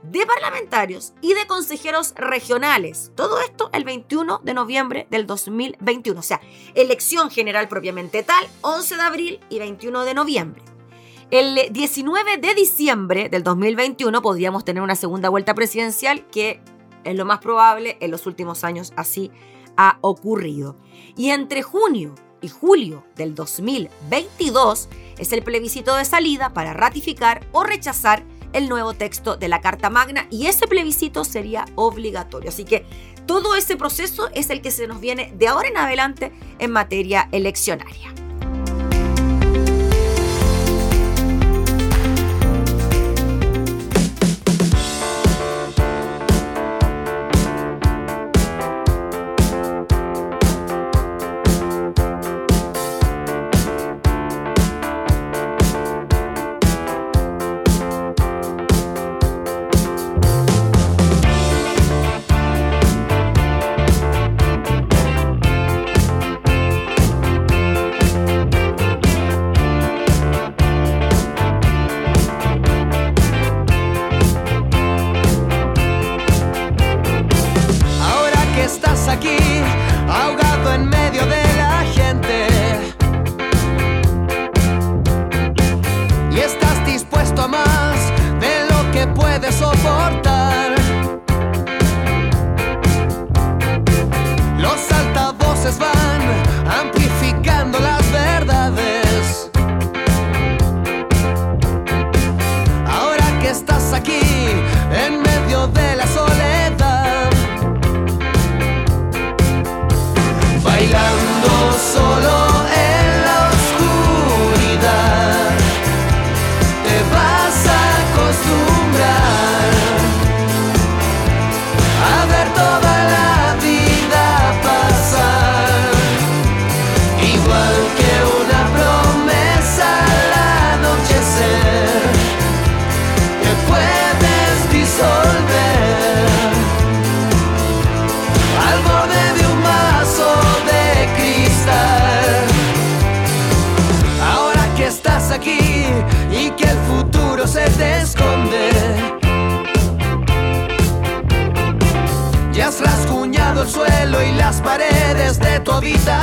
de 0.03 0.23
parlamentarios 0.23 1.13
y 1.19 1.33
de 1.33 1.47
consejeros 1.47 2.13
regionales. 2.15 3.11
Todo 3.15 3.41
esto 3.41 3.71
el 3.73 3.83
21 3.83 4.41
de 4.43 4.53
noviembre 4.53 5.07
del 5.09 5.25
2021. 5.25 6.19
O 6.19 6.23
sea, 6.23 6.39
elección 6.75 7.31
general 7.31 7.67
propiamente 7.67 8.21
tal, 8.21 8.45
11 8.61 8.95
de 8.97 9.01
abril 9.01 9.39
y 9.49 9.57
21 9.57 10.05
de 10.05 10.13
noviembre. 10.13 10.61
El 11.31 11.71
19 11.71 12.37
de 12.37 12.53
diciembre 12.53 13.29
del 13.29 13.41
2021 13.41 14.21
podríamos 14.21 14.63
tener 14.63 14.83
una 14.83 14.95
segunda 14.95 15.29
vuelta 15.29 15.55
presidencial 15.55 16.27
que 16.27 16.61
es 17.03 17.15
lo 17.15 17.25
más 17.25 17.39
probable 17.39 17.97
en 17.99 18.11
los 18.11 18.27
últimos 18.27 18.63
años 18.63 18.93
así 18.95 19.31
ha 19.75 19.97
ocurrido. 20.01 20.77
Y 21.17 21.31
entre 21.31 21.63
junio 21.63 22.13
y 22.41 22.49
julio 22.49 23.05
del 23.15 23.35
2022 23.35 24.89
es 25.17 25.31
el 25.31 25.43
plebiscito 25.43 25.95
de 25.95 26.05
salida 26.05 26.53
para 26.53 26.73
ratificar 26.73 27.45
o 27.51 27.63
rechazar 27.63 28.23
el 28.53 28.67
nuevo 28.67 28.93
texto 28.93 29.37
de 29.37 29.47
la 29.47 29.61
Carta 29.61 29.89
Magna 29.89 30.27
y 30.29 30.47
ese 30.47 30.67
plebiscito 30.67 31.23
sería 31.23 31.65
obligatorio. 31.75 32.49
Así 32.49 32.65
que 32.65 32.85
todo 33.25 33.55
ese 33.55 33.77
proceso 33.77 34.29
es 34.33 34.49
el 34.49 34.61
que 34.61 34.71
se 34.71 34.87
nos 34.87 34.99
viene 34.99 35.33
de 35.37 35.47
ahora 35.47 35.69
en 35.69 35.77
adelante 35.77 36.31
en 36.59 36.71
materia 36.71 37.29
eleccionaria. 37.31 38.13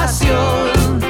Sensación. 0.08 1.00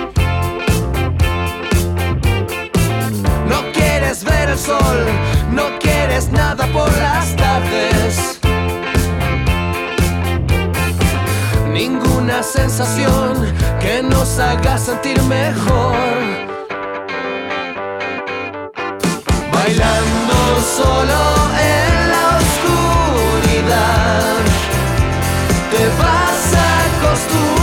No 3.48 3.72
quieres 3.72 4.24
ver 4.24 4.50
el 4.50 4.58
sol, 4.58 5.06
no 5.52 5.78
quieres 5.78 6.30
nada 6.30 6.66
por 6.72 6.90
las 6.98 7.36
tardes. 7.36 8.40
Ninguna 11.72 12.42
sensación 12.42 13.34
que 13.80 14.02
nos 14.02 14.38
haga 14.38 14.78
sentir 14.78 15.20
mejor. 15.22 15.96
Bailando 19.52 20.38
solo 20.76 21.20
en 21.60 22.10
la 22.14 22.24
oscuridad, 22.42 24.34
te 25.70 26.02
vas 26.02 26.27
a 27.08 27.57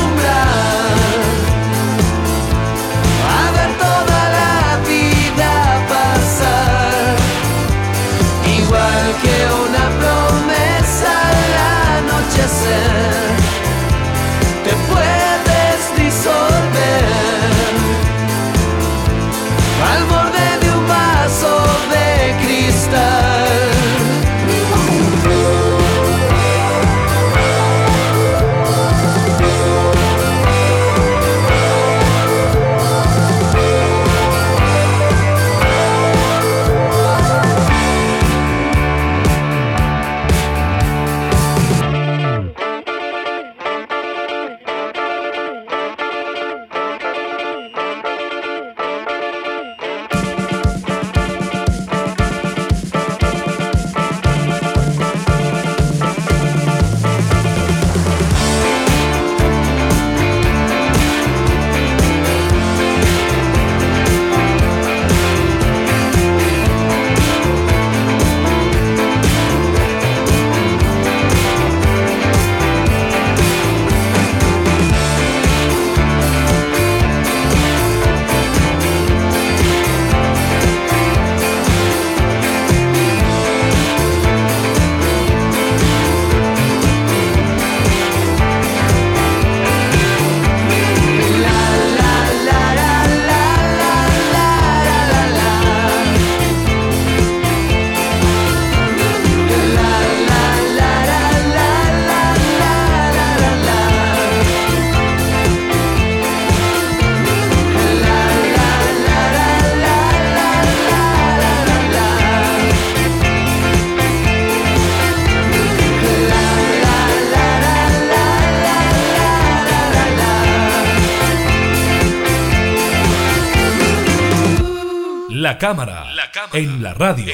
La 125.55 125.59
cámara, 125.59 126.13
en 126.51 126.83
la 126.83 126.93
radio. 126.93 127.33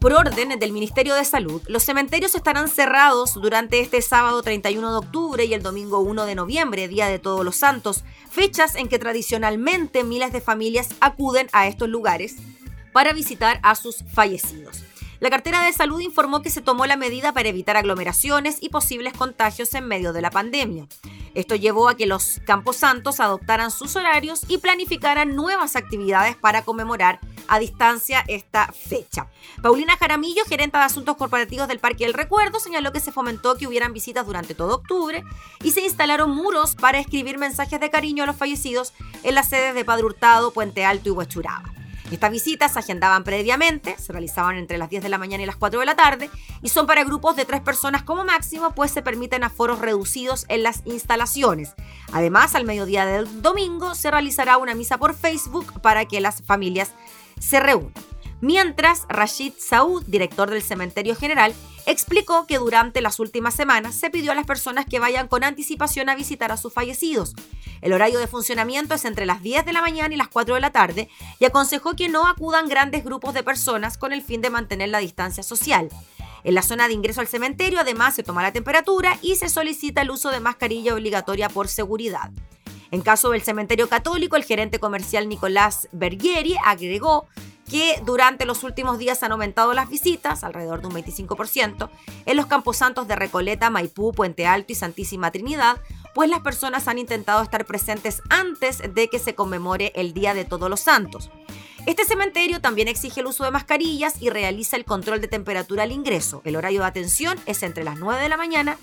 Por 0.00 0.14
orden 0.14 0.58
del 0.58 0.72
Ministerio 0.72 1.14
de 1.14 1.24
Salud, 1.24 1.62
los 1.68 1.84
cementerios 1.84 2.34
estarán 2.34 2.66
cerrados 2.66 3.34
durante 3.34 3.78
este 3.78 4.02
sábado 4.02 4.42
31 4.42 4.90
de 4.90 4.96
octubre 4.98 5.44
y 5.44 5.54
el 5.54 5.62
domingo 5.62 6.00
1 6.00 6.24
de 6.24 6.34
noviembre, 6.34 6.88
Día 6.88 7.06
de 7.06 7.20
Todos 7.20 7.44
los 7.44 7.54
Santos, 7.54 8.02
fechas 8.28 8.74
en 8.74 8.88
que 8.88 8.98
tradicionalmente 8.98 10.02
miles 10.02 10.32
de 10.32 10.40
familias 10.40 10.88
acuden 11.00 11.46
a 11.52 11.68
estos 11.68 11.88
lugares 11.88 12.34
para 12.92 13.12
visitar 13.12 13.60
a 13.62 13.76
sus 13.76 14.02
fallecidos. 14.12 14.82
La 15.18 15.30
cartera 15.30 15.62
de 15.64 15.72
salud 15.72 16.00
informó 16.00 16.42
que 16.42 16.50
se 16.50 16.60
tomó 16.60 16.86
la 16.86 16.96
medida 16.96 17.32
para 17.32 17.48
evitar 17.48 17.76
aglomeraciones 17.76 18.58
y 18.60 18.68
posibles 18.68 19.14
contagios 19.14 19.72
en 19.74 19.88
medio 19.88 20.12
de 20.12 20.20
la 20.20 20.30
pandemia. 20.30 20.86
Esto 21.34 21.54
llevó 21.54 21.88
a 21.88 21.96
que 21.96 22.06
los 22.06 22.40
Campos 22.46 22.76
Santos 22.76 23.20
adoptaran 23.20 23.70
sus 23.70 23.96
horarios 23.96 24.42
y 24.48 24.58
planificaran 24.58 25.36
nuevas 25.36 25.76
actividades 25.76 26.36
para 26.36 26.62
conmemorar 26.62 27.20
a 27.48 27.58
distancia 27.58 28.24
esta 28.26 28.72
fecha. 28.72 29.28
Paulina 29.62 29.96
Jaramillo, 29.96 30.44
gerente 30.46 30.78
de 30.78 30.84
Asuntos 30.84 31.16
Corporativos 31.16 31.68
del 31.68 31.78
Parque 31.78 32.04
del 32.04 32.14
Recuerdo, 32.14 32.58
señaló 32.58 32.92
que 32.92 33.00
se 33.00 33.12
fomentó 33.12 33.56
que 33.56 33.66
hubieran 33.66 33.92
visitas 33.92 34.26
durante 34.26 34.54
todo 34.54 34.76
octubre 34.76 35.24
y 35.62 35.72
se 35.72 35.82
instalaron 35.82 36.30
muros 36.30 36.74
para 36.74 36.98
escribir 36.98 37.38
mensajes 37.38 37.80
de 37.80 37.90
cariño 37.90 38.24
a 38.24 38.26
los 38.26 38.36
fallecidos 38.36 38.92
en 39.22 39.34
las 39.34 39.48
sedes 39.48 39.74
de 39.74 39.84
Padre 39.84 40.04
Hurtado, 40.04 40.52
Puente 40.52 40.84
Alto 40.84 41.08
y 41.08 41.12
Huachuraba. 41.12 41.75
Estas 42.10 42.30
visitas 42.30 42.72
se 42.72 42.78
agendaban 42.78 43.24
previamente, 43.24 43.96
se 43.98 44.12
realizaban 44.12 44.56
entre 44.56 44.78
las 44.78 44.88
10 44.88 45.02
de 45.02 45.08
la 45.08 45.18
mañana 45.18 45.42
y 45.42 45.46
las 45.46 45.56
4 45.56 45.80
de 45.80 45.86
la 45.86 45.96
tarde 45.96 46.30
y 46.62 46.68
son 46.68 46.86
para 46.86 47.04
grupos 47.04 47.34
de 47.34 47.44
tres 47.44 47.60
personas 47.60 48.02
como 48.04 48.24
máximo, 48.24 48.74
pues 48.74 48.92
se 48.92 49.02
permiten 49.02 49.42
aforos 49.42 49.80
reducidos 49.80 50.46
en 50.48 50.62
las 50.62 50.82
instalaciones. 50.84 51.74
Además, 52.12 52.54
al 52.54 52.64
mediodía 52.64 53.06
del 53.06 53.42
domingo 53.42 53.94
se 53.94 54.10
realizará 54.10 54.56
una 54.56 54.74
misa 54.74 54.98
por 54.98 55.14
Facebook 55.14 55.80
para 55.80 56.04
que 56.04 56.20
las 56.20 56.42
familias 56.42 56.92
se 57.40 57.60
reúnan. 57.60 57.92
Mientras, 58.40 59.06
Rashid 59.08 59.54
Saud, 59.58 60.04
director 60.06 60.50
del 60.50 60.62
Cementerio 60.62 61.16
General, 61.16 61.54
explicó 61.86 62.46
que 62.46 62.58
durante 62.58 63.00
las 63.00 63.18
últimas 63.18 63.54
semanas 63.54 63.94
se 63.94 64.10
pidió 64.10 64.32
a 64.32 64.34
las 64.34 64.46
personas 64.46 64.84
que 64.84 64.98
vayan 64.98 65.28
con 65.28 65.42
anticipación 65.42 66.08
a 66.08 66.14
visitar 66.16 66.52
a 66.52 66.56
sus 66.56 66.72
fallecidos. 66.72 67.34
El 67.80 67.92
horario 67.92 68.18
de 68.18 68.26
funcionamiento 68.26 68.94
es 68.94 69.04
entre 69.04 69.26
las 69.26 69.42
10 69.42 69.64
de 69.64 69.72
la 69.72 69.80
mañana 69.80 70.14
y 70.14 70.18
las 70.18 70.28
4 70.28 70.54
de 70.54 70.60
la 70.60 70.72
tarde 70.72 71.08
y 71.38 71.44
aconsejó 71.44 71.94
que 71.94 72.08
no 72.08 72.26
acudan 72.26 72.68
grandes 72.68 73.04
grupos 73.04 73.32
de 73.34 73.42
personas 73.42 73.96
con 73.96 74.12
el 74.12 74.22
fin 74.22 74.40
de 74.40 74.50
mantener 74.50 74.88
la 74.90 74.98
distancia 74.98 75.42
social. 75.42 75.88
En 76.44 76.54
la 76.54 76.62
zona 76.62 76.88
de 76.88 76.94
ingreso 76.94 77.20
al 77.20 77.26
cementerio 77.26 77.80
además 77.80 78.14
se 78.14 78.22
toma 78.22 78.42
la 78.42 78.52
temperatura 78.52 79.18
y 79.22 79.36
se 79.36 79.48
solicita 79.48 80.02
el 80.02 80.10
uso 80.10 80.30
de 80.30 80.40
mascarilla 80.40 80.94
obligatoria 80.94 81.48
por 81.48 81.68
seguridad. 81.68 82.30
En 82.90 83.02
caso 83.02 83.30
del 83.30 83.42
cementerio 83.42 83.88
católico, 83.88 84.36
el 84.36 84.44
gerente 84.44 84.78
comercial 84.78 85.28
Nicolás 85.28 85.88
Bergieri 85.92 86.56
agregó 86.64 87.26
que 87.68 88.00
durante 88.04 88.46
los 88.46 88.62
últimos 88.64 88.98
días 88.98 89.22
han 89.22 89.32
aumentado 89.32 89.74
las 89.74 89.88
visitas, 89.88 90.44
alrededor 90.44 90.80
de 90.80 90.86
un 90.86 90.94
25%, 90.94 91.90
en 92.24 92.36
los 92.36 92.46
camposantos 92.46 93.08
de 93.08 93.16
Recoleta, 93.16 93.70
Maipú, 93.70 94.12
Puente 94.12 94.46
Alto 94.46 94.72
y 94.72 94.76
Santísima 94.76 95.30
Trinidad, 95.30 95.80
pues 96.14 96.30
las 96.30 96.40
personas 96.40 96.88
han 96.88 96.98
intentado 96.98 97.42
estar 97.42 97.64
presentes 97.66 98.22
antes 98.30 98.82
de 98.94 99.08
que 99.08 99.18
se 99.18 99.34
conmemore 99.34 99.92
el 99.96 100.14
Día 100.14 100.32
de 100.32 100.44
Todos 100.44 100.70
los 100.70 100.80
Santos. 100.80 101.30
Este 101.86 102.04
cementerio 102.04 102.60
también 102.60 102.88
exige 102.88 103.20
el 103.20 103.26
uso 103.26 103.44
de 103.44 103.52
mascarillas 103.52 104.20
y 104.20 104.30
realiza 104.30 104.76
el 104.76 104.84
control 104.84 105.20
de 105.20 105.28
temperatura 105.28 105.84
al 105.84 105.92
ingreso. 105.92 106.42
El 106.44 106.56
horario 106.56 106.80
de 106.80 106.86
atención 106.86 107.38
es 107.46 107.62
entre 107.62 107.84
las 107.84 107.98
9 107.98 108.20
de 108.20 108.28
la 108.28 108.36
mañana 108.36 108.76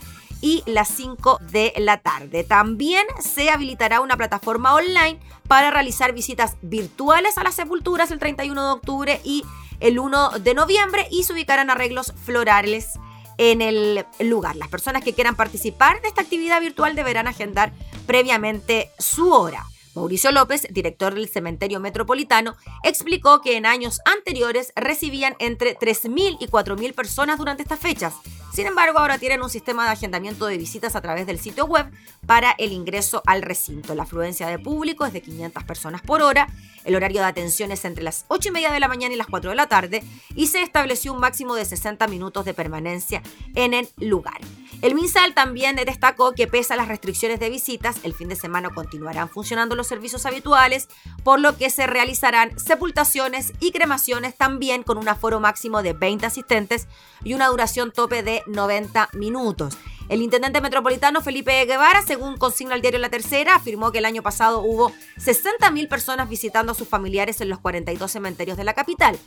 y 0.43 0.61
las 0.65 0.89
5 0.89 1.39
de 1.51 1.73
la 1.77 2.01
tarde. 2.01 2.43
También 2.43 3.07
se 3.21 3.49
habilitará 3.49 4.01
una 4.01 4.17
plataforma 4.17 4.75
online 4.75 5.17
para 5.47 5.71
realizar 5.71 6.13
visitas 6.13 6.57
virtuales 6.61 7.37
a 7.37 7.43
las 7.43 7.55
sepulturas 7.55 8.11
el 8.11 8.19
31 8.19 8.61
de 8.61 8.71
octubre 8.73 9.21
y 9.23 9.45
el 9.79 9.99
1 9.99 10.39
de 10.39 10.53
noviembre 10.53 11.07
y 11.09 11.23
se 11.23 11.31
ubicarán 11.31 11.69
arreglos 11.69 12.13
florales 12.25 12.99
en 13.37 13.61
el 13.61 14.05
lugar. 14.19 14.57
Las 14.57 14.67
personas 14.67 15.01
que 15.01 15.13
quieran 15.13 15.37
participar 15.37 16.01
de 16.01 16.09
esta 16.09 16.21
actividad 16.21 16.59
virtual 16.59 16.93
deberán 16.93 17.27
agendar 17.27 17.71
previamente 18.05 18.91
su 18.99 19.31
hora. 19.31 19.65
Mauricio 19.95 20.31
López, 20.31 20.67
director 20.71 21.13
del 21.13 21.29
Cementerio 21.29 21.79
Metropolitano, 21.79 22.55
explicó 22.83 23.41
que 23.41 23.57
en 23.57 23.65
años 23.65 24.01
anteriores 24.05 24.73
recibían 24.75 25.35
entre 25.39 25.77
3.000 25.77 26.37
y 26.39 26.47
4.000 26.47 26.93
personas 26.93 27.37
durante 27.37 27.63
estas 27.63 27.79
fechas. 27.79 28.15
Sin 28.53 28.67
embargo, 28.67 28.99
ahora 28.99 29.17
tienen 29.17 29.41
un 29.41 29.49
sistema 29.49 29.85
de 29.85 29.91
agendamiento 29.91 30.45
de 30.45 30.57
visitas 30.57 30.95
a 30.95 31.01
través 31.01 31.25
del 31.25 31.39
sitio 31.39 31.65
web 31.65 31.91
para 32.27 32.51
el 32.59 32.71
ingreso 32.71 33.23
al 33.25 33.41
recinto. 33.41 33.95
La 33.95 34.03
afluencia 34.03 34.47
de 34.47 34.59
público 34.59 35.05
es 35.05 35.13
de 35.13 35.21
500 35.21 35.63
personas 35.63 36.01
por 36.01 36.21
hora, 36.21 36.47
el 36.83 36.95
horario 36.95 37.21
de 37.21 37.27
atención 37.27 37.71
es 37.71 37.85
entre 37.85 38.03
las 38.03 38.25
8 38.27 38.49
y 38.49 38.51
media 38.51 38.71
de 38.71 38.79
la 38.79 38.87
mañana 38.87 39.13
y 39.13 39.17
las 39.17 39.27
4 39.27 39.49
de 39.49 39.55
la 39.55 39.67
tarde 39.67 40.03
y 40.35 40.47
se 40.47 40.61
estableció 40.61 41.13
un 41.13 41.19
máximo 41.19 41.55
de 41.55 41.65
60 41.65 42.07
minutos 42.07 42.45
de 42.45 42.53
permanencia 42.53 43.23
en 43.55 43.73
el 43.73 43.89
lugar. 43.97 44.39
El 44.83 44.95
MinSal 44.95 45.33
también 45.33 45.77
destacó 45.77 46.33
que 46.33 46.45
pese 46.45 46.73
a 46.73 46.75
las 46.75 46.89
restricciones 46.89 47.39
de 47.39 47.49
visitas, 47.49 48.01
el 48.03 48.13
fin 48.13 48.27
de 48.27 48.35
semana 48.35 48.69
continuarán 48.69 49.29
funcionando 49.29 49.77
los 49.77 49.87
servicios 49.87 50.25
habituales, 50.25 50.89
por 51.23 51.39
lo 51.39 51.55
que 51.55 51.69
se 51.69 51.87
realizarán 51.87 52.59
sepultaciones 52.59 53.53
y 53.61 53.71
cremaciones 53.71 54.35
también 54.35 54.83
con 54.83 54.97
un 54.97 55.07
aforo 55.07 55.39
máximo 55.39 55.83
de 55.83 55.93
20 55.93 56.25
asistentes 56.25 56.89
y 57.23 57.33
una 57.33 57.47
duración 57.47 57.93
tope 57.93 58.23
de 58.23 58.43
90 58.45 59.07
minutos. 59.13 59.77
El 60.09 60.21
intendente 60.21 60.61
metropolitano 60.61 61.21
Felipe 61.21 61.65
Guevara, 61.65 62.01
según 62.01 62.37
consigna 62.37 62.75
el 62.75 62.81
diario 62.81 62.99
La 62.99 63.09
Tercera, 63.09 63.55
afirmó 63.55 63.91
que 63.91 63.99
el 63.99 64.05
año 64.05 64.21
pasado 64.21 64.61
hubo 64.61 64.91
60.000 65.17 65.87
personas 65.87 66.29
visitando 66.29 66.73
a 66.73 66.75
sus 66.75 66.87
familiares 66.87 67.41
en 67.41 67.49
los 67.49 67.59
42 67.59 68.11
cementerios 68.11 68.57
de 68.57 68.63
la 68.63 68.73
capital. 68.73 69.17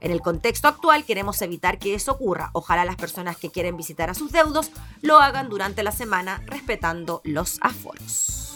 En 0.00 0.12
el 0.12 0.20
contexto 0.20 0.68
actual 0.68 1.04
queremos 1.04 1.40
evitar 1.42 1.78
que 1.78 1.94
eso 1.94 2.12
ocurra. 2.12 2.50
Ojalá 2.52 2.84
las 2.84 2.96
personas 2.96 3.36
que 3.36 3.50
quieren 3.50 3.76
visitar 3.76 4.10
a 4.10 4.14
sus 4.14 4.30
deudos 4.30 4.70
lo 5.00 5.20
hagan 5.20 5.48
durante 5.48 5.82
la 5.82 5.92
semana 5.92 6.42
respetando 6.46 7.22
los 7.24 7.58
aforos. 7.60 8.54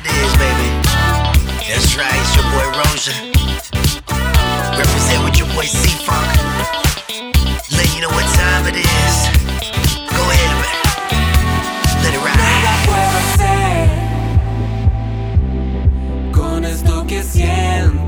it 0.00 0.06
is, 0.06 0.32
baby. 0.40 0.68
That's 1.68 1.96
right, 1.96 2.20
it's 2.22 2.34
your 2.36 2.44
boy 2.52 2.66
Rosa. 2.78 3.12
Represent 4.76 5.24
with 5.24 5.36
your 5.38 5.48
boy 5.54 5.66
C 5.66 5.90
Funk. 6.04 6.28
Let 7.76 7.88
you 7.94 8.00
know 8.02 8.08
what 8.08 8.26
time 8.34 8.66
it 8.68 8.76
is. 8.76 9.14
Go 10.08 10.22
ahead, 10.32 10.52
baby. 10.62 10.80
Let 12.02 12.12
it 12.14 12.22
ride. 12.24 12.40
Con 16.32 16.64
esto 16.64 17.06
que 17.06 17.22
siento. 17.22 17.99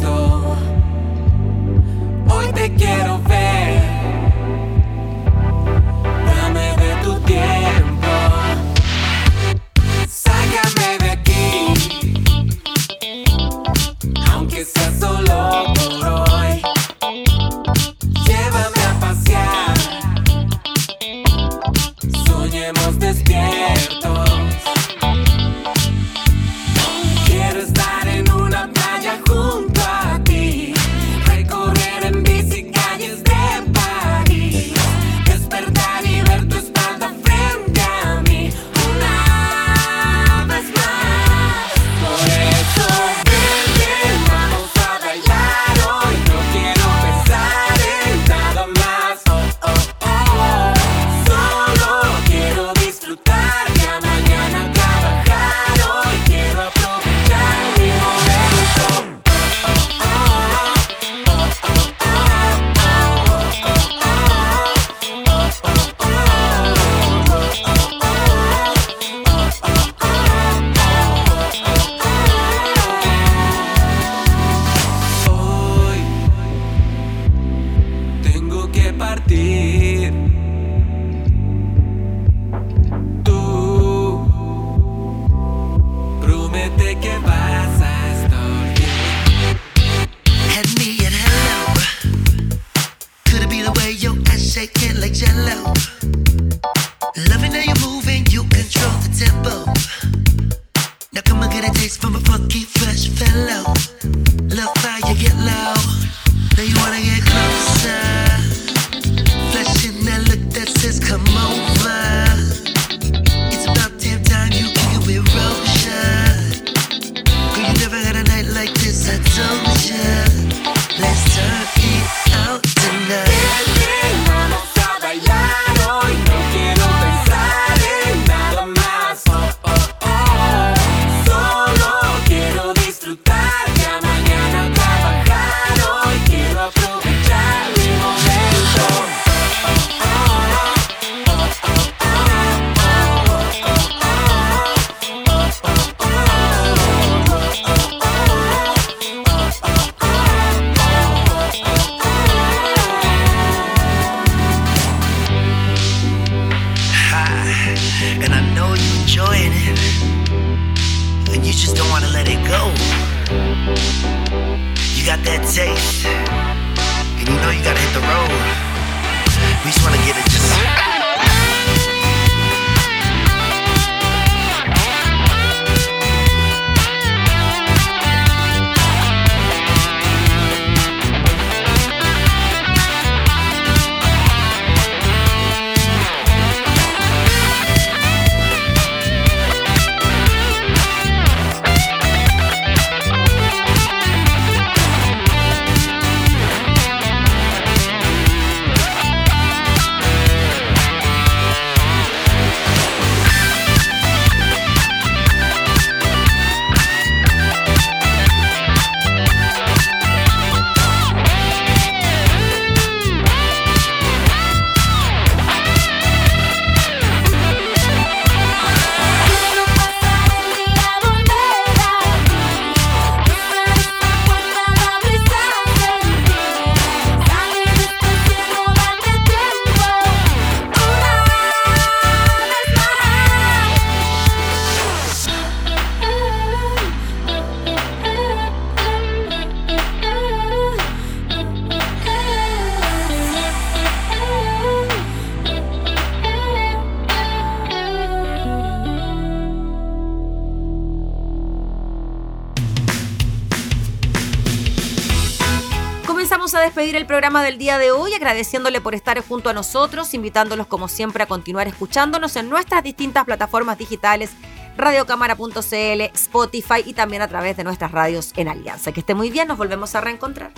Programa 257.22 257.44
del 257.44 257.56
día 257.56 257.78
de 257.78 257.92
hoy 257.92 258.12
agradeciéndole 258.14 258.80
por 258.80 258.96
estar 258.96 259.16
junto 259.24 259.48
a 259.48 259.52
nosotros, 259.52 260.12
invitándolos 260.12 260.66
como 260.66 260.88
siempre 260.88 261.22
a 261.22 261.26
continuar 261.26 261.68
escuchándonos 261.68 262.34
en 262.34 262.48
nuestras 262.48 262.82
distintas 262.82 263.24
plataformas 263.24 263.78
digitales 263.78 264.30
radiocámara.cl, 264.76 266.00
Spotify 266.14 266.82
y 266.84 266.94
también 266.94 267.22
a 267.22 267.28
través 267.28 267.56
de 267.56 267.62
nuestras 267.62 267.92
radios 267.92 268.32
en 268.34 268.48
Alianza. 268.48 268.90
Que 268.90 268.98
esté 268.98 269.14
muy 269.14 269.30
bien, 269.30 269.46
nos 269.46 269.56
volvemos 269.56 269.94
a 269.94 270.00
reencontrar. 270.00 270.50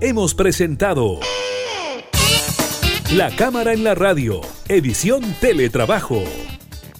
Hemos 0.00 0.36
presentado 0.36 1.18
La 3.10 3.34
Cámara 3.34 3.72
en 3.72 3.82
la 3.82 3.96
Radio, 3.96 4.40
edición 4.68 5.34
Teletrabajo. 5.40 6.22